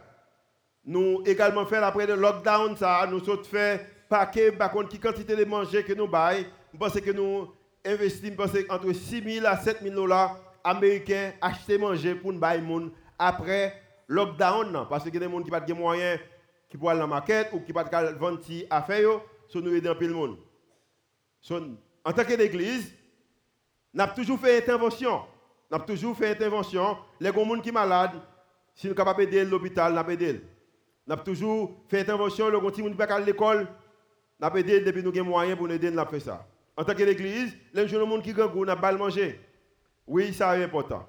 Nous 0.84 1.20
également 1.26 1.66
faisons 1.66 1.82
après 1.82 2.06
le 2.06 2.14
lockdown, 2.14 2.76
ça, 2.76 3.08
nous 3.10 3.18
faisons 3.18 3.80
paquet, 4.08 4.52
par 4.52 4.70
quantité 4.70 5.34
de 5.34 5.44
manger 5.44 5.82
que 5.82 5.94
nous 5.94 6.06
baillons. 6.06 6.46
Je 6.72 7.00
que 7.00 7.10
nous 7.10 7.55
investissons 7.86 8.34
entre 8.68 8.92
6 8.92 9.22
000 9.40 9.46
à 9.46 9.56
7 9.56 9.82
000 9.82 9.94
dollars 9.94 10.38
américains 10.64 11.32
acheter 11.40 11.78
manger 11.78 12.14
pour 12.14 12.32
nous 12.32 12.38
bailler 12.38 12.62
après 13.18 13.80
lockdown, 14.08 14.86
parce 14.88 15.04
qu'il 15.04 15.14
y 15.14 15.16
a 15.16 15.20
des 15.20 15.26
gens 15.26 15.38
qui 15.42 15.50
n'ont 15.50 15.58
pas 15.58 15.60
de 15.60 15.72
moyens 15.72 16.20
qui 16.68 16.76
peuvent 16.76 16.88
aller 16.88 16.98
dans 17.00 17.06
la 17.06 17.10
market 17.10 17.48
ou 17.52 17.60
qui 17.60 17.72
n'ont 17.72 17.82
pas 17.82 17.84
de 17.84 18.18
vendre 18.18 18.40
à 18.70 18.82
faire, 18.82 19.20
so 19.48 19.60
nous 19.60 19.74
aider 19.74 19.88
un 19.88 19.94
peu 19.94 20.06
le 20.06 20.14
monde. 20.14 20.36
en 22.04 22.12
tant 22.12 22.24
qu'église, 22.24 22.92
nous 23.92 24.02
avons 24.02 24.14
toujours 24.14 24.38
fait 24.38 24.58
intervention. 24.58 25.22
Nous 25.70 25.76
avons 25.76 25.86
toujours 25.86 26.16
fait 26.16 26.30
intervention. 26.30 26.98
Les 27.20 27.32
gens 27.32 27.60
qui 27.60 27.68
sont 27.68 27.74
malades, 27.74 28.20
si 28.74 28.86
nous 28.86 28.90
sommes 28.94 28.96
capables 28.96 29.24
d'aider 29.24 29.44
l'hôpital, 29.44 29.92
nous 29.92 29.98
avons. 29.98 30.40
Nous 31.06 31.12
avons 31.12 31.24
toujours 31.24 31.76
fait 31.88 32.00
intervention. 32.00 32.48
Les 32.48 32.60
gens 32.60 32.70
qui 32.70 32.82
ne 32.82 32.90
sont 32.90 32.96
pas 32.96 33.14
à 33.14 33.20
l'école, 33.20 33.66
nous 34.38 34.46
avons 34.46 34.56
aidé 34.56 34.80
depuis 34.80 35.02
nous 35.02 35.10
avons 35.10 35.24
moyens 35.24 35.56
pour 35.56 35.66
nous 35.68 35.74
aider, 35.74 35.90
nous 35.90 35.98
avons 35.98 36.10
fait 36.10 36.20
ça. 36.20 36.46
En 36.76 36.84
tant 36.84 36.94
qu'église, 36.94 37.56
les 37.72 37.88
gens 37.88 37.98
qui 37.98 38.02
ont 38.02 38.06
nous 38.06 38.70
avons 38.70 38.98
manger. 38.98 39.40
Oui, 40.06 40.32
ça 40.34 40.58
est 40.58 40.64
important. 40.64 41.08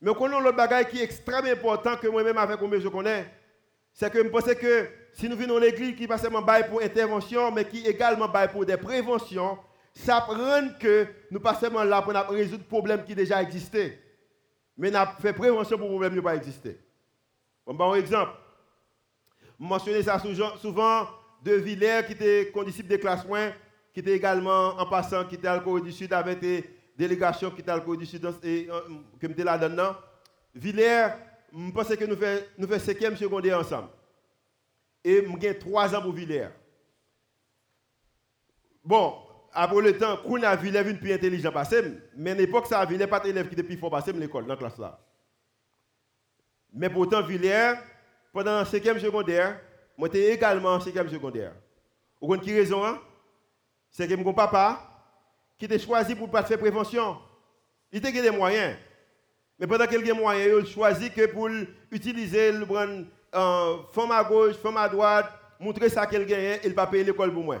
Mais 0.00 0.10
on 0.10 0.24
a 0.24 0.40
l'autre 0.40 0.56
bagage 0.56 0.88
qui 0.88 1.00
est 1.00 1.04
extrêmement 1.04 1.50
important 1.50 1.96
que 1.96 2.08
moi-même 2.08 2.36
avec 2.36 2.60
moi 2.60 2.78
je 2.78 2.88
connais, 2.88 3.26
c'est 3.92 4.12
que 4.12 4.22
je 4.22 4.28
pense 4.28 4.44
que 4.54 4.88
si 5.14 5.28
nous 5.28 5.36
venons 5.36 5.56
à 5.56 5.60
l'église 5.60 5.96
qui 5.96 6.06
pas 6.06 6.18
seulement 6.18 6.44
pour 6.68 6.82
intervention, 6.82 7.50
mais 7.50 7.64
qui 7.64 7.86
également 7.86 8.28
pour 8.52 8.66
des 8.66 8.76
préventions, 8.76 9.58
ça 9.94 10.20
prend 10.20 10.68
que 10.78 11.06
nous 11.30 11.40
pas 11.40 11.54
seulement 11.54 11.82
là 11.82 12.02
pour 12.02 12.12
résoudre 12.28 12.58
des 12.58 12.68
problèmes 12.68 13.04
qui 13.04 13.14
déjà 13.14 13.42
existaient, 13.42 13.98
mais 14.76 14.90
nous 14.90 14.98
fait 15.22 15.32
prévention 15.32 15.78
pour 15.78 15.88
problèmes 15.88 16.14
qui 16.14 16.20
pas 16.20 16.36
exister. 16.36 16.78
On 17.64 17.72
va 17.72 17.86
un 17.86 17.94
exemple. 17.94 18.32
Je 19.58 19.64
mentionne 19.64 20.02
ça 20.02 20.20
souvent 20.60 21.08
de 21.42 21.54
Villers 21.54 22.02
qui 22.06 22.12
était 22.12 22.50
condisciple 22.52 22.88
des 22.88 23.00
classes 23.00 23.24
qui 23.96 24.00
était 24.00 24.12
également 24.12 24.76
en 24.78 24.84
passant, 24.84 25.24
qui 25.24 25.36
était 25.36 25.48
à 25.48 25.58
Corée 25.58 25.80
du 25.80 25.90
Sud 25.90 26.12
avec 26.12 26.38
des 26.38 26.68
délégations 26.98 27.50
qui 27.50 27.62
étaient 27.62 27.70
à 27.70 27.80
Corée 27.80 27.96
du 27.96 28.04
Sud 28.04 28.30
et 28.42 28.68
euh, 28.70 28.80
que 29.18 29.26
j'étais 29.26 29.42
là-dedans. 29.42 29.96
Villers, 30.54 31.14
je 31.50 31.70
pense 31.70 31.88
que 31.88 32.04
nous 32.04 32.14
faisons 32.14 32.42
nous 32.58 32.68
fait 32.68 32.78
cinquième 32.78 33.16
secondaire 33.16 33.58
ensemble. 33.58 33.88
Et 35.02 35.26
j'ai 35.40 35.58
trois 35.58 35.96
ans 35.96 36.02
pour 36.02 36.12
Villers. 36.12 36.50
Bon, 38.84 39.14
après 39.50 39.80
le 39.80 39.96
temps, 39.96 40.18
qu'on 40.18 40.42
a 40.42 40.54
Villers 40.56 40.90
une 40.90 40.98
plus 40.98 41.14
intelligent 41.14 41.54
mais 42.18 42.32
à 42.32 42.34
l'époque, 42.34 42.66
ça 42.66 42.84
Villers 42.84 43.06
pas 43.06 43.20
d'élèves 43.20 43.48
qui 43.48 43.54
étaient 43.54 43.62
plus 43.62 43.78
fort 43.78 43.90
passer 43.90 44.12
l'école, 44.12 44.42
dans 44.42 44.50
la 44.50 44.56
classe 44.58 44.76
là. 44.76 45.00
Mais 46.70 46.90
pourtant, 46.90 47.22
Villers, 47.22 47.76
pendant 48.30 48.58
le 48.58 48.66
cinquième 48.66 49.00
secondaire, 49.00 49.58
moi 49.96 50.10
j'étais 50.12 50.34
également 50.34 50.74
en 50.74 50.80
cinquième 50.80 51.08
secondaire. 51.08 51.54
Vous 52.20 52.28
comprenez 52.28 52.42
qui 52.42 52.52
raison 52.52 52.84
hein? 52.84 53.00
C'est 53.96 54.06
que 54.06 54.14
mon 54.14 54.34
papa, 54.34 54.78
qui 55.58 55.64
était 55.64 55.78
choisi 55.78 56.14
pour 56.14 56.26
ne 56.26 56.32
pas 56.32 56.42
faire 56.42 56.58
prévention, 56.58 57.16
il 57.90 57.96
était 57.96 58.20
des 58.20 58.30
moyens. 58.30 58.76
Mais 59.58 59.66
pendant 59.66 59.86
qu'il 59.86 59.96
a 59.96 60.02
des 60.02 60.12
moyens, 60.12 60.52
il 60.54 60.68
a 60.68 60.70
choisi 60.70 61.10
que 61.10 61.24
pour 61.24 61.48
utiliser 61.90 62.52
le 62.52 62.66
prendre 62.66 63.06
euh, 63.34 63.78
femme 63.94 64.10
à 64.10 64.22
gauche, 64.22 64.56
femme 64.56 64.76
à 64.76 64.86
droite, 64.86 65.32
montrer 65.58 65.88
ça 65.88 66.06
qu'il 66.06 66.26
gagne, 66.26 66.58
il 66.62 66.68
ne 66.72 66.74
va 66.74 66.84
pas 66.84 66.90
payer 66.90 67.04
l'école 67.04 67.32
pour 67.32 67.42
moi. 67.42 67.56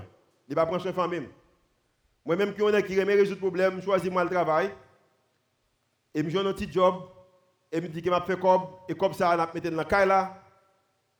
Il 0.46 0.54
va 0.54 0.66
prendre 0.66 0.82
son 0.82 0.92
famille. 0.92 1.26
Moi-même 2.22 2.52
qui 2.52 2.60
on 2.60 2.82
qui 2.82 3.00
remet 3.00 3.14
résoudre 3.14 3.36
le 3.36 3.40
problème, 3.40 3.76
je 3.78 3.84
choisis 3.86 4.12
le 4.12 4.28
travail. 4.28 4.70
Et 6.14 6.22
je 6.22 6.28
fais 6.28 6.38
un 6.38 6.52
petit 6.52 6.70
job. 6.70 6.96
Et 7.72 7.80
je 7.80 7.86
dis 7.86 8.02
que 8.02 8.10
je 8.12 8.20
fait 8.26 8.38
comme, 8.38 8.66
et 8.86 8.94
comme 8.94 9.14
ça, 9.14 9.32
je 9.32 9.54
mettre 9.58 9.70
dans 9.74 9.88
la 9.90 10.04
là. 10.04 10.42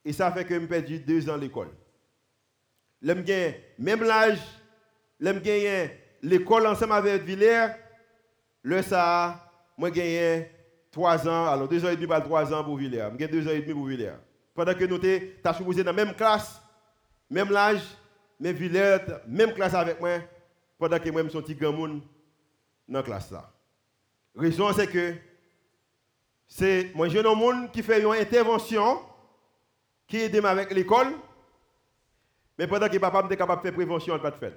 Et 0.04 0.12
ça 0.12 0.30
fait 0.30 0.44
que 0.44 0.60
je 0.60 0.66
perdu 0.66 0.98
deux 0.98 1.26
ans 1.30 1.34
à 1.34 1.38
l'école. 1.38 1.70
Même 3.00 4.04
l'âge, 4.04 4.40
j'aime 5.20 5.40
gagner 5.40 5.90
l'école 6.22 6.66
ensemble 6.66 6.92
avec 6.92 7.22
Villers. 7.22 7.68
Le 8.62 8.82
ça, 8.82 9.50
moi 9.76 9.90
gagné 9.90 10.50
trois 10.90 11.28
ans, 11.28 11.46
alors 11.46 11.68
deux 11.68 11.84
ans 11.84 11.90
et 11.90 11.96
demi, 11.96 12.12
trois 12.24 12.52
ans 12.52 12.64
pour 12.64 12.76
Villers. 12.76 13.08
J'ai 13.18 13.28
deux 13.28 13.46
ans 13.46 13.52
et 13.52 13.60
demi 13.60 13.74
pour 13.74 13.86
Villers. 13.86 14.16
Pendant 14.54 14.74
que 14.74 14.84
nous 14.84 14.96
sommes 14.96 15.54
supposé 15.54 15.84
dans 15.84 15.92
la 15.94 16.04
même 16.04 16.14
classe, 16.14 16.60
même 17.30 17.50
l'âge, 17.50 17.82
mais 18.40 18.52
Villers, 18.52 18.98
même 19.26 19.52
classe 19.52 19.74
avec 19.74 20.00
moi, 20.00 20.18
pendant 20.78 20.98
que 20.98 21.10
moi, 21.10 21.22
je 21.22 21.28
suis 21.28 21.38
un 21.38 21.42
petit 21.42 21.54
grand 21.54 21.72
monde 21.72 22.00
dans 22.88 22.98
la 22.98 23.04
classe. 23.04 23.30
La 23.30 23.50
raison, 24.34 24.72
c'est 24.72 24.86
que 24.86 25.14
c'est 26.48 26.92
moi, 26.94 27.08
jeune 27.08 27.26
monde 27.34 27.70
qui 27.72 27.82
fait 27.82 28.00
une 28.00 28.12
intervention 28.12 29.00
qui 30.06 30.18
aide 30.18 30.44
avec 30.44 30.72
l'école, 30.72 31.12
mais 32.58 32.66
pendant 32.66 32.88
que 32.88 32.96
papa 32.98 33.26
est 33.28 33.36
capable 33.36 33.62
de 33.62 33.66
faire 33.66 33.74
prévention, 33.74 34.14
il 34.14 34.18
ne 34.18 34.22
pas 34.22 34.30
de 34.30 34.36
faire. 34.36 34.52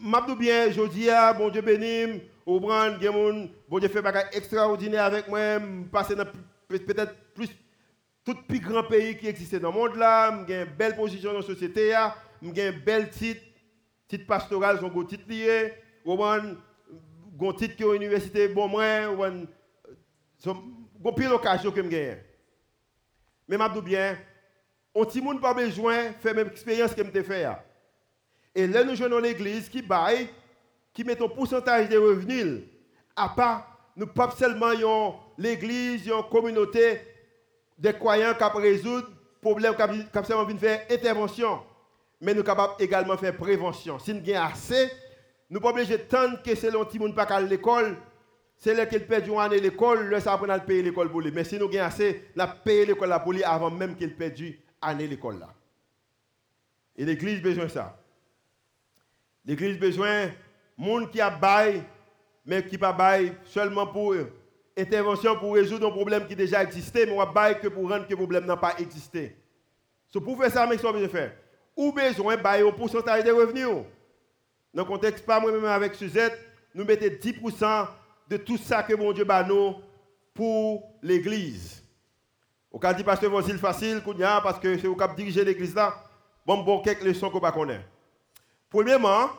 Je 0.00 0.34
bien, 0.34 0.70
je 0.70 0.82
dis, 0.86 1.08
bon 1.36 1.48
Dieu 1.48 1.60
béni, 1.60 2.22
au 2.46 2.60
brand, 2.60 2.96
bon 3.68 3.78
Dieu 3.80 3.88
fait 3.88 4.00
des 4.00 4.20
extraordinaire 4.32 5.04
avec 5.04 5.26
moi, 5.26 5.58
passer 5.90 6.14
dans 6.14 6.24
peut-être 6.68 7.14
plus 7.34 7.48
tout 8.24 8.36
plus 8.46 8.60
grand 8.60 8.84
pays 8.84 9.16
qui 9.16 9.26
existait 9.26 9.58
dans 9.58 9.72
le 9.72 9.78
monde 9.78 9.96
là, 9.96 10.44
j'ai 10.46 10.62
une 10.62 10.76
belle 10.76 10.94
position 10.94 11.32
dans 11.32 11.38
la 11.38 11.44
société, 11.44 11.96
j'ai 12.42 12.68
un 12.68 12.72
bel 12.72 13.10
titre, 13.10 13.40
titre 14.06 14.26
pastoral, 14.26 14.78
j'ai 14.80 14.86
un 14.86 15.04
titre 15.04 15.24
lié, 15.28 15.72
un 16.06 17.52
titre 17.54 17.74
qui 17.74 17.82
est 17.82 17.92
l'université, 17.92 18.48
bon 18.48 18.68
moi, 18.68 18.84
j'ai 20.44 21.12
pile 21.16 21.28
l'occasion 21.28 21.72
que 21.72 21.90
j'ai. 21.90 22.18
Mais 23.48 23.56
je 23.56 23.80
bien, 23.80 24.16
on 24.94 25.04
petit 25.04 25.20
monde 25.20 25.40
pas 25.40 25.54
besoin 25.54 26.12
faire 26.20 26.34
même 26.34 26.48
expérience 26.48 26.94
que 26.94 27.02
je 27.02 27.22
fait. 27.22 27.48
Et 28.54 28.66
là, 28.66 28.84
nous 28.84 28.94
jouons 28.94 29.08
dans 29.08 29.18
l'église 29.20 29.68
qui 29.68 29.82
baille, 29.82 30.28
qui 30.92 31.04
met 31.04 31.20
un 31.22 31.28
pourcentage 31.28 31.88
des 31.88 31.96
revenus, 31.96 32.62
à 33.14 33.28
part, 33.28 33.78
nous 33.96 34.06
pas 34.06 34.30
seulement 34.30 34.70
l'église, 35.36 36.06
une 36.06 36.22
communauté 36.30 37.00
des 37.78 37.92
croyants 37.92 38.34
qui 38.34 38.60
résoudre 38.60 39.08
problèmes 39.40 39.74
qui 39.74 40.04
peuvent 40.12 40.24
faire 40.58 40.80
intervention, 40.90 41.60
mais 42.20 42.32
nous 42.32 42.38
sommes 42.38 42.46
capables 42.46 42.74
également 42.78 43.14
de 43.14 43.20
faire 43.20 43.36
prévention. 43.36 43.98
Si 43.98 44.12
nous 44.12 44.20
avons 44.34 44.46
assez, 44.46 44.90
nous 45.50 45.60
pas 45.60 45.70
obligés 45.70 45.98
de 45.98 46.42
que 46.42 46.54
c'est 46.54 46.70
l'anti 46.70 46.98
monde 46.98 47.14
pas 47.14 47.22
à 47.22 47.40
l'école, 47.40 47.96
c'est 48.56 48.74
là 48.74 48.86
qu'il 48.86 49.06
perd 49.06 49.26
une 49.26 49.38
année 49.38 49.60
l'école, 49.60 50.10
là 50.10 50.20
ça 50.20 50.36
va 50.36 50.52
à 50.52 50.58
payer 50.58 50.82
l'école 50.82 51.10
pour 51.10 51.20
lui. 51.20 51.30
Mais 51.30 51.44
si 51.44 51.58
nous 51.58 51.66
avons 51.66 51.80
assez, 51.80 52.30
nous 52.34 52.44
payé 52.64 52.86
l'école 52.86 53.16
pour 53.22 53.32
lui 53.32 53.44
avant 53.44 53.70
même 53.70 53.96
qu'il 53.96 54.16
perdu 54.16 54.60
année 54.82 55.06
l'école 55.06 55.38
là. 55.38 55.54
Et 56.96 57.04
l'église 57.04 57.38
a 57.38 57.42
besoin 57.42 57.64
de 57.64 57.70
ça. 57.70 57.97
L'église 59.48 59.76
a 59.76 59.80
besoin 59.80 60.26
de 60.26 60.30
monde 60.76 61.10
qui 61.10 61.22
a 61.22 61.30
bail, 61.30 61.82
mais 62.44 62.62
qui 62.66 62.76
pas 62.76 62.92
bail 62.92 63.32
seulement 63.46 63.86
pour 63.86 64.14
intervention 64.76 65.36
pour 65.38 65.54
résoudre 65.54 65.88
un 65.88 65.90
problème 65.90 66.26
qui 66.26 66.36
déjà 66.36 66.62
existait, 66.62 67.06
mais 67.06 67.12
on 67.12 67.24
va 67.24 67.54
que 67.54 67.66
pour 67.68 67.88
rendre 67.88 68.04
que 68.04 68.10
le 68.10 68.16
problème 68.16 68.44
n'a 68.44 68.58
pas 68.58 68.74
existé. 68.78 69.34
So, 70.12 70.20
pour 70.20 70.38
faire 70.38 70.52
ça, 70.52 70.66
mais 70.66 70.76
ça 70.76 70.92
besoin 70.92 71.08
faire. 71.08 71.32
Ou 71.74 71.92
besoin 71.92 72.36
de 72.36 72.68
un 72.68 72.72
pourcentage 72.72 73.24
des 73.24 73.30
revenus. 73.30 73.86
Dans 74.74 74.82
le 74.82 74.84
contexte, 74.84 75.24
pas 75.24 75.40
moi-même 75.40 75.64
avec 75.64 75.94
Suzette, 75.94 76.38
nous 76.74 76.84
mettons 76.84 77.06
10% 77.06 77.88
de 78.28 78.36
tout 78.36 78.58
ça 78.58 78.82
que 78.82 78.94
mon 78.94 79.12
Dieu 79.12 79.24
bat 79.24 79.44
nous 79.44 79.76
pour 80.34 80.92
l'église. 81.02 81.82
Au 82.70 82.78
cas 82.78 82.92
dit 82.92 83.02
pasteur 83.02 83.32
facile 83.32 83.56
facile, 83.56 84.02
parce 84.42 84.58
que 84.58 84.76
c'est 84.76 84.86
au 84.86 84.94
cap 84.94 85.16
diriger 85.16 85.42
l'église 85.42 85.74
là. 85.74 85.94
Bon, 86.44 86.62
bon, 86.62 86.82
quelques 86.82 87.02
leçons 87.02 87.30
qu'on 87.30 87.40
ne 87.40 87.50
connaît. 87.50 87.80
Premièrement, 88.70 89.30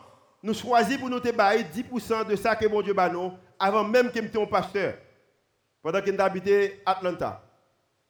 nous 0.42 0.54
choisissons 0.54 1.00
pour 1.00 1.10
nous 1.10 1.20
te 1.20 1.30
10% 1.30 2.28
de 2.28 2.36
ça 2.36 2.56
que 2.56 2.68
mon 2.68 2.82
Dieu 2.82 2.94
bat 2.94 3.10
nous 3.10 3.34
avant 3.60 3.84
même 3.84 4.12
que 4.12 4.20
nous 4.20 4.44
un 4.44 4.46
pasteur 4.46 4.96
pendant 5.82 6.02
que 6.02 6.22
habité 6.22 6.82
Atlanta. 6.86 7.44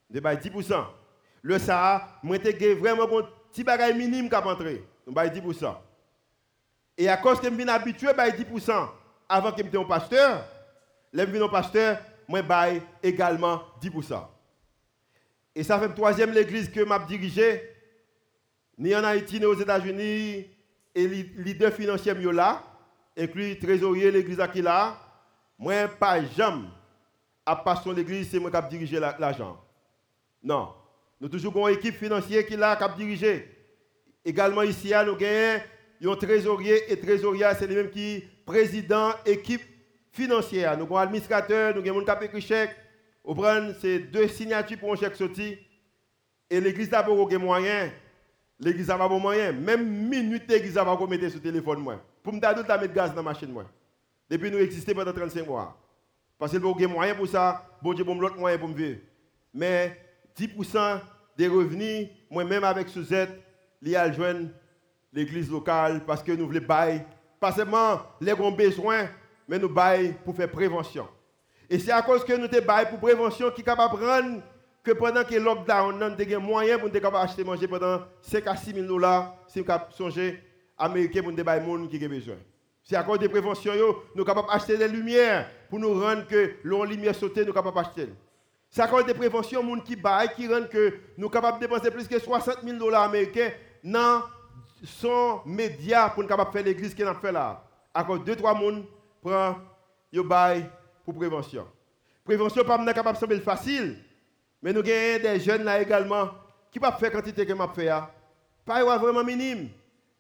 De 0.10 0.20
10%. 0.20 0.86
Le 1.42 1.60
ça, 1.60 2.08
moi 2.24 2.38
j'ai 2.44 2.74
vraiment 2.74 3.04
un 3.04 3.24
petit 3.52 3.64
bagage 3.64 3.96
minime 3.96 4.30
qui 4.30 4.36
a 4.36 4.46
entré. 4.46 4.84
10%. 5.08 5.76
Et 6.98 7.08
à 7.08 7.18
cause 7.18 7.40
que 7.40 7.50
je 7.50 7.54
suis 7.54 7.70
habitué 7.70 8.08
à 8.10 8.30
10% 8.30 8.90
avant 9.28 9.52
que 9.52 9.64
je 9.64 9.70
sois 9.70 9.82
un 9.82 9.86
pasteur, 9.86 10.46
je 11.14 11.26
suis 11.26 11.42
un 11.42 11.48
pasteur, 11.48 12.00
moi 12.28 12.42
bail 12.42 12.82
également 13.02 13.62
10%. 13.82 14.22
Et 15.56 15.64
ça 15.64 15.80
fait 15.80 15.88
la 15.88 15.94
troisième 15.94 16.32
l'église 16.32 16.70
que 16.70 16.86
je 16.86 17.06
dirigée, 17.08 17.76
ni 18.78 18.96
en 18.96 19.04
Haïti, 19.04 19.40
ni 19.40 19.46
aux 19.46 19.60
États-Unis, 19.60 20.48
et 20.96 21.08
leader 21.08 21.72
financier 21.74 22.14
là, 22.14 22.64
inclus 23.18 23.58
trésorier 23.60 24.12
l'église 24.12 24.40
qui 24.52 24.62
là, 24.62 24.98
moi 25.58 25.88
pas 25.88 26.24
jamais 26.24 26.68
à 27.46 27.56
passer 27.56 27.94
l'église, 27.94 28.30
c'est 28.30 28.40
moi 28.40 28.52
qui 28.52 28.78
dirige 28.78 29.00
l'argent. 29.20 29.60
Non. 30.44 30.74
Nous 31.20 31.28
toujours 31.28 31.68
une 31.68 31.76
équipe 31.76 31.96
financière 31.96 32.46
qui 32.46 32.56
l'a 32.56 32.76
qui 32.76 33.06
dirige. 33.06 33.44
Également 34.24 34.64
ici, 34.64 34.90
nous 34.90 34.96
avons 34.96 36.14
un 36.14 36.16
trésorier 36.16 36.92
et 36.92 37.00
trésorier, 37.00 37.46
c'est 37.58 37.68
les 37.68 37.76
mêmes 37.76 37.90
qui 37.90 38.24
président 38.46 39.12
équipe 39.26 39.64
financière. 40.12 40.78
Nous 40.78 40.86
avons 40.86 40.98
un 40.98 41.04
administrateur, 41.04 41.76
nous 41.76 41.88
avons 41.88 42.08
un 42.08 42.16
qui 42.16 42.26
écrit 42.26 42.42
chèque. 42.42 42.76
Vous 43.24 43.36
prenez 43.36 43.74
ces 43.82 44.00
deux 44.00 44.28
signatures 44.28 44.80
pour 44.80 44.94
un 44.94 44.96
chèque 44.96 45.16
sorti. 45.16 45.58
Et 46.50 46.62
l'église 46.62 46.94
a 46.94 47.04
pas 47.04 47.12
de 47.12 47.38
moyens. 47.38 47.92
L'église 48.60 48.90
a 48.90 48.98
pas 48.98 49.08
de 49.08 49.14
moyens. 49.14 49.56
Même 49.56 49.88
minute, 49.88 50.44
l'église 50.50 50.78
a 50.78 50.84
pas 50.84 51.08
mettre 51.08 51.28
sur 51.28 51.36
le 51.36 51.42
téléphone. 51.42 51.86
Pour 52.22 52.34
me 52.34 52.40
donner 52.40 52.68
mettre 52.68 52.94
gaz 52.94 53.10
dans 53.12 53.18
la 53.18 53.22
machine. 53.22 53.54
Depuis 54.30 54.52
nous 54.52 54.60
existons 54.60 54.94
pendant 54.94 55.14
35 55.14 55.48
mois. 55.48 55.78
Parce 56.38 56.52
que 56.52 56.58
vous 56.58 56.70
avez 56.70 56.88
moyen 56.88 57.16
pour 57.16 57.28
ça, 57.28 57.66
bon 57.82 57.94
Dieu, 57.94 58.04
bon 58.04 58.20
l'autre 58.20 58.38
moyen 58.38 58.58
pour 58.58 58.68
me 58.68 58.74
vivre. 58.74 59.00
Mais 59.54 59.98
10% 60.38 61.00
des 61.38 61.48
revenus, 61.48 62.08
moi-même 62.30 62.64
avec 62.64 62.90
Suzette, 62.90 63.42
il 63.82 63.90
y 63.90 63.96
a 63.96 64.12
l'église 65.12 65.50
locale 65.50 66.04
parce 66.06 66.22
que 66.22 66.32
nous 66.32 66.46
voulons 66.48 66.66
bailler. 66.66 67.02
Pas 67.40 67.54
seulement 67.54 68.02
les 68.20 68.34
grands 68.34 68.52
besoins, 68.52 69.08
mais 69.48 69.58
nous 69.58 69.70
bailler 69.70 70.14
pour 70.24 70.36
faire 70.36 70.52
prévention. 70.52 71.08
Et 71.70 71.80
c'est 71.80 71.92
à 71.92 72.02
cause 72.02 72.26
que 72.26 72.34
nous 72.34 72.48
te 72.48 72.60
bail 72.60 72.90
pour 72.90 73.00
prévention 73.00 73.50
qui 73.52 73.62
est 73.62 73.64
capable 73.64 74.00
de 74.00 74.06
rendre 74.06 74.42
que 74.90 74.94
pendant 74.96 75.24
que 75.24 75.36
lockdown, 75.36 75.98
nous 76.00 76.34
avons 76.34 76.42
moyens 76.42 76.80
pour 76.80 76.90
nous 76.90 77.18
acheter 77.18 77.44
manger 77.44 77.68
pendant 77.68 78.02
5 78.22 78.48
à 78.48 78.56
6 78.56 78.74
000 78.74 78.88
dollars 78.88 79.36
si 79.48 79.60
nous 79.60 79.66
songer 79.92 80.42
américain 80.78 81.22
pour 81.22 81.32
nous 81.32 81.44
bailler 81.44 81.64
monde 81.64 81.90
qui 81.90 82.04
a 82.04 82.08
besoin. 82.08 82.38
C'est 82.84 82.96
à 82.96 83.04
cause 83.04 83.20
des 83.20 83.30
préventions, 83.30 83.74
nous 83.76 84.24
sommes 84.24 84.26
capables 84.26 84.48
d'acheter 84.48 84.78
des 84.78 84.88
lumières 84.88 85.48
pour 85.70 85.78
nous 85.78 85.94
rendre 85.94 86.26
que 86.26 86.56
l'on 86.64 86.84
lumière 86.86 87.14
sauter, 87.14 87.42
nous 87.42 87.54
sommes 87.54 87.64
capables 87.64 87.76
d'acheter. 87.76 88.10
C'est 88.68 88.82
à 88.82 88.88
cause 88.88 89.06
des 89.06 89.14
préventions, 89.14 89.62
gens 89.62 89.82
qui 89.82 89.96
baillent, 89.96 90.34
qui 90.36 90.48
rendent 90.48 90.70
que 90.70 90.96
nous 91.18 91.26
sommes 91.26 91.34
capables 91.34 91.60
de 91.60 91.68
dépenser 91.68 91.92
plus 91.92 92.08
que 92.08 92.18
60 92.18 92.64
000 92.64 92.78
dollars 92.80 93.04
américains 93.04 93.52
dans 93.84 94.24
son 94.84 95.42
média 95.46 96.10
pour 96.10 96.24
nous 96.24 96.30
de 96.30 96.52
faire 96.52 96.64
l'église 96.64 96.96
qui 96.96 97.04
a 97.04 97.14
fait 97.14 97.32
là. 97.32 97.64
À 97.94 98.04
cause 98.04 98.22
de 98.22 98.26
deux, 98.26 98.36
trois 98.36 98.56
personnes 98.56 98.86
prennent 99.22 99.56
yo 100.12 100.24
bail 100.24 100.66
pour 101.06 101.14
prévention. 101.14 101.68
Prévention, 102.26 102.64
pas 102.64 102.84
capable 102.94 103.18
de 103.18 103.20
sembler 103.20 103.40
facile, 103.40 103.98
mais 104.62 104.74
nous 104.74 104.80
avons 104.80 104.88
des 105.24 105.40
jeunes 105.40 105.64
là 105.64 105.82
également 105.82 106.30
qui 106.72 106.80
pas 106.80 106.92
faire 106.92 107.12
quantité 107.12 107.46
que 107.46 107.54
m'a 107.54 107.68
fait. 107.68 107.90
Pas 108.66 108.98
vraiment 108.98 109.24
minime, 109.24 109.70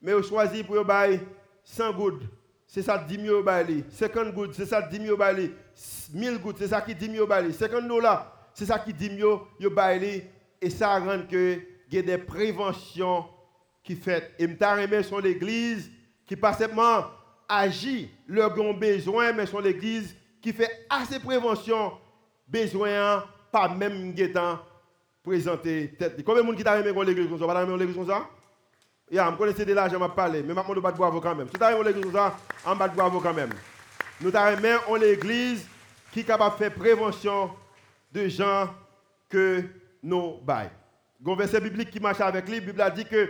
mais 0.01 0.13
ils 0.17 0.23
choisissent 0.23 0.63
pour 0.63 0.83
bail 0.83 1.19
100 1.63 1.93
gouttes, 1.93 2.23
c'est 2.65 2.81
ça 2.81 2.97
10 2.97 3.19
000 3.19 3.43
bail. 3.43 3.83
50 3.89 4.33
gouttes, 4.33 4.53
c'est 4.53 4.65
ça 4.65 4.81
10 4.81 4.97
000 5.01 5.17
bail. 5.17 5.51
1000 6.13 6.37
gouttes, 6.39 6.57
c'est 6.59 6.67
ça 6.67 6.81
qui 6.81 6.95
10 6.95 7.11
000 7.11 7.27
bail. 7.27 7.53
50 7.53 7.87
dollars, 7.87 8.49
c'est 8.53 8.65
ça 8.65 8.79
qui 8.79 8.93
10 8.93 9.17
000 9.17 9.47
bail. 9.71 10.23
Et 10.61 10.69
ça 10.69 10.99
rend 10.99 11.23
que 11.29 11.59
y 11.91 11.97
a 11.97 12.01
des 12.01 12.17
préventions 12.17 13.25
qui 13.83 13.95
fait. 13.95 14.35
Et 14.37 14.47
je 14.47 15.01
sur 15.01 15.19
l'église 15.19 15.89
qui 16.25 16.35
pas 16.35 16.53
seulement 16.53 17.05
agit 17.47 18.11
leurs 18.27 18.53
besoin, 18.75 19.33
mais 19.33 19.47
sur 19.47 19.61
l'église 19.61 20.15
qui 20.39 20.53
fait 20.53 20.85
assez 20.89 21.19
prévention, 21.19 21.93
besoin, 22.47 23.23
pas 23.51 23.69
même 23.69 24.13
temps 24.31 24.59
présenter 25.23 25.93
tête. 25.97 26.23
Combien 26.25 26.41
de 26.41 26.47
monde 26.47 26.57
qui 26.57 26.63
t'a 26.63 26.79
aimé 26.79 26.91
l'église 27.05 27.29
comme 27.29 27.39
ça? 27.39 27.45
Pas 27.45 27.63
aimé 27.63 27.77
l'église 27.77 27.95
comme 27.95 28.07
ça? 28.07 28.27
Yeah, 29.11 29.31
je 29.31 29.37
connais 29.37 29.53
de 29.53 29.73
là, 29.73 29.89
je 29.89 29.95
parler, 29.95 30.43
mais 30.43 30.53
je 30.53 30.79
vais 30.79 30.91
bravo 30.91 31.19
quand 31.19 31.35
même. 31.35 31.47
Si 31.47 31.53
tu 31.53 31.63
as 31.63 31.81
l'église 31.81 32.03
comme 32.03 32.13
ça, 32.13 32.37
on 32.65 32.75
va 32.75 32.87
bravo 32.87 33.19
quand 33.19 33.33
même. 33.33 33.49
Nous 34.21 34.35
avons 34.35 34.95
l'église 34.95 35.67
qui 36.11 36.21
est 36.21 36.23
capable 36.23 36.55
de 36.55 36.63
faire 36.63 36.73
prévention 36.73 37.51
de 38.11 38.27
gens 38.27 38.69
que 39.29 39.63
nous 40.03 40.37
baillons. 40.43 40.69
Il 41.25 41.31
un 41.31 41.35
verset 41.35 41.59
biblique 41.59 41.89
qui 41.89 41.99
marche 41.99 42.21
avec 42.21 42.47
lui. 42.47 42.59
La 42.59 42.65
Bible 42.65 42.81
a 42.81 42.89
dit 42.89 43.05
que, 43.05 43.29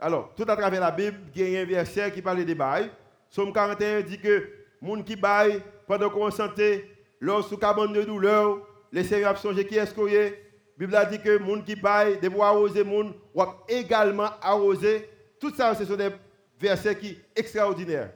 alors, 0.00 0.32
tout 0.34 0.44
à 0.46 0.56
travers 0.56 0.80
la 0.80 0.90
Bible, 0.90 1.18
il 1.34 1.50
y 1.50 1.56
a 1.56 1.60
un 1.60 1.64
verset 1.64 2.10
qui 2.10 2.22
parle 2.22 2.44
des 2.44 2.54
bails. 2.54 2.90
Somme 3.30 3.52
41 3.52 4.00
dit 4.02 4.18
que, 4.18 4.48
gens 4.80 5.04
qui 5.04 5.16
baillent 5.16 5.62
pendant 5.86 6.10
qu'on 6.10 6.30
santé, 6.30 6.90
lorsqu'on 7.20 7.56
cabane 7.56 7.92
de 7.92 8.02
douleur, 8.02 8.58
les 8.92 9.04
seigneurs 9.04 9.38
songer 9.38 9.66
qui 9.66 9.76
est-ce 9.76 9.94
qu'il 9.94 10.14
La 10.14 10.32
Bible 10.78 10.94
a 10.94 11.04
dit 11.04 11.20
que, 11.20 11.38
gens 11.38 11.62
qui 11.62 11.76
baillent, 11.76 12.18
des 12.18 12.30
arroser 12.40 12.84
gens, 12.84 13.12
ou 13.34 13.42
également 13.68 14.30
arroser. 14.40 15.08
Tout 15.40 15.54
ça, 15.54 15.74
ce 15.74 15.84
sont 15.84 15.96
des 15.96 16.10
versets 16.60 16.96
qui 16.96 17.18
extraordinaires. 17.34 18.12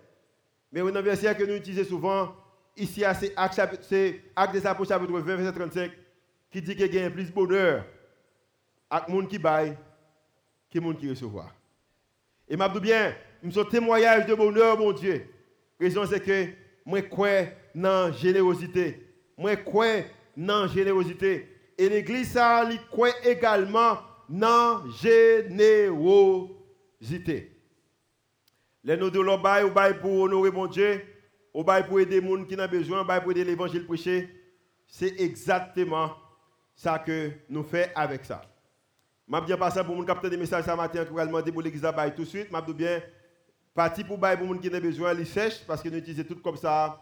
Mais 0.70 0.80
un 0.80 1.02
verset 1.02 1.34
que 1.34 1.44
nous 1.44 1.56
utilisons 1.56 1.88
souvent, 1.88 2.34
ici, 2.76 3.02
c'est 3.18 3.32
Acte 3.36 4.52
des 4.52 4.66
Apôtres, 4.66 4.88
chapitre 4.88 5.12
20, 5.12 5.36
verset 5.36 5.52
35, 5.52 5.92
qui 6.50 6.62
dit 6.62 6.76
qu'il 6.76 6.94
y 6.94 6.98
a 6.98 7.10
plus 7.10 7.26
de 7.26 7.32
bonheur 7.32 7.84
avec 8.90 9.08
les 9.08 9.14
gens 9.14 9.26
qui 9.26 9.38
baillent 9.38 9.76
que 10.70 10.78
les 10.78 10.84
gens 10.84 10.94
qui 10.94 11.10
reçoivent. 11.10 11.52
Et 12.48 12.56
je 12.56 12.72
dis 12.72 12.80
bien, 12.80 13.14
je 13.42 13.60
un 13.60 13.64
témoignage 13.64 14.26
de 14.26 14.34
bonheur, 14.34 14.78
mon 14.78 14.92
Dieu. 14.92 15.26
La 15.78 15.86
raison, 15.86 16.06
c'est 16.06 16.20
que 16.20 16.46
moi, 16.84 17.00
je 17.00 17.06
crois 17.06 17.44
dans 17.74 18.06
la 18.06 18.12
générosité. 18.12 19.06
Moi, 19.36 19.52
je 19.52 19.56
crois 19.56 20.02
dans 20.36 20.66
générosité. 20.68 21.48
Et 21.78 21.88
l'Église, 21.88 22.32
ça, 22.32 22.68
croit 22.90 23.10
également 23.24 23.98
dans 24.28 24.88
générosité. 24.90 26.58
Les 28.84 28.96
nous 28.96 29.10
de 29.10 29.20
l'eau 29.20 29.38
bail, 29.38 29.64
ou 29.64 29.70
bail 29.70 30.00
pour 30.00 30.22
honorer 30.22 30.50
mon 30.50 30.66
Dieu, 30.66 31.02
ou 31.54 31.62
bail 31.62 31.86
pour 31.86 32.00
aider 32.00 32.20
les 32.20 32.28
gens 32.28 32.44
qui 32.44 32.54
ont 32.58 32.68
besoin, 32.68 33.04
bail 33.04 33.20
pour 33.20 33.30
aider 33.32 33.44
l'évangile 33.44 33.86
prêché. 33.86 34.28
C'est 34.86 35.20
exactement 35.20 36.12
ça 36.74 36.98
que 36.98 37.30
nous 37.48 37.62
faisons 37.62 37.90
avec 37.94 38.24
ça. 38.24 38.42
Je 39.32 39.40
bien 39.40 39.56
passer 39.56 39.82
pour 39.84 39.94
mon 39.94 40.04
capter 40.04 40.28
des 40.28 40.36
messages 40.36 40.64
ce 40.64 40.70
matin 40.72 41.04
qui 41.04 41.12
va 41.12 41.24
demander 41.24 41.52
pour 41.52 41.62
l'église 41.62 41.84
à 41.84 42.10
tout 42.10 42.22
de 42.22 42.28
suite. 42.28 42.48
Je 42.52 42.72
bien 42.72 43.00
parti 43.74 44.04
pour 44.04 44.18
bail 44.18 44.36
pour 44.36 44.46
les 44.46 44.54
gens 44.54 44.60
qui 44.60 44.74
ont 44.74 44.80
besoin, 44.80 45.14
les 45.14 45.24
sèche 45.24 45.64
parce 45.66 45.80
que 45.82 45.88
nous 45.88 45.98
utilisons 45.98 46.24
tout 46.24 46.40
comme 46.42 46.56
ça 46.56 47.00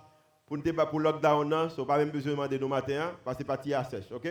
pour 0.51 0.59
ne 0.59 0.73
pas 0.73 0.87
pour 0.87 0.99
lockdown, 0.99 1.71
so 1.71 1.85
pas 1.87 1.97
même 1.97 2.11
besoin 2.11 2.33
de 2.33 2.35
demander 2.35 2.59
nos 2.59 2.67
matins 2.67 3.17
parce 3.25 3.37
que 3.37 3.43
c'est 3.45 3.47
parti 3.47 3.73
à 3.73 3.85
sèche, 3.85 4.11
OK? 4.11 4.27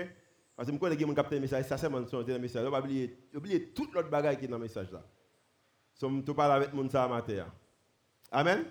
Parce 0.54 0.68
que 0.68 0.76
je 0.76 0.78
connais 0.78 0.98
que 0.98 1.14
capter 1.14 1.36
des 1.36 1.40
messages, 1.40 1.64
ça 1.64 1.78
c'est 1.78 1.88
mon 1.88 2.06
son 2.06 2.24
des 2.24 2.38
messages. 2.38 2.68
On 2.68 2.70
va 2.70 2.82
oublier 2.82 3.18
oublier 3.34 3.70
tout 3.70 3.90
l'autre 3.94 4.10
bagage 4.10 4.38
qui 4.38 4.44
est 4.44 4.48
dans 4.50 4.58
le 4.58 4.64
message 4.64 4.92
là. 4.92 5.02
So 5.94 6.12
je 6.12 6.32
parle 6.34 6.52
avec 6.52 6.74
mon 6.74 6.90
ça 6.90 7.08
matin. 7.08 7.46
Amen? 8.34 8.66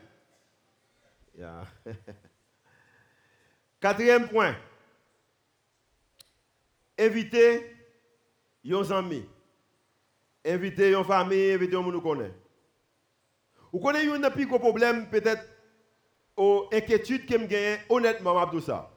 Yeah. 1.39 1.65
Quatrième 3.81 4.29
point. 4.29 4.55
Éviter 6.99 7.75
yon 8.63 8.91
amis, 8.91 9.25
inviter 10.45 10.93
une 10.93 11.03
famille, 11.03 11.53
inviter 11.53 11.77
un 11.77 11.81
monde 11.81 11.95
nous 11.95 12.03
connaît. 12.03 12.35
Vous 13.73 13.81
connaissez 13.81 14.11
un 14.11 14.31
plus 14.31 14.47
gros 14.47 14.59
problème 14.59 15.09
peut-être 15.09 15.58
aux 16.38 16.68
inquiétudes 16.72 17.27
que 17.27 17.37
me 17.37 17.92
honnêtement 17.92 18.46
tout 18.46 18.61
ça. 18.61 18.88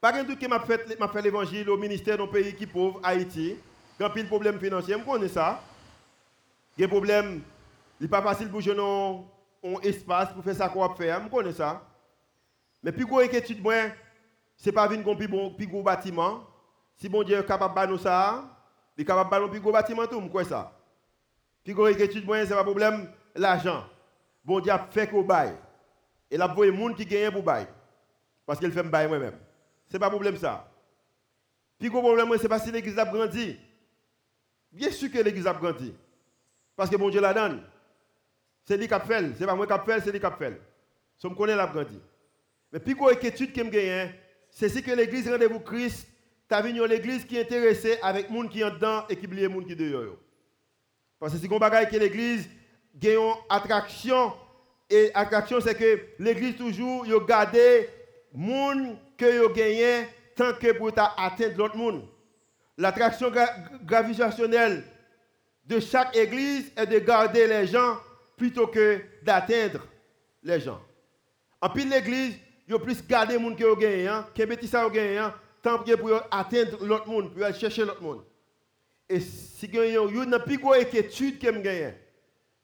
Par 0.00 0.16
exemple, 0.16 0.38
que 0.38 0.46
m'a 0.48 0.60
fait 0.60 0.98
m'a 0.98 1.20
l'évangile 1.20 1.68
au 1.68 1.76
ministère 1.76 2.16
d'un 2.16 2.26
pays 2.26 2.54
qui 2.54 2.66
pauvre 2.66 2.98
Haïti, 3.02 3.56
quand 3.98 4.08
pile 4.10 4.26
problème 4.26 4.58
financier, 4.58 4.96
je 4.98 5.04
connais 5.04 5.28
ça. 5.28 5.62
Il 6.76 6.80
y 6.80 6.84
a 6.84 6.86
un 6.86 6.90
problème, 6.90 7.42
il 8.00 8.04
n'est 8.04 8.08
pas 8.08 8.22
facile 8.22 8.48
pour 8.48 8.62
jouer 8.62 8.74
un 8.80 9.80
espace 9.82 10.32
pour 10.32 10.42
faire 10.42 10.56
ça 10.56 10.68
qu'on 10.70 10.88
va 10.88 10.94
faire, 10.94 11.22
je 11.22 11.28
connais 11.28 11.52
ça. 11.52 11.82
Mais 12.82 12.92
plus 12.92 13.04
gros 13.04 13.20
inquiétude 13.20 13.62
moi, 13.62 13.74
c'est 14.56 14.72
pas 14.72 14.88
venir 14.88 15.06
un 15.06 15.26
bon 15.26 15.50
plus 15.50 15.66
gros 15.66 15.82
bâtiment, 15.82 16.44
si 16.96 17.10
bon 17.10 17.22
Dieu 17.22 17.36
est 17.36 17.46
capable 17.46 17.78
de 17.78 17.92
nous 17.92 17.98
ça, 17.98 18.42
il 18.96 19.02
est 19.02 19.04
capable 19.04 19.34
de 19.36 19.40
nous 19.42 19.50
plus 19.50 19.60
gros 19.60 19.72
bâtiment 19.72 20.06
tout, 20.06 20.20
quoi 20.30 20.44
ça. 20.44 20.72
Puis 21.62 21.74
gros 21.74 21.88
étude 21.88 22.24
moyen 22.24 22.46
c'est 22.46 22.54
pas 22.54 22.64
problème 22.64 23.10
l'argent. 23.34 23.84
Bon 24.42 24.60
Dieu 24.60 24.72
a 24.72 24.78
fait 24.90 25.06
qu'on 25.06 25.22
bail. 25.22 25.54
Et 26.30 26.36
la 26.36 26.46
voie 26.46 26.70
monde 26.70 26.96
qui 26.96 27.04
gagne 27.04 27.30
pour 27.30 27.42
bail. 27.42 27.66
Parce 28.46 28.58
qu'il 28.58 28.70
fait 28.72 28.82
bail 28.82 29.08
moi-même. 29.08 29.38
C'est 29.86 29.98
pas 29.98 30.08
problème 30.08 30.36
ça. 30.36 30.70
Puis 31.78 31.88
gros 31.88 32.00
problème 32.00 32.28
c'est 32.40 32.48
pas 32.48 32.58
si 32.58 32.70
l'église 32.70 32.98
a 32.98 33.04
grandi. 33.04 33.56
Bien 34.70 34.90
sûr 34.90 35.10
que 35.10 35.18
l'église 35.18 35.46
a 35.46 35.52
grandi. 35.52 35.94
Parce 36.76 36.90
que 36.90 36.96
bon 36.96 37.10
Dieu 37.10 37.20
la 37.20 37.34
donne. 37.34 37.62
C'est 38.64 38.76
lui 38.76 38.86
qui 38.86 38.94
a 38.94 39.00
fait, 39.00 39.32
c'est 39.36 39.46
pas 39.46 39.54
moi 39.54 39.66
qui 39.66 39.72
a 39.72 39.78
fait, 39.80 40.00
c'est 40.00 40.12
lui 40.12 40.20
qui 40.20 40.26
a 40.26 40.30
fait. 40.30 40.60
So 41.18 41.28
me 41.28 41.34
connaît 41.34 41.56
l'a 41.56 41.66
grandi. 41.66 41.98
Mais 42.72 42.78
puis 42.78 42.94
gros 42.94 43.10
étude 43.10 43.52
qui 43.52 43.62
me 43.64 43.70
gagne, 43.70 44.14
c'est 44.50 44.68
si 44.68 44.82
que 44.82 44.92
l'église 44.92 45.28
rendez-vous 45.28 45.60
Christ 45.60 46.06
tu 46.50 46.56
as 46.56 46.62
vu 46.62 46.72
l'église 46.88 47.24
qui 47.24 47.36
est 47.36 47.42
intéressée 47.42 47.96
avec 48.02 48.28
les 48.28 48.36
gens 48.36 48.48
qui 48.48 48.58
sont 48.58 48.70
dedans 48.70 49.04
et 49.08 49.14
qui 49.14 49.26
oublient 49.26 49.46
les 49.46 49.54
gens 49.54 49.60
qui 49.60 49.70
sont 49.70 49.78
dehors. 49.78 50.16
Parce 51.20 51.32
que 51.32 51.38
si 51.38 51.48
on 51.48 51.58
bagaille 51.58 51.88
que 51.88 51.96
l'église 51.96 52.48
a 53.00 53.08
une 53.08 53.34
attraction, 53.48 54.32
et 54.90 55.12
l'attraction 55.14 55.60
c'est 55.60 55.74
que 55.74 56.00
l'église 56.18 56.56
toujours 56.56 57.06
garde 57.24 57.54
les 57.54 57.88
gens 58.34 58.96
que 59.16 59.36
yo 59.36 59.48
gagné 59.50 60.06
tant 60.34 60.52
que 60.54 60.72
pour 60.72 60.90
atteindre 60.96 61.56
l'autre 61.56 61.76
monde. 61.76 62.02
L'attraction 62.76 63.30
gravitationnelle 63.84 64.82
de 65.66 65.78
chaque 65.78 66.16
église 66.16 66.72
est 66.76 66.86
de 66.86 66.98
garder 66.98 67.46
les 67.46 67.66
gens 67.66 67.98
plutôt 68.36 68.66
que 68.66 69.00
d'atteindre 69.22 69.86
les 70.42 70.58
gens. 70.58 70.80
En 71.60 71.68
plus 71.68 71.86
l'église, 71.88 72.36
a 72.72 72.78
plus 72.78 73.06
garder 73.06 73.36
les 73.36 73.44
gens 73.44 73.54
que 73.54 73.62
yo 73.62 73.76
gagné, 73.76 74.08
hein, 74.08 74.26
que 74.34 74.66
ça 74.66 74.82
yo 74.82 74.90
gagné, 74.90 75.18
hein, 75.18 75.34
tant 75.62 75.78
pour 75.78 76.22
atteindre 76.30 76.84
l'autre 76.84 77.06
monde, 77.06 77.32
pour 77.32 77.44
aller 77.44 77.58
chercher 77.58 77.84
l'autre 77.84 78.02
monde. 78.02 78.24
Et 79.08 79.20
si 79.20 79.66
il 79.66 79.74
y 79.74 79.96
a 79.96 80.02
une 80.02 80.38
plus 80.46 80.58
grosse 80.58 80.78
inquiétude 80.78 81.38
que 81.38 81.52
je 81.52 81.90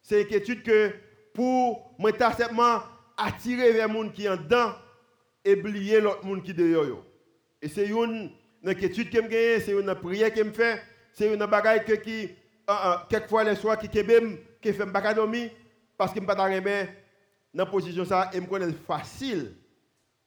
c'est 0.00 0.18
l'inquiétude 0.18 0.62
que 0.62 0.92
pour 1.34 1.85
moi, 1.98 2.12
simplement 2.18 2.82
attirer 3.16 3.72
vers 3.72 3.88
monde 3.88 4.12
qui 4.12 4.28
en 4.28 4.36
dedans 4.36 4.72
et 5.44 5.54
oublier 5.54 6.00
l'autre 6.00 6.24
monde 6.24 6.42
qui 6.42 6.50
est 6.50 6.54
dehors. 6.54 7.04
Et 7.62 7.68
c'est 7.68 7.88
une 7.88 8.30
inquiétude 8.64 9.10
que 9.10 9.16
je 9.16 9.60
c'est 9.64 9.72
une 9.72 9.94
prière 9.94 10.32
que 10.32 10.44
je 10.44 10.50
fais, 10.50 10.82
c'est 11.12 11.32
une 11.32 11.46
bagaille 11.46 11.84
que 11.84 11.92
qui, 11.94 12.24
uh, 12.24 12.28
uh, 12.68 13.06
quelquefois 13.08 13.44
les 13.44 13.54
soirs 13.54 13.78
qui 13.78 13.88
kebem, 13.88 14.38
qui 14.60 14.72
fait 14.72 14.86
pas 14.86 15.14
dormir 15.14 15.50
parce 15.96 16.12
que 16.12 16.20
ne 16.20 16.26
pas 16.26 16.34
dans 16.34 16.46
la 17.54 17.66
position 17.66 18.04
ça 18.04 18.30
et 18.34 18.38
je 18.38 18.44
connais 18.44 18.72
facile 18.86 19.54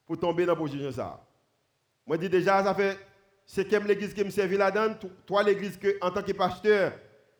pour 0.05 0.17
tomber 0.19 0.45
dans 0.45 0.53
la 0.53 0.59
position 0.59 0.91
ça. 0.91 1.23
Moi, 2.07 2.17
dis 2.17 2.27
déjà, 2.27 2.63
ça 2.63 2.73
fait, 2.73 2.97
comme 3.69 3.85
l'église 3.85 4.15
qui 4.15 4.23
me 4.23 4.31
servi 4.31 4.57
là-dedans, 4.57 4.95
toi, 5.27 5.43
l'église 5.43 5.77
que, 5.77 5.95
en 6.01 6.09
tant 6.09 6.23
que 6.23 6.31
pasteur 6.31 6.93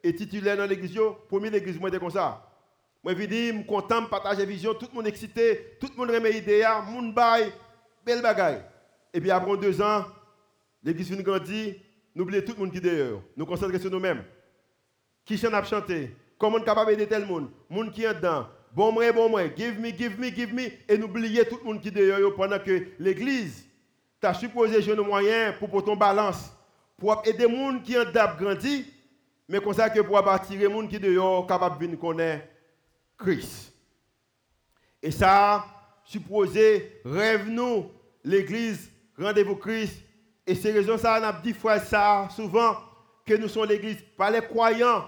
et 0.03 0.13
titulaire 0.13 0.57
dans 0.57 0.67
l'église, 0.67 0.95
moi, 1.31 1.49
l'église, 1.49 1.79
moi, 1.79 1.89
comme 1.89 2.11
ça. 2.11 2.48
Je 3.05 3.25
dis, 3.25 3.65
content 3.65 4.01
de 4.01 4.07
partager 4.07 4.39
la 4.39 4.45
vision, 4.45 4.73
tout 4.73 4.87
le 4.91 4.95
monde 4.95 5.07
excité, 5.07 5.77
tout 5.79 5.87
le 5.91 5.97
monde 5.97 6.11
remet 6.13 6.37
idée, 6.37 6.63
tout 6.63 6.95
le 6.95 7.01
monde 7.01 7.15
belle 8.05 8.21
bagaille. 8.21 8.61
Et 9.13 9.21
puis 9.21 9.31
après 9.31 9.57
deux 9.57 9.81
ans, 9.81 10.05
l'église 10.83 11.09
vient 11.09 11.21
grandir, 11.21 11.75
nous 12.13 12.23
oublions 12.23 12.41
tout 12.45 12.53
le 12.53 12.59
monde 12.59 12.71
qui 12.71 12.77
est 12.77 12.81
dehors. 12.81 13.21
Nous 13.35 13.45
concentrons 13.45 13.79
sur 13.79 13.89
nous-mêmes. 13.89 14.23
Qui 15.25 15.37
chante 15.37 15.53
à 15.53 15.63
chanter 15.63 16.15
Comment 16.37 16.57
on 16.57 16.61
est 16.61 16.65
capable 16.65 16.91
d'aider 16.91 17.07
tel 17.07 17.25
monde? 17.25 17.49
Monde 17.69 17.91
qui 17.91 18.03
est 18.03 18.13
dedans. 18.13 18.47
Bon 18.73 18.91
moi, 18.91 19.11
bon 19.11 19.29
moi, 19.29 19.41
give 19.55 19.79
me, 19.79 19.89
give 19.89 20.19
me, 20.19 20.29
give 20.29 20.53
me. 20.53 20.69
Et 20.87 20.97
nous 20.97 21.05
oublions 21.05 21.43
tout 21.49 21.57
le 21.57 21.65
monde 21.65 21.81
qui 21.81 21.89
est 21.89 21.91
dehors 21.91 22.33
pendant 22.35 22.59
que 22.59 22.87
l'église 22.99 23.65
tu 24.21 24.27
as 24.27 24.33
supposé 24.33 24.81
jouer 24.81 24.95
nos 24.95 25.05
moyens 25.05 25.55
pour 25.57 25.83
ton 25.83 25.95
balance, 25.95 26.51
pour 26.97 27.21
aider 27.25 27.47
les 27.47 27.55
gens 27.55 27.79
qui 27.79 27.97
ont 27.97 28.03
grandi, 28.37 28.85
mais 29.47 29.59
comme 29.61 29.73
ça 29.73 29.89
que 29.89 30.01
pour 30.01 30.17
attirer 30.17 30.67
les 30.67 30.73
gens 30.73 30.87
qui 30.87 31.15
sont 31.15 31.45
capables 31.47 31.89
de 31.89 31.95
connaître 31.95 32.45
Christ. 33.19 33.73
Et 35.01 35.11
ça, 35.11 35.65
supposé, 36.03 37.01
rêve-nous, 37.05 37.91
l'église, 38.23 38.89
rendez-vous 39.17 39.55
Christ. 39.55 40.01
Et 40.47 40.55
c'est 40.55 40.71
raison 40.71 40.97
ça, 40.97 41.19
on 41.21 41.23
a 41.23 41.33
dit 41.33 41.53
fois 41.53 41.79
ça 41.79 42.27
souvent, 42.35 42.77
que 43.25 43.35
nous 43.35 43.47
sommes 43.47 43.67
l'église, 43.67 43.97
pas 44.17 44.31
les 44.31 44.41
croyants, 44.41 45.07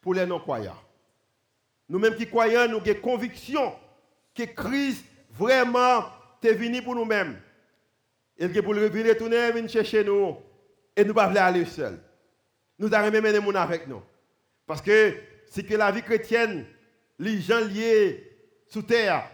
pour 0.00 0.14
les 0.14 0.26
non-croyants. 0.26 0.78
Nous-mêmes 1.88 2.14
qui 2.16 2.26
croyons, 2.26 2.68
nous 2.68 2.76
avons 2.76 3.00
conviction 3.00 3.74
que 4.34 4.42
Christ 4.42 5.04
vraiment 5.30 6.04
est 6.42 6.52
venu 6.52 6.82
pour 6.82 6.94
nous-mêmes. 6.94 7.40
Est 8.36 8.62
pour 8.62 8.74
le 8.74 8.86
retourner, 8.86 9.52
venir 9.52 9.70
chercher 9.70 10.04
nous. 10.04 10.36
Et 10.96 11.02
nous 11.02 11.08
ne 11.08 11.12
pouvons 11.12 11.32
pas 11.32 11.44
aller 11.44 11.64
seuls. 11.64 11.98
Nous 12.78 12.92
avons 12.92 13.10
mener 13.10 13.32
les 13.32 13.40
gens 13.40 13.54
avec 13.54 13.86
nous. 13.86 14.02
Parce 14.66 14.82
que 14.82 15.14
c'est 15.50 15.64
que 15.64 15.74
la 15.74 15.90
vie 15.90 16.02
chrétienne, 16.02 16.66
les 17.18 17.40
gens 17.40 17.60
liés 17.60 18.30
sous 18.68 18.82
terre, 18.82 19.28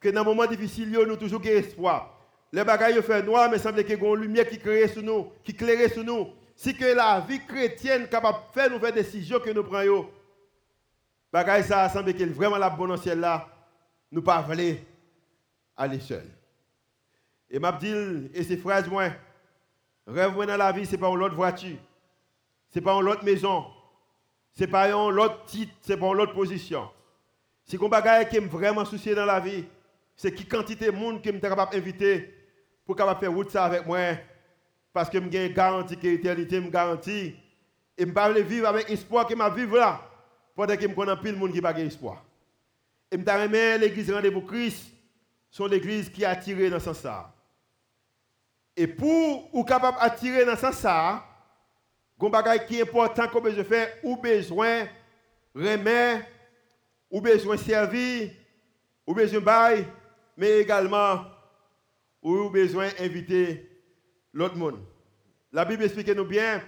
que 0.00 0.08
dans 0.08 0.20
un 0.20 0.24
moment 0.24 0.46
difficile, 0.46 0.90
nous 0.90 1.00
avons 1.00 1.16
toujours 1.16 1.44
espoir. 1.44 2.18
Les 2.52 2.62
bagailles 2.62 3.02
font 3.02 3.22
noir, 3.22 3.50
mais 3.50 3.58
semble 3.58 3.84
qu'il 3.84 3.98
y 3.98 4.04
a 4.04 4.08
une 4.08 4.20
lumière 4.20 4.48
qui 4.48 4.58
crée 4.58 4.86
sur 4.86 5.02
nous, 5.02 5.32
qui 5.42 5.52
éclaire 5.52 5.90
sur 5.90 6.04
nous. 6.04 6.28
Si 6.54 6.76
que 6.76 6.84
la 6.84 7.20
vie 7.20 7.44
chrétienne 7.44 8.02
est 8.02 8.08
capable 8.08 8.38
de 8.38 8.52
faire 8.52 8.70
nous 8.70 8.78
faire 8.78 8.92
décisions 8.92 9.40
que 9.40 9.50
nous 9.50 9.64
prenons, 9.64 10.08
bagaille 11.32 11.64
ça 11.64 11.88
semble 11.88 12.14
qu'il 12.14 12.32
vraiment 12.32 12.58
la 12.58 12.70
bonne 12.70 12.96
ciel 12.96 13.18
là, 13.18 13.48
nous 14.12 14.22
pas 14.22 14.46
aller 15.76 16.00
seul. 16.00 16.30
Et 17.50 17.58
m'a 17.58 17.72
dit 17.72 18.30
et 18.32 18.44
ces 18.44 18.56
phrases 18.56 18.88
moi, 18.88 19.10
rêve 20.06 20.34
dans 20.34 20.56
la 20.56 20.70
vie, 20.70 20.86
c'est 20.86 20.98
pas 20.98 21.08
une 21.08 21.22
autre 21.22 21.34
voiture. 21.34 21.76
C'est 22.70 22.80
pas 22.80 22.92
une 22.92 23.08
autre 23.08 23.24
maison. 23.24 23.66
C'est 24.52 24.68
pas 24.68 24.88
une 24.88 25.18
autre 25.18 25.44
titre, 25.46 25.72
c'est 25.80 25.96
pas 25.96 26.06
une 26.06 26.20
autre 26.20 26.34
position. 26.34 26.88
Si 27.64 27.76
un 27.76 27.88
bagaille 27.88 28.28
qui 28.28 28.40
me 28.40 28.48
vraiment 28.48 28.84
soucié 28.84 29.14
dans 29.14 29.24
la 29.24 29.40
vie, 29.40 29.64
c'est 30.16 30.32
qui 30.32 30.46
quantité 30.46 30.86
de 30.86 30.90
monde 30.92 31.22
qui 31.22 31.32
me 31.32 31.38
capable 31.38 31.72
d'inviter 31.72 32.32
pour 32.84 32.94
capable 32.94 33.20
faire 33.20 33.32
route 33.32 33.50
ça 33.50 33.64
avec 33.64 33.86
moi 33.86 33.98
parce 34.92 35.10
que 35.10 35.18
je 35.18 35.46
garantie 35.48 35.96
que 35.96 36.06
l'éternité 36.06 36.60
me 36.60 36.70
garantit 36.70 37.34
et 37.96 38.04
je 38.04 38.06
ne 38.06 38.40
vivre 38.40 38.68
avec 38.68 38.90
espoir 38.90 39.26
que 39.26 39.34
je 39.34 39.54
vivre 39.54 39.76
là 39.76 40.00
pendant 40.54 40.76
que 40.76 40.82
je 40.82 40.86
connais 40.88 41.16
de 41.32 41.36
monde 41.36 41.52
qui 41.52 41.60
pas 41.60 41.76
espoir. 41.80 42.22
Et 43.10 43.16
je 43.16 43.22
remercie 43.22 43.80
l'église 43.80 44.12
Rendez-vous 44.12 44.42
Christ, 44.42 44.92
sont 45.50 45.66
l'église 45.66 46.10
qui 46.10 46.24
a 46.24 46.30
attiré 46.30 46.70
dans 46.70 46.78
ce 46.78 46.86
sens 46.86 47.04
là. 47.04 47.32
Et 48.76 48.86
pour 48.86 49.54
ou 49.54 49.64
capable 49.64 49.98
d'attirer 49.98 50.44
dans 50.44 50.56
ce 50.56 50.60
sens 50.62 50.82
là, 50.82 51.24
un 52.20 52.28
bagage 52.28 52.66
qui 52.66 52.78
est 52.78 52.82
important 52.82 53.26
que 53.26 53.50
je 53.50 53.62
fais 53.62 54.00
ou 54.02 54.16
besoin 54.16 54.86
remettre 55.54 56.26
ou 57.14 57.20
besoin 57.20 57.56
servir 57.56 58.32
ou 59.06 59.14
besoin 59.14 59.40
bail 59.40 59.86
mais 60.36 60.58
également 60.58 61.24
ou 62.20 62.50
besoin 62.50 62.88
d'inviter 62.98 63.70
l'autre 64.32 64.56
monde. 64.56 64.80
La 65.52 65.64
Bible 65.64 65.84
explique 65.84 66.08
nous 66.08 66.24
bien 66.24 66.60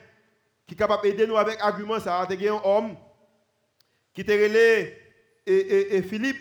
qui 0.65 0.75
est 0.75 0.77
capable 0.77 1.03
d'aider 1.03 1.27
nous 1.27 1.37
avec 1.37 1.61
argument 1.61 1.99
ça. 1.99 2.21
Un 2.21 2.61
homme 2.63 2.97
qui 4.15 4.21
était 4.21 4.41
relé 4.41 4.97
et, 5.47 5.97
et, 5.97 6.03
Philippe. 6.03 6.39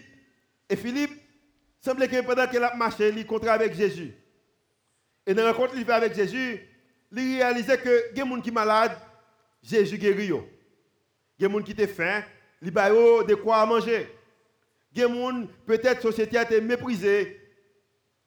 Et 0.70 0.76
Philippe, 0.76 1.12
semble 1.82 2.08
que 2.08 2.22
pendant 2.22 2.48
qu'il 2.48 2.64
a 2.64 2.76
marché, 2.76 3.10
il 3.10 3.26
contre 3.26 3.48
avec 3.48 3.74
Jésus. 3.74 4.14
Et 5.26 5.34
dans 5.34 5.44
la 5.44 5.52
rencontre 5.52 5.74
qu'il 5.74 5.86
fait 5.86 5.92
avec 5.94 6.14
Jésus, 6.14 6.60
il 7.12 7.38
réalisait 7.38 7.80
que 7.80 8.12
il 8.12 8.18
y 8.18 8.22
a 8.22 8.24
des 8.24 8.30
gens 8.30 8.42
qui 8.42 8.50
sont 8.50 8.54
malades, 8.54 8.98
Jésus 9.64 9.98
guérit. 9.98 10.28
Il 10.28 10.32
y 11.40 11.46
a 11.46 11.48
des 11.48 11.54
gens 11.54 11.62
qui 11.62 11.84
ont 11.84 11.88
faim, 11.88 12.24
il 12.62 12.78
a 12.78 12.90
de 12.90 13.36
quoi 13.36 13.66
manger. 13.66 14.08
Y 14.96 15.04
a 15.04 15.08
des 15.08 15.14
gens, 15.14 15.48
peut-être 15.66 16.02
société 16.02 16.38
a 16.38 16.44
été 16.44 16.62
méprisée, 16.62 17.40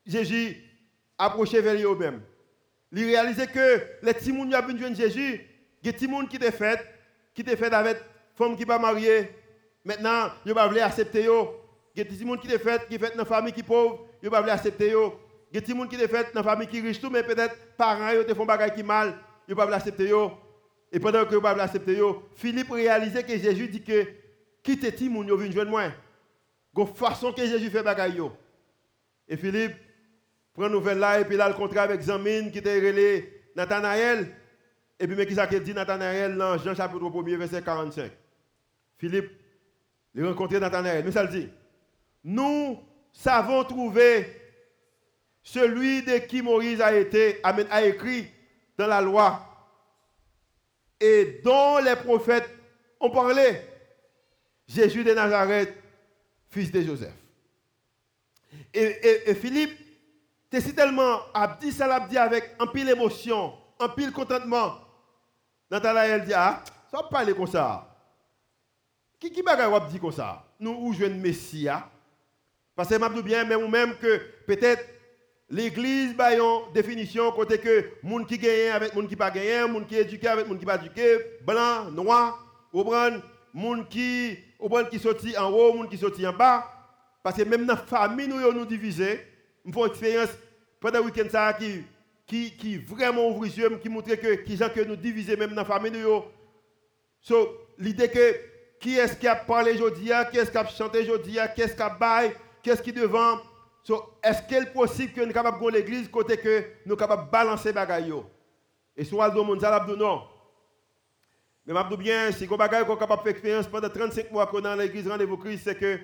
Jésus 0.07 0.57
approché 1.17 1.61
vers 1.61 1.75
eux-mêmes. 1.75 2.23
Il 2.93 3.05
réalisait 3.05 3.47
que 3.47 3.83
les 4.03 4.14
petits 4.14 4.35
gens 4.35 4.45
qui 4.45 4.73
besoin 4.73 4.91
de 4.91 4.97
Jésus, 4.97 5.41
a 5.85 5.93
des 5.93 6.07
gens 6.07 6.27
qui 6.27 6.37
étaient 6.37 6.53
faits, 6.53 6.87
qui 7.35 7.43
étaient 7.43 7.57
faits 7.57 7.73
avec 7.73 7.99
femme 8.35 8.57
qui 8.57 8.64
pas 8.64 8.79
mariée. 8.79 9.29
Maintenant, 9.85 10.31
ils 10.45 10.49
ne 10.49 10.55
pas 10.55 10.71
accepter. 10.85 11.23
Il 11.23 11.99
y 11.99 12.01
a 12.01 12.05
des 12.05 12.27
gens 12.27 12.37
qui 12.37 12.47
étaient 12.47 12.59
faits, 12.59 12.88
qui 12.88 12.99
fait 12.99 13.17
dans 13.17 13.25
famille 13.25 13.53
qui 13.53 13.62
pauvre, 13.62 14.07
ils 14.23 14.27
ne 14.27 14.31
pas 14.31 14.38
accepter. 14.53 14.95
Il 15.53 15.55
y 15.55 15.59
a 15.59 15.61
des 15.61 15.75
gens 15.75 15.87
qui 15.87 15.97
étaient 15.97 16.09
faits 16.09 16.35
dans 16.35 16.43
famille 16.43 16.69
qui 16.69 16.81
riche, 16.81 17.03
mais 17.11 17.23
peut-être 17.23 17.57
parents 17.77 18.11
ils 18.11 18.35
font 18.35 18.47
des 18.47 18.59
choses 18.59 18.75
qui 18.75 18.83
mal, 18.83 19.14
ils 19.47 19.53
ne 19.53 19.55
pas 19.55 19.75
accepter. 19.75 20.12
Et 20.90 21.01
pendant 21.01 21.24
que 21.24 21.33
ils 21.33 21.37
ne 21.37 21.40
pas 21.40 21.62
accepter, 21.62 22.01
Philippe 22.35 22.70
réalisait 22.70 23.22
que 23.22 23.37
Jésus 23.37 23.68
dit 23.68 23.83
que 23.83 24.07
quitte 24.62 24.83
les 24.83 24.90
gens, 24.92 25.22
ils 25.22 25.37
viennent 25.37 25.53
joindre 25.53 25.70
moi? 25.70 25.92
De 26.74 26.85
façon 26.85 27.33
que 27.33 27.44
Jésus 27.44 27.70
fait 27.70 27.83
bagaille. 27.83 28.22
Et 29.29 29.37
Philippe 29.37 29.74
prend 30.55 30.68
nouvelle 30.68 30.98
là, 30.98 31.20
et 31.20 31.24
puis 31.24 31.37
là, 31.37 31.48
le 31.48 31.55
contrat 31.55 31.83
avec 31.83 32.01
Zamine 32.01 32.51
qui 32.51 32.59
était 32.59 32.77
relé 32.77 33.51
Nathanaël. 33.55 34.29
Et 34.98 35.07
puis, 35.07 35.14
mais 35.14 35.27
qui 35.27 35.35
ça 35.35 35.46
dit 35.46 35.74
Nathanaël 35.74 36.37
dans 36.37 36.59
Jean 36.59 36.74
chapitre 36.74 37.05
1 37.05 37.37
verset 37.37 37.62
45. 37.62 38.11
Philippe, 38.96 39.31
il 40.14 40.24
rencontré 40.24 40.59
Nathanaël. 40.59 41.05
Mais 41.05 41.12
ça 41.12 41.22
le 41.22 41.29
dit. 41.29 41.48
Nous 42.24 42.79
savons 43.12 43.62
trouver 43.64 44.27
celui 45.42 46.03
de 46.03 46.18
qui 46.18 46.42
Moïse 46.42 46.81
a 46.81 46.94
été, 46.94 47.40
a 47.42 47.83
écrit 47.85 48.27
dans 48.77 48.87
la 48.87 49.01
loi 49.01 49.47
et 51.00 51.40
dont 51.44 51.78
les 51.78 51.96
prophètes 51.96 52.48
ont 53.00 53.11
parlé. 53.11 53.61
Jésus 54.66 55.02
de 55.02 55.14
Nazareth, 55.14 55.74
fils 56.50 56.70
de 56.70 56.82
Joseph. 56.82 57.14
Et, 58.74 59.34
Philippe 59.34 59.78
tu 60.50 60.61
si 60.62 60.74
tellement 60.74 61.20
abdi 61.34 61.70
ça 61.70 61.87
l'a 61.87 62.22
avec 62.22 62.54
un 62.58 62.66
pile 62.66 62.88
émotion, 62.88 63.52
un 63.78 63.88
pile 63.90 64.12
contentement. 64.12 64.78
Nathanaël 65.70 66.24
dit 66.24 66.32
ah, 66.34 66.62
ça 66.90 66.98
va 66.98 67.02
parler 67.04 67.34
comme 67.34 67.46
ça. 67.46 67.87
Qui 69.20 69.30
qui 69.30 69.42
bagaille 69.42 69.88
dit 69.90 70.00
comme 70.00 70.12
ça? 70.12 70.44
Nous 70.58 70.70
ou 70.70 70.92
jeune 70.94 71.20
Messie 71.20 71.68
hein? 71.68 71.84
Parce 72.74 72.88
que 72.88 72.94
m'a 72.94 73.11
bien 73.11 73.44
mais 73.44 73.56
ou 73.56 73.68
même 73.68 73.96
que 73.98 74.16
peut-être 74.46 74.97
l'église 75.50 76.14
a 76.18 76.34
une 76.34 76.72
définition 76.72 77.30
côté 77.32 77.58
que 77.58 77.90
monde 78.02 78.26
qui 78.26 78.38
gagne 78.38 78.70
avec 78.72 78.94
monde 78.94 79.08
qui 79.08 79.16
pas 79.16 79.30
gagne, 79.30 79.70
monde 79.70 79.87
qui 79.87 79.96
éduqué 79.96 80.28
avec 80.28 80.46
monde 80.46 80.58
qui 80.58 80.66
pas 80.66 80.76
éduqué, 80.76 81.18
blanc, 81.46 81.90
noir, 81.90 82.46
ou 82.72 82.84
monde 83.54 83.88
qui 83.88 84.38
ou 84.61 84.68
qui 84.90 84.98
sorti 84.98 85.37
en 85.37 85.50
haut, 85.50 85.72
monde 85.72 85.88
qui 85.88 85.98
sorti 85.98 86.26
en 86.26 86.32
bas 86.32 86.64
parce 87.22 87.37
que 87.37 87.42
même 87.42 87.66
dans 87.66 87.74
la 87.74 87.80
famille 87.80 88.28
nous 88.28 88.52
nous 88.52 88.66
diviser 88.66 89.20
je 89.64 89.72
fais 89.72 89.80
une 89.80 89.87
expérience 89.87 90.30
pendant 90.80 91.00
le 91.00 91.06
week-end 91.06 91.52
qui, 91.58 91.84
qui, 92.26 92.56
qui 92.56 92.76
vraiment 92.76 93.28
ouvre 93.28 93.44
les 93.44 93.58
yeux, 93.58 93.70
qui 93.82 93.88
montre 93.88 94.14
que 94.14 94.34
qui 94.42 94.56
gens 94.56 94.68
que 94.68 94.80
nous 94.80 94.96
divisons 94.96 95.37
même 95.37 95.50
dans 95.50 95.56
la 95.56 95.64
famille. 95.64 95.90
Nous, 95.90 96.22
so, 97.20 97.66
l'idée 97.78 98.08
que 98.08 98.37
qui 98.80 98.96
est-ce 98.96 99.16
qui 99.16 99.26
a 99.26 99.34
parlé 99.34 99.72
aujourd'hui, 99.74 100.11
qui 100.30 100.38
est-ce 100.38 100.50
qui 100.50 100.56
a 100.56 100.66
chanté 100.66 101.00
aujourd'hui, 101.00 101.38
qui 101.54 101.62
est-ce 101.62 101.74
qui 101.74 101.82
a 101.82 101.90
baillé, 101.90 102.32
qui 102.62 102.70
est-ce 102.70 102.82
qui 102.82 102.92
devant. 102.92 103.38
Est-ce 104.23 104.43
qu'il 104.43 104.57
est 104.59 104.73
possible 104.73 105.12
que 105.12 105.21
nous 105.21 105.27
sommes 105.27 105.33
capables 105.33 105.64
de 105.64 105.71
l'église 105.71 106.09
côté 106.09 106.37
que 106.37 106.64
nous 106.85 106.91
sommes 106.91 106.99
capables 106.99 107.27
de 107.27 107.31
balancer 107.31 107.73
les 107.73 108.12
Et 108.97 109.05
soit 109.05 109.29
le 109.33 109.43
monde, 109.43 109.61
ça 109.61 109.87
non. 109.97 110.23
Mais 111.64 111.75
je 111.75 111.88
dis 111.88 112.03
bien, 112.03 112.33
si 112.33 112.47
vous 112.47 112.55
êtes 112.55 112.71
capable 112.71 112.87
de 112.87 113.23
faire 113.23 113.27
expérience 113.27 113.67
pendant 113.67 113.88
35 113.91 114.33
mois 114.33 114.47
qu'on 114.47 114.61
dans 114.61 114.75
l'église 114.75 115.07
Rendez-vous 115.07 115.37
Christ, 115.37 115.64
c'est 115.64 115.75
que 115.75 115.99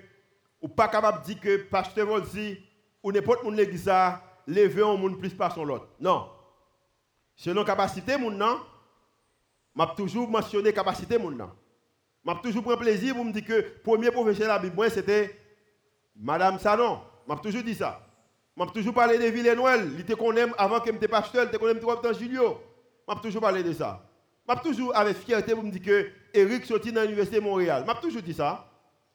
vous 0.61 0.69
pas 0.69 0.89
capable 0.89 1.21
de 1.21 1.27
dire 1.27 1.41
que 1.41 1.57
pasteur 1.65 2.07
Volzi 2.07 2.59
ou 3.03 3.11
n'importe 3.13 3.43
qui 3.43 3.51
l'église 3.51 3.89
a 3.89 4.23
lever 4.47 4.83
un 4.83 4.97
monde 4.97 5.19
plus 5.19 5.35
par 5.35 5.55
son 5.55 5.65
l'autre. 5.65 5.89
Non. 6.01 6.29
Selon 7.37 7.65
capacité 7.65 8.17
mon 8.17 8.31
non, 8.31 8.61
m'a 9.75 9.87
toujours 9.89 10.29
mentionné 10.29 10.73
capacité 10.73 11.19
mon 11.19 11.31
non. 11.31 11.51
M'a 12.25 12.37
toujours 12.37 12.63
pris 12.63 12.77
plaisir 12.77 13.15
pour 13.15 13.25
me 13.25 13.33
dire 13.33 13.45
que 13.45 13.61
premier 13.83 14.11
professeur 14.11 14.47
de 14.47 14.53
la 14.53 14.59
Bible 14.59 14.91
c'était 14.91 15.39
madame 16.17 16.59
Salon. 16.59 17.01
M'a 17.27 17.37
toujours 17.37 17.63
dit 17.63 17.75
ça. 17.75 18.01
M'a 18.57 18.67
toujours 18.67 18.95
parlé 18.95 19.19
de 19.19 19.25
Villeneuve, 19.25 19.91
il 19.95 20.01
était 20.01 20.15
qu'on 20.15 20.35
aime 20.37 20.55
avant 20.57 20.81
que 20.81 20.91
me 20.91 20.99
pasteur, 21.09 21.49
il 21.53 21.59
qu'on 21.59 21.69
aime 21.69 21.81
trop 21.81 21.97
dans 21.97 22.13
Julio. 22.13 22.61
M'a 23.09 23.17
toujours 23.17 23.43
parlé 23.43 23.63
de 23.63 23.73
ça. 23.73 24.01
M'a 24.47 24.57
toujours 24.57 24.97
avec 24.97 25.17
fierté 25.17 25.55
pour 25.55 25.65
me 25.65 25.71
dire 25.71 25.83
que 25.83 26.11
Eric 26.33 26.65
sorti 26.65 26.93
dans 26.93 27.03
l'université 27.03 27.39
de 27.39 27.45
Montréal. 27.45 27.85
M'a 27.87 27.95
toujours 27.95 28.23
dit 28.23 28.35
ça. 28.35 28.67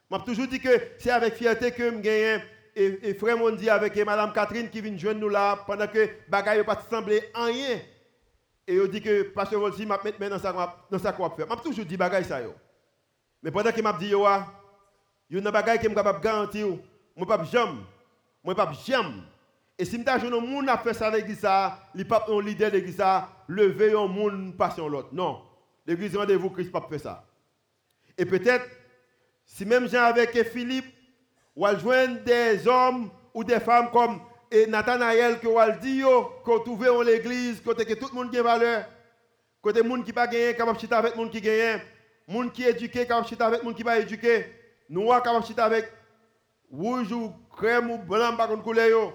M'a 0.10 0.20
toujours 0.20 0.48
dit 0.48 0.60
que 0.60 0.70
c'est 0.98 1.12
avec 1.12 1.36
fierté 1.36 1.72
que 1.72 1.90
me 1.90 2.00
gagne 2.00 2.42
et, 2.76 3.14
frère 3.14 3.38
m'ont 3.38 3.52
dit 3.52 3.70
avec 3.70 3.96
Madame 4.06 4.32
Catherine 4.32 4.70
qui 4.70 4.82
vient 4.82 4.98
joindre 4.98 5.20
nous 5.20 5.30
là 5.30 5.58
pendant 5.68 5.88
que 5.88 6.10
bagaille 6.28 6.64
pas 6.64 6.82
semblé 6.90 7.22
rien. 7.34 7.80
Et 8.68 8.76
il 8.76 8.88
dit 8.90 9.02
que 9.02 9.24
pasteur 9.24 9.60
Volsi 9.60 9.86
m'a 9.86 10.00
mettre 10.04 10.20
dans 10.30 10.40
sa 10.40 10.54
dans 10.90 11.00
sa 11.00 11.12
quoi 11.12 11.34
faire. 11.36 11.48
M'a 11.48 11.58
toujours 11.58 11.86
dit 11.86 11.98
bagaille 11.98 12.26
ça 12.26 12.42
yo. 12.42 12.54
Mais 13.42 13.52
pendant 13.52 13.72
qu'il 13.72 13.84
m'a 13.84 13.94
dit 13.94 14.08
yo 14.08 14.26
a 14.26 14.46
une 15.30 15.50
bagaille 15.50 15.80
qui 15.80 15.88
me 15.88 15.96
capable 15.96 16.22
garantir 16.22 16.68
moi 17.16 17.28
pas 17.28 17.44
jamais 17.44 17.80
moi 18.56 18.56
pas 18.56 18.72
et 19.78 19.86
si 19.86 19.98
m'ta 19.98 20.18
jeune 20.18 20.68
a 20.68 20.78
fait 20.78 20.94
ça 20.94 21.10
l'église 21.10 21.40
ça, 21.40 21.80
il 21.96 22.06
pas 22.08 22.26
un 22.28 22.42
leader 22.42 22.72
l'église 22.72 22.98
ça, 22.98 23.30
lever 23.48 23.94
un 23.94 24.08
monde 24.08 24.58
passer 24.58 24.82
l'autre. 24.82 25.10
Non. 25.14 25.42
L'église 25.86 26.18
rendez-vous 26.18 26.50
Christ 26.50 26.72
pas 26.72 26.86
faire 26.90 27.00
ça. 27.00 27.26
Et 28.18 28.26
peut-être 28.26 28.66
si 29.46 29.66
même 29.66 29.88
Jean 29.88 30.04
avec 30.04 30.32
Philippe 30.50 30.88
ou 31.56 31.66
joindre 31.78 32.22
des 32.24 32.68
hommes 32.68 33.10
ou 33.34 33.44
des 33.44 33.60
femmes 33.60 33.90
comme 33.92 34.20
Nathanaël 34.68 35.40
que 35.40 35.48
vous 35.48 35.80
dit 35.80 36.02
qu'on 36.44 36.60
trouve 36.60 36.90
en 36.90 37.02
l'église 37.02 37.62
côté 37.62 37.86
que 37.86 37.94
tout 37.94 38.10
le 38.12 38.16
monde 38.16 38.36
a 38.36 38.44
valeur 38.44 38.86
côté 39.62 39.84
monde 39.84 40.04
qui 40.04 40.12
pas 40.12 40.28
gagné 40.28 40.56
capable 40.56 40.78
avec 40.92 41.16
monde 41.16 41.30
qui 41.32 41.40
gagne 41.40 41.82
monde 42.28 42.52
qui 42.52 42.64
éduqué 42.64 43.06
capable 43.06 43.44
avec 43.44 43.64
monde 43.64 43.76
qui 43.76 43.84
pas 43.84 44.00
éduqué 44.00 44.46
noir 44.90 45.22
capable 45.24 45.62
avec 45.62 45.92
rouge 46.72 47.12
ou 47.12 47.34
crème 47.60 47.92
ou 47.92 47.98
blanc 47.98 48.36
par 48.36 48.48
contre 48.48 48.64
couleur. 48.64 49.14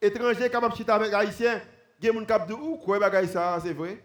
Étranger 0.00 0.50
capable 0.50 0.74
chita 0.74 0.96
avec 0.96 1.12
haïtien, 1.12 1.60
gen 2.00 2.14
moun 2.14 2.26
kap 2.26 2.48
de 2.48 2.54
ou 2.54 2.76
quoi 2.76 2.98
bagay 2.98 3.28
ça, 3.28 3.58
c'est 3.62 3.72
vrai? 3.72 4.02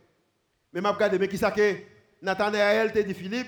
Mais 0.71 0.81
m'a 0.81 0.91
regardé 0.91 1.17
mais 1.17 1.27
qui 1.27 1.37
ça 1.37 1.49
que 1.49 1.75
Nathanaël 2.21 2.91
te 2.91 2.99
dit 2.99 3.13
Philippe 3.13 3.47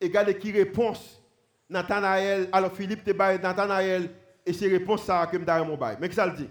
et 0.00 0.06
regardez 0.06 0.36
qui 0.36 0.50
réponse 0.50 1.22
Nathanaël 1.68 2.48
alors 2.50 2.74
Philippe 2.74 3.04
te 3.04 3.12
bail 3.12 3.38
Nathanaël 3.40 4.10
et 4.44 4.52
c'est 4.52 4.66
réponse 4.66 5.04
ça 5.04 5.28
que 5.30 5.36
me 5.36 5.64
mon 5.64 5.76
bail. 5.76 5.96
Mais 6.00 6.08
qui 6.08 6.16
ça 6.16 6.26
le 6.26 6.32
dit? 6.32 6.50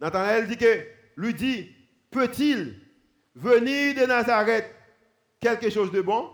Nathanaël 0.00 0.46
dit 0.46 0.56
que 0.56 0.86
lui 1.16 1.34
dit 1.34 1.74
peut-il 2.10 2.80
venir 3.34 3.96
de 3.96 4.06
Nazareth 4.06 4.72
quelque 5.40 5.70
chose 5.70 5.90
de 5.90 6.00
bon? 6.00 6.30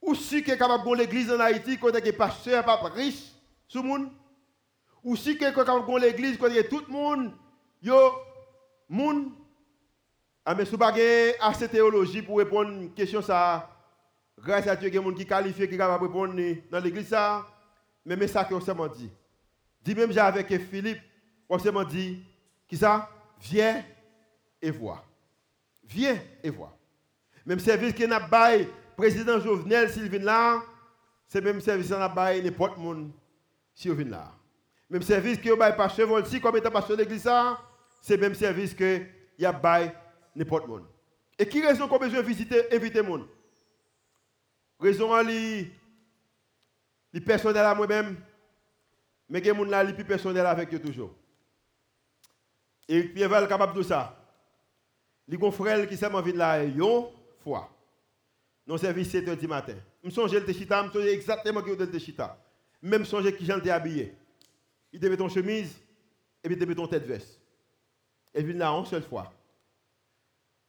Ou 0.00 0.14
si 0.14 0.42
que 0.42 0.52
capable 0.52 0.96
l'église 0.96 1.30
en 1.30 1.40
Haïti 1.40 1.76
côté 1.76 2.00
que 2.00 2.16
pasteur 2.16 2.64
pas 2.64 2.80
riche 2.94 3.32
le 3.74 3.82
monde 3.82 4.08
ou 5.06 5.14
si 5.14 5.38
que 5.38 5.54
capable 5.54 5.86
de 5.86 6.00
l'église 6.00 6.36
tout 6.68 6.82
le 6.86 6.92
monde 6.92 7.32
yo 7.80 7.96
monde 8.88 9.30
ah 10.44 10.54
mais 10.54 10.64
sous 10.64 10.76
pas 10.76 10.92
assez 11.40 11.68
théologie 11.68 12.22
pour 12.22 12.38
répondre 12.38 12.70
à 12.70 12.72
une 12.72 12.92
question 12.92 13.22
ça 13.22 13.70
grâce 14.36 14.66
à 14.66 14.74
Dieu 14.74 14.88
il 14.88 14.94
y 14.94 14.98
a 14.98 15.00
des 15.00 15.08
gens 15.08 15.14
qui 15.14 15.24
qualifient 15.24 15.68
qui 15.68 15.78
capable 15.78 16.06
répondre 16.06 16.34
dans 16.70 16.80
l'église 16.80 17.08
ça. 17.08 17.46
Mais 18.04 18.16
mais 18.16 18.26
ça 18.26 18.44
que 18.44 18.58
seulement 18.60 18.88
dit. 18.88 19.10
Dit 19.80 19.94
même 19.94 20.16
avec 20.18 20.48
Philippe 20.68 21.00
on 21.48 21.58
seulement 21.58 21.84
dit 21.84 22.24
qui 22.68 22.76
ça? 22.76 23.08
Viens 23.40 23.84
et 24.60 24.72
vois. 24.72 25.04
Viens 25.84 26.18
et 26.42 26.50
vois. 26.50 26.76
Même 27.44 27.60
service 27.60 27.92
que 27.92 28.04
n'a 28.04 28.18
bail 28.18 28.68
président 28.96 29.38
Jovenel 29.38 29.88
Sylvain 29.88 30.18
là, 30.18 30.62
c'est 31.28 31.40
même 31.40 31.60
service 31.60 31.90
qu'on 31.90 32.00
a 32.00 32.08
bail 32.08 32.42
n'importe 32.42 32.76
si 33.72 33.88
vient 33.88 34.04
là. 34.04 34.32
Même 34.88 35.02
service 35.02 35.38
que 35.38 35.54
bail 35.56 35.76
pasteur 35.76 36.08
Volsi 36.08 36.40
comme 36.40 36.56
étant 36.56 36.70
pasteur 36.70 36.96
l'église 36.96 37.22
ça, 37.22 37.60
c'est 38.00 38.16
même 38.16 38.34
service 38.34 38.74
que 38.74 39.02
y 39.38 39.44
a 39.44 39.52
bail 39.52 39.92
n'importe 40.34 40.68
monde. 40.68 40.84
Et 41.38 41.46
qui 41.46 41.60
raison 41.60 41.88
qu'on 41.88 41.98
besoin 41.98 42.22
visiter 42.22 42.74
inviter 42.74 43.02
monde? 43.02 43.26
Raison 44.78 45.12
à 45.12 45.22
li 45.22 45.70
li 47.12 47.20
personnel 47.20 47.64
à 47.64 47.74
moi-même 47.74 48.16
mais 49.28 49.42
que 49.42 49.50
monde 49.50 49.70
là 49.70 49.82
li 49.82 49.92
plus 49.92 50.04
personnel 50.04 50.46
avec 50.46 50.72
eux 50.72 50.80
toujours. 50.80 51.12
Et 52.88 53.02
Pierre 53.02 53.28
Val 53.28 53.48
capable 53.48 53.76
de 53.76 53.82
ça. 53.82 54.16
Les 55.26 55.50
frère 55.50 55.88
qui 55.88 55.96
s'est 55.96 56.06
envie 56.06 56.32
là 56.32 56.62
yon 56.62 57.12
fois. 57.42 57.68
Non 58.66 58.78
service 58.78 59.10
7 59.10 59.26
h 59.28 59.36
du 59.36 59.48
matin. 59.48 59.74
Je 60.04 60.10
songe 60.10 60.32
le 60.32 60.52
chita, 60.52 60.84
je 60.86 60.92
songe 60.92 61.06
exactement 61.06 61.62
qui 61.62 61.70
est 61.70 61.92
le 61.92 61.98
chita. 61.98 62.38
Même 62.80 63.04
songe 63.04 63.30
qui 63.36 63.44
j'en 63.44 63.58
habillé. 63.58 64.14
Il 64.96 65.00
te 65.00 65.06
met 65.08 65.16
ton 65.18 65.28
chemise 65.28 65.76
et 66.42 66.48
puis 66.48 66.56
il 66.56 66.58
te 66.58 66.64
met 66.64 66.74
ton 66.74 66.86
tête 66.86 67.04
veste. 67.04 67.38
Et 68.34 68.40
il 68.40 68.46
vient 68.46 68.56
là 68.56 68.70
une 68.70 68.86
seule 68.86 69.02
fois. 69.02 69.30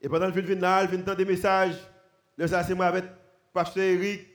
Et 0.01 0.09
pendant 0.09 0.30
que 0.30 0.41
je 0.41 0.45
viens 0.45 0.59
là, 0.59 0.86
je 0.86 0.93
viens 0.93 1.15
des 1.15 1.23
messages. 1.23 1.78
Là, 2.38 2.45
ça 2.45 2.61
c'est 2.61 2.75
moi 2.75 2.88
avec 2.88 3.05
pasteur 3.53 3.86
Eric, 3.86 4.28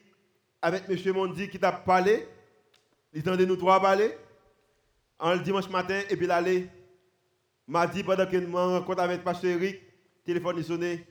avec 0.62 0.84
M. 0.88 1.12
Mondi 1.14 1.46
qui 1.50 1.58
t'a 1.58 1.72
parlé. 1.72 2.26
Il 3.12 3.22
de 3.22 3.44
nous 3.44 3.56
trois 3.56 3.82
parler. 3.82 4.16
En 5.18 5.34
le 5.34 5.40
dimanche 5.40 5.68
matin, 5.68 6.00
et 6.08 6.16
puis 6.16 6.26
l'aller. 6.26 6.70
M'a 7.66 7.86
dit 7.86 8.02
pendant 8.02 8.24
que 8.24 8.40
je 8.40 8.46
rencontre 8.46 9.02
avec 9.02 9.22
pasteur 9.22 9.50
Eric, 9.50 9.78
téléphone 10.24 10.58
est 10.58 10.62
sonné. 10.62 11.06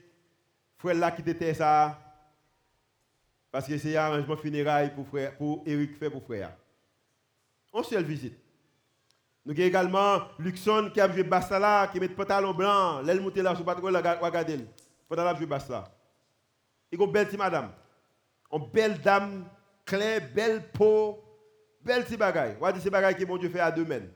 Frère 0.76 0.96
là 0.96 1.12
qui 1.12 1.22
était 1.22 1.54
ça. 1.54 2.00
Parce 3.52 3.68
que 3.68 3.78
c'est 3.78 3.96
un 3.96 4.06
arrangement 4.06 4.36
funéraire 4.36 4.92
pour, 4.92 5.06
frère, 5.06 5.36
pour 5.36 5.62
Eric 5.66 5.96
fait 5.96 6.10
pour 6.10 6.24
frère. 6.24 6.56
On 7.72 7.84
seule 7.84 8.02
visite. 8.02 8.41
Nous 9.44 9.52
avons 9.52 9.62
également 9.62 10.20
Luxon 10.38 10.90
qui 10.92 11.00
a 11.00 11.10
joué 11.10 11.24
Basta 11.24 11.58
là, 11.58 11.88
qui 11.88 11.98
met 11.98 12.08
pantalon 12.08 12.54
blanc, 12.54 13.00
l'aile 13.02 13.20
montée 13.20 13.42
là, 13.42 13.54
sur 13.54 13.60
le 13.60 13.64
patron, 13.64 13.86
regardez. 13.86 14.64
Pendant 15.08 15.24
la 15.24 15.34
joué 15.34 15.46
Basta. 15.46 15.84
Il 16.90 16.98
y 16.98 17.02
a 17.02 17.04
une 17.04 17.12
belle 17.12 17.36
madame. 17.36 17.72
Une 18.52 18.66
belle 18.72 19.00
dame, 19.00 19.44
claire, 19.84 20.20
belle 20.32 20.70
peau, 20.70 21.18
belle 21.80 22.04
petite 22.04 22.18
bagaille. 22.18 22.56
On 22.60 22.70
dit 22.70 22.80
ces 22.80 22.90
bagailles 22.90 23.16
que 23.16 23.24
mon 23.24 23.36
Dieu 23.36 23.48
fait 23.48 23.60
à 23.60 23.70
deux 23.70 23.84
mains. 23.84 24.06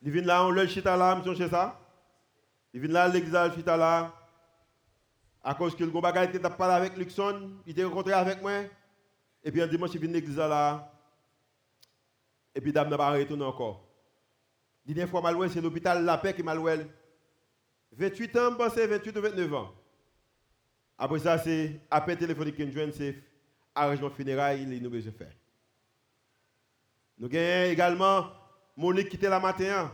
Il 0.00 0.10
vient 0.10 0.22
là, 0.22 0.44
on 0.44 0.50
le 0.50 0.66
chita 0.66 0.96
là, 0.96 1.20
je 1.24 1.34
chez 1.34 1.48
ça. 1.48 1.78
Il 2.72 2.80
vient 2.80 2.92
là, 2.92 3.08
l'exal 3.08 3.52
là. 3.66 4.12
À 5.44 5.54
cause 5.54 5.74
que 5.74 5.84
le 5.84 5.90
bagage 5.90 6.28
était 6.28 6.38
parlé 6.38 6.74
avec 6.74 6.96
Luxon, 6.96 7.50
il 7.66 7.72
était 7.72 7.84
rencontré 7.84 8.12
avec 8.12 8.40
moi. 8.40 8.52
Et 9.44 9.50
puis 9.50 9.60
un 9.60 9.66
dimanche, 9.66 9.90
il 9.94 10.00
vient 10.00 10.10
l'église 10.10 10.36
là. 10.36 10.91
Et 12.54 12.60
puis 12.60 12.72
dame 12.72 12.88
n'a 12.88 12.96
pas 12.96 13.12
retourné 13.12 13.44
encore. 13.44 13.88
Dernière 14.84 15.08
fois, 15.08 15.22
Malouel, 15.22 15.50
c'est 15.50 15.60
l'hôpital 15.60 16.04
La 16.04 16.18
Paix 16.18 16.34
qui 16.34 16.42
Malouel. 16.42 16.86
28 17.92 18.36
ans, 18.36 18.56
c'est 18.74 18.86
28 18.86 19.16
ou 19.16 19.22
29 19.22 19.54
ans. 19.54 19.74
Après 20.98 21.18
ça, 21.18 21.38
c'est 21.38 21.80
appel 21.90 22.16
téléphonique 22.16 22.56
qui 22.56 22.66
nous 22.66 22.92
c'est 22.92 23.16
arrangement 23.74 24.10
funéraire, 24.10 24.56
il 24.56 24.82
nous 24.82 24.90
besoin 24.90 25.12
faire. 25.12 25.32
Nous 27.18 27.26
avons 27.26 27.70
également 27.70 28.30
Monique 28.76 29.08
qui 29.08 29.16
était 29.16 29.28
là 29.28 29.38
matin. 29.38 29.92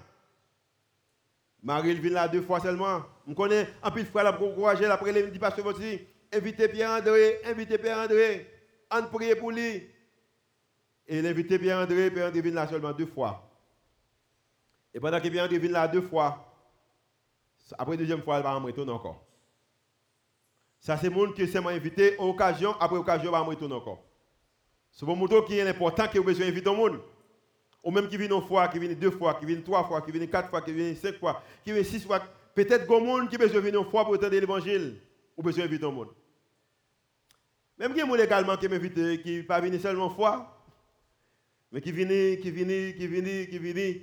Marie 1.62 1.94
vient 1.94 2.12
là 2.12 2.28
deux 2.28 2.42
fois 2.42 2.60
seulement. 2.60 3.02
Je 3.26 3.34
connais 3.34 3.68
un 3.82 3.90
peu 3.90 4.02
de 4.02 4.08
frère 4.08 4.36
pour 4.36 4.48
encourager. 4.52 4.86
Après, 4.86 5.10
il 5.10 5.30
dit 5.30 5.38
Pasteur 5.38 5.66
invitez 6.32 6.68
Pierre-André, 6.68 7.40
invitez 7.44 7.78
Pierre-André, 7.78 8.46
on 8.90 9.02
prie 9.04 9.34
pour 9.34 9.50
lui. 9.50 9.88
Et 11.08 11.18
il 11.18 11.26
invite 11.26 11.58
Pierre-André, 11.58 12.10
Pierre-André 12.10 12.42
vient 12.42 12.52
là 12.52 12.68
seulement 12.68 12.92
deux 12.92 13.06
fois. 13.06 13.50
Et 14.92 15.00
pendant 15.00 15.18
que 15.18 15.28
Pierre-André 15.28 15.58
vient 15.58 15.72
là 15.72 15.88
deux 15.88 16.02
fois, 16.02 16.44
après 17.78 17.94
la 17.94 17.98
deuxième 17.98 18.22
fois, 18.22 18.36
il 18.36 18.42
va 18.42 18.60
me 18.60 18.66
retourner 18.66 18.92
encore. 18.92 19.24
Ça, 20.80 20.98
c'est 20.98 21.08
le 21.08 21.14
monde 21.14 21.34
qui 21.34 21.48
s'est 21.48 21.58
invité, 21.58 22.16
occasion, 22.18 22.74
après 22.78 22.98
occasion, 22.98 23.30
il 23.30 23.32
va 23.32 23.42
me 23.42 23.48
retourner 23.48 23.74
encore. 23.74 24.04
C'est 24.92 25.06
pour 25.06 25.16
montrer 25.16 25.42
qu'il 25.44 25.56
est 25.56 25.68
important 25.68 26.06
que 26.08 26.18
vous 26.18 26.24
besoin 26.24 26.46
d'inviter 26.46 26.70
le 26.70 26.76
monde. 26.76 27.00
Ou 27.82 27.90
même 27.90 28.08
qui 28.08 28.16
vient 28.16 28.28
une 28.30 28.42
fois, 28.42 28.68
qui 28.68 28.78
vient 28.78 28.92
deux 28.92 29.10
fois, 29.10 29.34
qui 29.34 29.46
vient 29.46 29.60
trois 29.62 29.84
fois, 29.84 30.02
qui 30.02 30.12
vient 30.12 30.26
quatre 30.26 30.50
fois, 30.50 30.60
qui 30.60 30.72
vient 30.72 30.94
cinq 30.94 31.14
fois, 31.18 31.42
qui 31.64 31.72
vient 31.72 31.82
six 31.82 32.04
fois. 32.04 32.20
Peut-être 32.54 32.86
qu'il 32.86 32.94
y 32.94 32.96
a 32.96 33.00
monde 33.00 33.30
qui 33.30 33.38
besoin 33.38 33.60
venir 33.60 33.80
une 33.80 33.90
fois 33.90 34.04
pour 34.04 34.14
entendre 34.14 34.32
l'évangile, 34.32 35.00
ou 35.36 35.42
besoin 35.42 35.64
d'inviter 35.64 35.86
le 35.86 35.92
monde. 35.92 36.08
Même 37.78 37.94
qu'il 37.94 38.06
y 38.06 38.20
a 38.20 38.24
également 38.24 38.56
qui 38.56 38.68
m'invite, 38.68 39.22
qui 39.22 39.36
ne 39.38 39.42
pas 39.42 39.60
seulement 39.78 40.08
une 40.08 40.14
fois, 40.14 40.57
mais 41.72 41.80
qui 41.80 41.92
vient, 41.92 42.06
qui 42.06 42.50
vient, 42.50 42.92
qui 42.92 43.06
vient, 43.06 43.46
qui 43.46 43.58
vient. 43.58 43.94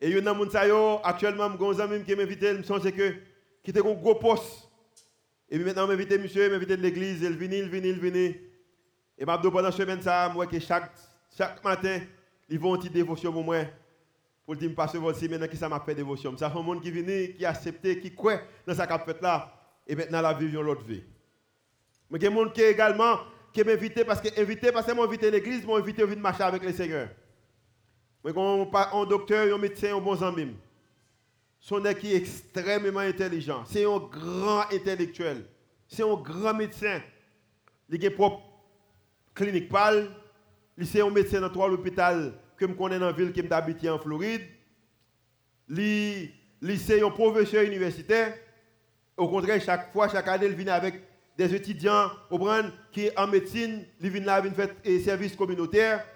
Et 0.00 0.10
il 0.10 0.10
y 0.10 0.18
a 0.18 0.20
des 0.20 0.68
gens 0.68 1.00
actuellement, 1.02 1.50
j'ai 1.72 1.80
un 1.80 1.84
ami 1.84 2.04
qui 2.04 2.14
m'invite, 2.14 2.42
je 2.42 2.62
sens 2.62 2.82
que, 2.82 3.14
qui 3.62 3.70
était 3.70 3.80
un 3.80 3.94
gros 3.94 4.16
poste. 4.16 4.68
Et 5.48 5.58
maintenant, 5.58 5.86
m'invite 5.86 6.10
monsieur, 6.20 6.50
m'invite 6.50 6.70
de 6.70 6.74
l'église, 6.74 7.22
il 7.22 7.36
vient, 7.36 7.58
il 7.58 7.68
vient, 7.68 7.82
il 7.82 8.00
vient. 8.00 8.32
Et 9.16 9.24
pendant 9.24 9.60
la 9.60 9.72
semaine, 9.72 10.00
moi, 10.32 10.46
que 10.46 10.58
chaque, 10.58 10.92
chaque 11.36 11.62
matin, 11.62 12.00
ils 12.48 12.58
vont 12.58 12.80
une 12.80 12.88
dévotion 12.88 13.32
pour 13.32 13.44
moi. 13.44 13.64
Pour 14.44 14.56
dire, 14.56 14.74
pasteur 14.74 15.00
voici 15.00 15.28
maintenant 15.28 15.46
qui 15.46 15.56
ça 15.56 15.68
m'a 15.68 15.80
fait 15.80 15.94
dévotion? 15.94 16.36
Ça, 16.36 16.50
c'est 16.52 16.58
un 16.58 16.62
monde 16.62 16.82
qui 16.82 16.90
vient, 16.90 17.02
qui 17.02 17.44
a 17.44 17.50
accepté, 17.50 17.98
qui 17.98 18.14
croit 18.14 18.40
dans 18.66 18.74
sa 18.74 18.86
fait 18.98 19.22
là. 19.22 19.50
Et 19.86 19.94
maintenant, 19.94 20.20
la 20.20 20.34
vision 20.34 20.60
l'autre 20.60 20.84
vie. 20.84 21.02
Mais 22.10 22.18
il 22.18 22.24
y 22.24 22.26
a 22.26 22.30
des 22.30 22.36
gens 22.36 22.50
qui 22.50 22.62
également 22.62 23.20
qui 23.54 23.62
m'invitent 23.62 24.04
parce 24.04 24.20
que 24.20 24.40
invité 24.40 24.72
parce 24.72 24.84
que 24.84 24.92
moi 24.92 25.06
invité 25.06 25.30
l'église, 25.30 25.64
moi 25.64 25.78
invité 25.78 26.02
venir 26.02 26.18
marcher 26.18 26.42
avec 26.42 26.62
le 26.62 26.72
Seigneur. 26.72 27.08
Mais 28.24 28.32
quand 28.32 28.68
un 28.92 29.04
docteur, 29.06 29.54
un 29.54 29.58
médecin, 29.58 29.96
un 29.96 30.00
bon 30.00 30.20
ami. 30.22 30.56
Son 31.60 31.80
qui 31.98 32.12
est 32.12 32.16
extrêmement 32.16 33.00
intelligent. 33.00 33.64
C'est 33.66 33.84
un 33.84 33.98
grand 33.98 34.62
intellectuel. 34.72 35.46
C'est 35.86 36.02
un 36.02 36.14
grand 36.14 36.52
médecin. 36.52 37.00
Il 37.88 38.04
a 38.04 38.10
propre 38.10 38.42
clinique 39.34 39.68
pâle 39.68 40.10
c'est 40.82 41.00
un 41.00 41.10
médecin 41.10 41.40
dans 41.40 41.50
trois 41.50 41.68
hôpitaux 41.68 42.32
que 42.56 42.66
je 42.66 42.72
connais 42.72 42.98
dans 42.98 43.06
la 43.06 43.12
ville 43.12 43.32
qui 43.32 43.42
m'habite 43.42 43.86
en 43.86 43.98
Floride. 43.98 44.42
C'est 45.68 47.02
un 47.02 47.10
professeur 47.10 47.62
universitaire. 47.62 48.34
Au 49.16 49.28
contraire, 49.28 49.62
chaque 49.62 49.92
fois, 49.92 50.08
chaque 50.08 50.26
année, 50.26 50.46
il 50.46 50.54
vient 50.54 50.74
avec 50.74 51.00
des 51.36 51.54
étudiants 51.54 52.10
qui 52.92 53.10
en 53.16 53.26
médecine, 53.26 53.84
il 54.00 54.10
vient 54.10 54.24
là, 54.24 54.42
il 54.44 54.52
faire 54.52 54.68
des 54.84 55.00
services 55.00 55.34
communautaires. 55.34 56.06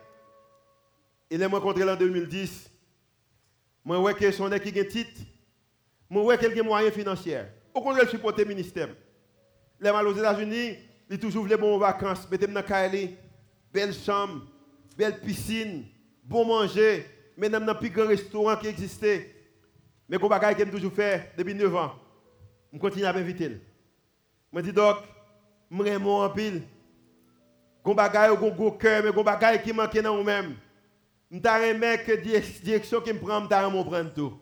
Il 1.30 1.42
est 1.42 1.46
rencontré 1.46 1.88
en 1.88 1.96
2010. 1.96 2.70
Moi, 3.84 4.12
je 4.12 4.18
que 4.18 4.30
son 4.32 4.50
qui 4.50 4.78
a 4.78 4.84
titre. 4.84 5.20
Moi, 6.08 6.34
je 6.34 6.40
quelques 6.40 6.64
moyens 6.64 6.94
financiers. 6.94 7.42
Au 7.74 7.80
contraire, 7.80 8.04
il 8.04 8.10
supporte 8.10 8.38
le 8.38 8.44
ministère. 8.44 8.88
Les 9.80 9.92
mal 9.92 10.06
aux 10.06 10.14
États-Unis, 10.14 10.78
il 11.10 11.18
toujours 11.18 11.46
les 11.46 11.56
bonnes 11.56 11.78
vacances. 11.78 12.28
Mettez-moi 12.30 12.62
dans 12.62 13.08
belle 13.72 13.94
chambre, 13.94 14.46
belle 14.96 15.20
piscine, 15.20 15.84
bon 16.24 16.44
manger, 16.44 17.06
mais 17.36 17.48
dans 17.48 17.64
le 17.64 17.78
plus 17.78 17.90
grand 17.90 18.06
restaurant 18.06 18.56
qui 18.56 18.66
existait. 18.66 19.34
Mais 20.08 20.18
comme 20.18 20.30
bagaille 20.30 20.56
que 20.56 20.62
toujours 20.64 20.92
fait 20.92 21.32
depuis 21.36 21.54
9 21.54 21.76
ans, 21.76 21.94
je 22.72 22.78
continue 22.78 23.04
à 23.04 23.12
m'inviter. 23.12 23.60
Je 24.54 24.60
dis 24.60 24.72
donc, 24.72 24.96
je 25.70 25.82
suis 25.84 25.96
en 25.96 26.30
pile. 26.30 26.62
gon 27.84 27.94
bagay 27.94 28.28
gon 28.36 28.50
gros 28.50 28.72
cœur 28.72 29.02
mais 29.02 29.12
gon 29.12 29.24
qui 29.62 29.72
manque 29.72 29.98
dans 29.98 30.16
vous-même. 30.16 30.56
M'ta 31.30 31.58
que 31.98 32.16
direction 32.62 33.00
qui 33.00 33.12
me 33.12 33.18
prend 33.18 33.40
m'ta 33.40 33.66
aimé 33.66 33.84
prendre 33.84 34.12
tout. 34.14 34.38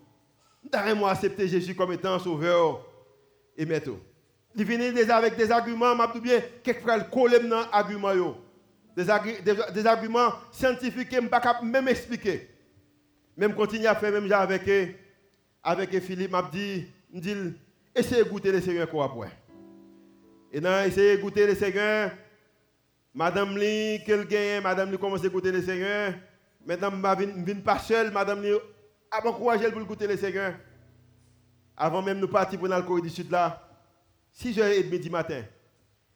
M'ta 0.65 0.89
aimé 0.89 1.05
accepter 1.05 1.49
Jésus 1.49 1.75
comme 1.75 1.93
étant 1.93 2.19
sauveur 2.19 2.81
et 3.57 3.67
maître. 3.67 3.91
Il 4.55 4.65
vient 4.65 4.93
déjà 4.93 5.17
avec 5.17 5.37
des 5.37 5.51
arguments, 5.51 5.95
m'a 5.95 6.07
bien 6.07 6.41
quelques 6.63 6.81
frères 6.81 7.11
coller 7.11 7.41
dans 7.41 7.69
arguments 7.73 8.13
yo. 8.13 8.37
Des, 8.97 9.05
des, 9.75 9.87
arguments 9.87 10.33
scientifiques 10.51 11.11
que 11.11 11.17
je 11.17 11.21
ne 11.21 11.29
pas 11.29 11.61
même 11.63 11.87
expliquer. 11.89 12.49
Même 13.37 13.55
continuer 13.55 13.87
à 13.87 13.95
faire 13.95 14.11
même 14.11 14.33
avec 14.33 14.97
avec 15.63 16.01
Philippe 16.01 16.31
m'a 16.31 16.49
dit, 16.51 16.87
dit 17.13 17.35
essayez 17.95 18.25
de 18.25 18.29
goûter 18.29 18.53
le 18.53 18.61
Seigneur 18.63 18.89
quoi 18.89 19.05
après. 19.05 19.29
Et 20.57 20.61
non, 20.63 20.83
essayez 20.85 21.19
de 21.19 21.21
goûter 21.21 21.47
le 21.47 21.55
Seigneur. 21.55 22.13
Madame 23.13 23.59
Li, 23.59 23.99
gagne, 24.07 24.63
Madame 24.63 24.91
Li 24.91 24.97
commence 24.97 25.23
à 25.23 25.29
goûter 25.29 25.53
le 25.53 25.61
Seigneur? 25.61 26.15
Maintenant, 26.65 26.91
je 26.93 27.25
ne 27.25 27.45
viens 27.45 27.57
pas 27.57 27.79
seul, 27.79 28.11
Madame 28.11 28.43
Li, 28.43 28.53
avant 29.11 29.35
courage 29.35 29.71
pour 29.71 29.85
goûter 29.85 30.07
le 30.07 30.17
Seigneur. 30.17 30.55
Avant 31.77 32.01
même 32.01 32.23
de 32.23 32.25
partir 32.25 32.59
pour 32.59 32.69
le 32.69 33.01
du 33.03 33.11
Sud 33.11 33.31
là, 33.31 33.69
6h30 34.35 34.99
du 34.99 35.11
matin, 35.11 35.43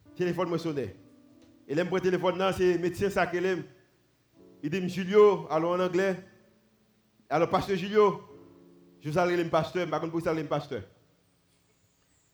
le 0.06 0.12
téléphone 0.16 0.48
me 0.48 0.56
sonnait. 0.56 0.96
Et 1.68 1.74
l'aime 1.74 1.90
le 1.92 2.00
téléphone, 2.00 2.42
c'est 2.56 2.72
le 2.72 2.78
médecin 2.78 3.10
ça 3.10 3.30
Il 3.34 4.70
dit, 4.70 4.88
Julio, 4.88 5.48
alors 5.50 5.72
en 5.72 5.80
anglais, 5.80 6.16
alors 7.28 7.50
pasteur 7.50 7.76
Julio, 7.76 8.22
je 9.02 9.10
salue 9.10 9.36
le 9.36 9.50
pasteur, 9.50 9.86
je 9.86 10.06
ne 10.06 10.20
sais 10.22 10.34
pas 10.34 10.44
pasteur. 10.44 10.82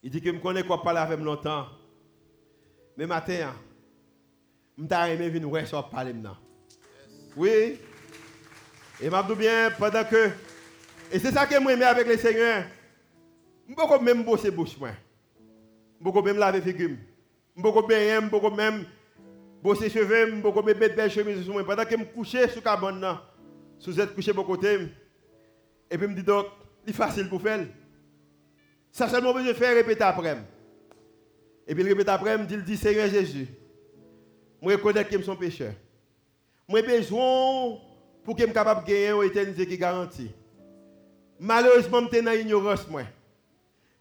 Il 0.05 0.11
dit 0.13 0.21
que 0.21 0.33
je 0.33 0.39
connais 0.39 0.63
quoi 0.63 0.81
parler 0.81 1.01
avec 1.01 1.19
longtemps. 1.19 1.67
Mais 2.97 3.07
matin, 3.07 3.53
je 4.79 4.85
suis 4.85 5.13
aimé 5.13 5.29
venir 5.29 5.49
voir 5.49 5.67
ça 5.67 5.83
parler 5.83 6.13
maintenant. 6.13 6.37
Oui. 7.37 7.79
Et 9.01 9.11
m'a 9.11 9.23
bien 9.23 9.71
pendant 9.79 10.05
que 10.05 10.31
et 11.13 11.19
c'est 11.19 11.33
ça 11.33 11.47
que 11.47 11.59
moi 11.61 11.73
aimé 11.73 11.85
avec 11.85 12.07
le 12.07 12.17
Seigneur. 12.17 12.65
Je 13.69 13.75
peux 13.75 14.05
même 14.05 14.25
bosser 14.25 14.51
bouche 14.51 14.77
moi. 14.79 14.91
Je 16.05 16.11
peux 16.11 16.23
même 16.23 16.39
laver 16.39 16.61
figure. 16.61 16.97
Je 17.57 17.63
peux 17.63 17.87
bien 17.87 18.21
je 18.21 18.29
peux 18.29 18.51
même 18.51 18.85
bosser 19.63 19.89
cheveux, 19.89 20.37
je 20.37 20.41
peux 20.41 20.63
même 20.63 20.79
mettre 20.79 20.97
belle 20.97 21.11
chemise 21.11 21.43
sur 21.43 21.53
moi 21.53 21.65
pendant 21.65 21.85
que 21.85 21.91
je 21.91 21.97
me 21.97 22.05
coucher 22.05 22.49
sur 22.49 22.63
cabane 22.63 23.01
là. 23.01 23.23
Sous 23.79 24.01
êtes 24.01 24.15
couché 24.15 24.33
de 24.33 24.41
côté. 24.41 24.79
Et 25.91 25.99
puis 25.99 26.07
je 26.07 26.11
me 26.11 26.15
dis 26.15 26.23
donc, 26.23 26.47
c'est 26.87 26.95
facile 26.95 27.29
pour 27.29 27.41
faire. 27.43 27.67
Ça 28.91 29.09
seulement 29.09 29.35
de 29.35 29.53
faire 29.53 29.75
répéter 29.75 30.03
après. 30.03 30.39
Et 31.67 31.75
puis 31.75 31.83
il 31.83 31.89
répète 31.89 32.09
après, 32.09 32.37
il 32.49 32.63
dit 32.63 32.77
Seigneur 32.77 33.09
Jésus, 33.09 33.49
je 34.63 34.69
reconnais 34.69 35.05
que 35.05 35.19
je 35.19 35.23
suis 35.23 35.37
pécheur. 35.37 35.73
J'ai 36.69 36.83
besoin 36.83 37.79
pour 38.25 38.35
que 38.35 38.43
je 38.43 38.45
sois 38.45 38.55
capable 38.55 38.85
de 38.85 38.91
gagner 38.91 39.11
une 39.11 39.31
éternité 39.31 39.67
qui 39.67 39.79
garantit. 39.79 40.31
Malheureusement, 41.39 42.01
je 42.03 42.17
suis 42.17 42.25
dans 42.25 42.33
l'ignorance. 42.33 42.87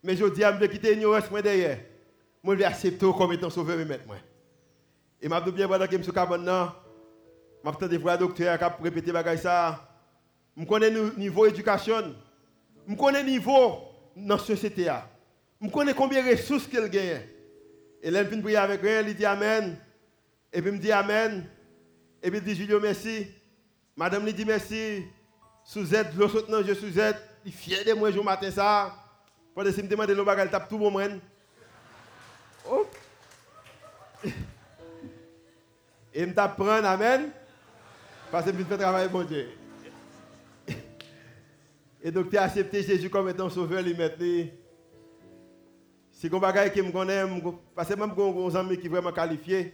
Mais 0.04 0.16
je 0.16 0.26
dis 0.26 0.44
à 0.44 0.52
me 0.52 0.66
quitter 0.68 0.96
l'ignorance 0.96 1.30
derrière. 1.44 1.80
Je 2.44 2.52
vais 2.52 2.64
accepter 2.64 3.06
comme 3.18 3.34
étant 3.34 3.50
sauveur 3.50 3.80
et 3.80 3.86
maître. 3.86 4.06
Et 5.22 5.28
je 5.28 5.50
bien 5.52 5.68
pendant 5.68 5.88
que 5.88 5.98
je 5.98 6.04
suis 6.04 6.12
capable 6.12 6.44
je 6.46 7.80
vais 7.80 7.90
des 7.90 8.00
fois 8.00 8.16
docteur 8.16 8.58
qui 8.60 8.84
répéter 8.84 9.12
ça. 9.38 9.90
Je 10.56 10.64
connais 10.66 10.90
le 10.90 11.14
niveau 11.18 11.46
éducation. 11.46 12.16
Je 12.88 12.96
connais 12.96 13.24
le 13.24 13.30
niveau 13.30 13.80
dans 14.16 14.36
la 14.36 14.38
société. 14.38 14.88
Je 15.62 15.68
connais 15.70 15.94
combien 15.94 16.24
de 16.24 16.32
ressources 16.32 16.68
qu'elle 16.68 16.90
gagne. 16.90 17.22
Et 18.06 18.12
là, 18.12 18.24
je 18.24 18.40
prier 18.40 18.58
avec 18.58 18.84
elle, 18.84 19.10
il 19.10 19.16
dit 19.16 19.26
Amen. 19.26 19.76
Et 20.54 20.62
puis, 20.62 20.70
il 20.70 20.76
me 20.76 20.80
dit 20.80 20.92
Amen. 20.92 21.44
Et 22.22 22.30
puis, 22.30 22.38
il 22.38 22.44
dit 22.46 22.56
Julio, 22.56 22.80
merci. 22.80 23.26
Madame 23.98 24.24
lui 24.24 24.32
dit 24.32 24.46
merci. 24.46 25.06
Sous 25.64 25.96
aide, 25.96 26.16
l'autre 26.16 26.46
je 26.68 26.74
suis 26.74 27.00
aide. 27.00 27.16
Il 27.44 27.50
est 27.50 27.56
fier 27.56 27.84
de 27.84 27.94
moi, 27.94 28.12
je 28.12 28.20
matin 28.20 28.52
ça. 28.52 28.94
Pendant 29.56 29.72
que 29.72 29.76
je 29.76 29.82
me 29.82 29.88
demande 29.88 30.12
le 30.12 30.24
bagage, 30.24 30.52
tape 30.52 30.70
tout 30.70 30.78
le 30.78 30.88
monde. 30.88 31.20
Oh. 32.70 32.86
Et 36.14 36.26
je 36.26 36.30
t'apprends, 36.30 36.84
Amen. 36.84 37.32
Parce 38.32 38.46
que 38.46 38.56
je 38.56 38.64
fais 38.66 38.78
travailler, 38.78 39.10
mon 39.10 39.24
Dieu. 39.24 39.50
Et 42.04 42.12
donc, 42.12 42.30
tu 42.30 42.38
as 42.38 42.44
accepté 42.44 42.84
Jésus 42.84 43.10
comme 43.10 43.30
étant 43.30 43.50
sauveur, 43.50 43.82
lui 43.82 43.96
maintenant. 43.96 44.46
Si 46.16 46.30
vous 46.30 46.44
avez 46.44 46.72
qui 46.72 46.82
me 46.82 46.94
connaît, 46.94 47.24
parce 47.76 47.90
que 47.90 47.94
même 47.96 48.14
vous 48.16 48.48
avez 48.48 48.58
amis 48.58 48.78
qui 48.78 48.86
sont 48.86 48.92
vraiment 48.92 49.12
qualifiés, 49.12 49.74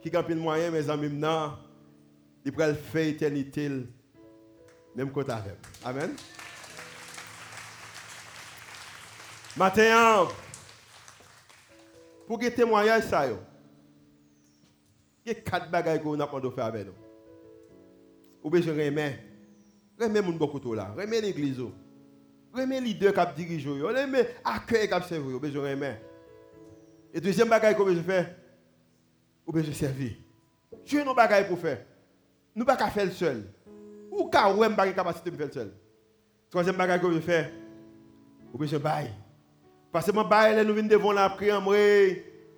qui 0.00 0.10
ont 0.16 0.22
de 0.22 0.34
moyens, 0.34 0.72
mes 0.72 0.88
amis, 0.88 1.10
maintenant, 1.10 1.58
ils 2.42 2.50
peuvent 2.50 2.80
faire 2.80 3.06
éternité, 3.06 3.70
même 4.94 5.12
côté 5.12 5.32
avec. 5.32 5.58
Amen. 5.84 6.16
Maintenant, 9.54 10.28
pour 12.26 12.38
que 12.38 12.48
témoignage 12.48 13.04
ça, 13.04 13.26
il 13.26 13.36
y 15.26 15.30
a 15.30 15.34
quatre 15.34 15.70
bagages 15.70 16.00
qu'on 16.00 16.18
a 16.18 16.26
pas 16.26 16.40
faire 16.40 16.64
avec 16.64 16.86
nous. 16.86 16.94
Ou 18.42 18.48
bien 18.48 18.62
je 18.62 18.70
remets. 18.70 19.22
Remets 20.00 20.22
mon 20.22 20.32
beaucoup 20.32 20.72
là. 20.72 20.94
Remets 20.96 21.20
l'église. 21.20 21.60
Remets 22.56 22.80
leader 22.80 23.12
qui 23.12 23.44
dirige. 23.44 23.68
Remets 23.68 24.36
accueil 24.44 24.88
qui 24.88 25.08
servi. 25.08 25.34
Ou 25.34 25.40
bien 25.40 25.50
je 25.50 25.58
remets. 25.58 26.00
Et 27.12 27.20
deuxième 27.20 27.48
que 27.48 27.94
je 27.94 28.00
fais, 28.00 28.36
ou 29.46 29.52
bien 29.52 29.62
je 29.62 29.72
servis. 29.72 30.16
Dieu 30.84 31.04
n'a 31.04 31.14
pas 31.14 31.42
pour 31.44 31.58
faire. 31.58 31.78
Nous 32.54 32.64
pas 32.64 32.76
faire 32.76 33.12
seul. 33.12 33.44
Ou 34.10 34.28
pas 34.28 34.52
ouais 34.54 34.68
pas 34.70 34.90
capacité 34.92 35.30
de 35.30 35.36
faire 35.36 35.52
seul. 35.52 35.72
Troisième 36.50 36.76
que 36.76 37.12
je 37.12 37.20
fais, 37.20 37.52
ou 38.52 38.58
bien 38.58 38.66
je 38.66 38.76
baille. 38.76 39.10
Parce 39.92 40.06
que 40.06 40.12
mon 40.12 40.24
bail, 40.24 40.64
nous 40.66 40.74
venons 40.74 40.88
devant 40.88 41.12
la 41.12 41.30
prière, 41.30 41.62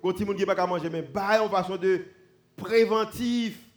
quand 0.01 0.13
tout 0.13 0.19
le 0.19 0.25
monde 0.25 0.37
qui 0.37 0.45
pas 0.45 0.67
manger, 0.67 0.89
mais 0.89 1.01
bail 1.01 1.39
en 1.39 1.49
façon 1.49 1.77
de 1.77 2.01
préventif 2.55 3.69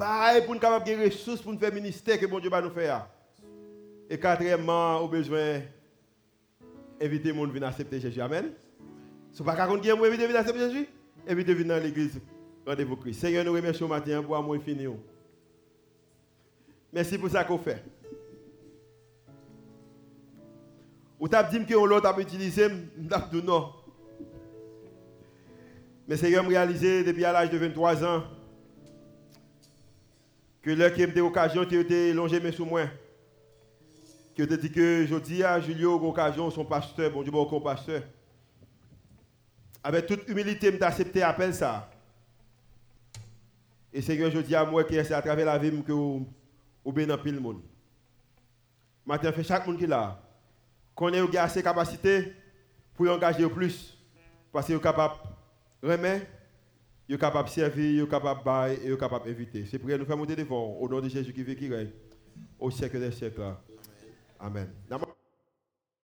Pareil 0.00 0.42
pour 0.46 0.54
nous 0.54 0.64
avoir 0.64 0.82
des 0.82 0.96
ressources 0.96 1.42
pour 1.42 1.52
nous 1.52 1.58
faire 1.58 1.74
ministère 1.74 2.18
que 2.18 2.24
bon 2.24 2.38
Dieu 2.38 2.48
va 2.48 2.62
nous 2.62 2.70
faire. 2.70 3.06
Et 4.10 4.18
quatrièmement, 4.18 4.98
au 4.98 5.08
besoin 5.08 5.60
inviter 7.00 7.32
les 7.32 7.38
gens 7.38 7.62
à 7.62 7.68
accepter 7.68 8.00
Jésus. 8.00 8.20
Amen. 8.20 8.52
Si 9.32 9.40
vous 9.40 9.48
ne 9.48 9.54
pouvez 9.54 9.56
pas 9.56 10.06
inviter 10.06 10.26
venir 10.26 10.40
accepter 10.40 10.58
Jésus, 10.58 10.88
invitez 11.28 11.54
venir 11.54 11.76
dans 11.76 11.82
l'église. 11.82 12.20
Rendez-vous 12.66 12.96
Christ. 12.96 13.20
Seigneur, 13.20 13.44
nous 13.44 13.52
remercions 13.52 13.86
matin 13.86 14.20
pour 14.20 14.36
amour 14.36 14.56
fini. 14.62 14.86
Merci 16.92 17.16
pour 17.18 17.30
ça 17.30 17.44
qu'on 17.44 17.58
fait. 17.58 17.84
Ou 21.20 21.28
t'as 21.28 21.44
dit 21.44 21.64
que 21.64 21.74
l'autre 21.74 22.08
a 22.08 22.20
utilisé, 22.20 22.68
m't'a 22.98 23.28
dit 23.32 23.42
non. 23.42 23.72
Mais 26.08 26.16
Seigneur, 26.16 26.44
réalisé 26.44 27.04
depuis 27.04 27.22
l'âge 27.22 27.50
de 27.50 27.58
23 27.58 28.04
ans 28.04 28.24
que 30.62 30.70
l'heure 30.70 30.92
qui 30.92 31.06
des 31.06 31.20
occasions 31.20 31.64
qui 31.64 31.76
été 31.76 32.12
longé 32.12 32.40
mais 32.40 32.50
sous 32.50 32.64
moi. 32.64 32.82
Que 34.40 34.46
te 34.46 34.54
dit 34.54 34.72
que 34.72 35.04
je 35.06 35.16
dis 35.16 35.44
à 35.44 35.60
Julio 35.60 35.96
occasion 35.96 36.50
son 36.50 36.64
pasteur, 36.64 37.10
bon 37.10 37.22
Dieu 37.22 37.30
bon 37.30 37.60
pasteur. 37.60 38.02
Avec 39.84 40.06
toute 40.06 40.26
humilité, 40.30 40.72
je 40.72 40.82
accepté 40.82 41.22
appel 41.22 41.52
ça. 41.52 41.90
Et 43.92 44.00
Seigneur, 44.00 44.30
je 44.30 44.38
dis 44.38 44.54
à 44.54 44.64
moi 44.64 44.82
que 44.82 44.94
c'est 45.04 45.12
à 45.12 45.20
travers 45.20 45.44
la 45.44 45.58
vie 45.58 45.70
que 45.82 45.92
vous 45.92 46.26
bien 46.86 47.06
dans 47.06 47.22
le 47.22 47.38
monde. 47.38 47.60
Maintenant, 49.04 49.30
fait 49.30 49.44
chaque 49.44 49.66
monde 49.66 49.76
qui 49.76 49.84
est 49.84 49.88
là. 49.88 50.18
Qu'on 50.94 51.12
ait 51.12 51.36
assez 51.36 51.60
de 51.60 51.64
capacité 51.64 52.32
pour 52.94 53.10
engager 53.10 53.46
plus. 53.46 53.94
Parce 54.50 54.64
qu'il 54.64 54.74
est 54.74 54.80
capable 54.80 55.16
de 55.82 55.90
remettre 55.90 56.26
est 57.10 57.18
capable 57.18 57.46
de 57.46 57.52
servir, 57.52 58.04
est 58.04 58.08
capable 58.08 58.40
de 58.40 58.44
bailler, 58.46 58.90
est 58.90 58.98
capable 58.98 59.26
d'inviter. 59.26 59.66
C'est 59.66 59.78
pour 59.78 59.90
nous 59.90 60.06
faire 60.06 60.16
monter 60.16 60.34
devant 60.34 60.78
au 60.80 60.88
nom 60.88 60.98
de 60.98 61.10
Jésus 61.10 61.34
qui 61.34 61.42
vit 61.42 61.56
qui 61.56 61.68
règne 61.68 61.90
au 62.58 62.70
siècle 62.70 62.98
des 62.98 63.12
siècles. 63.12 63.42
Amen. 64.40 64.72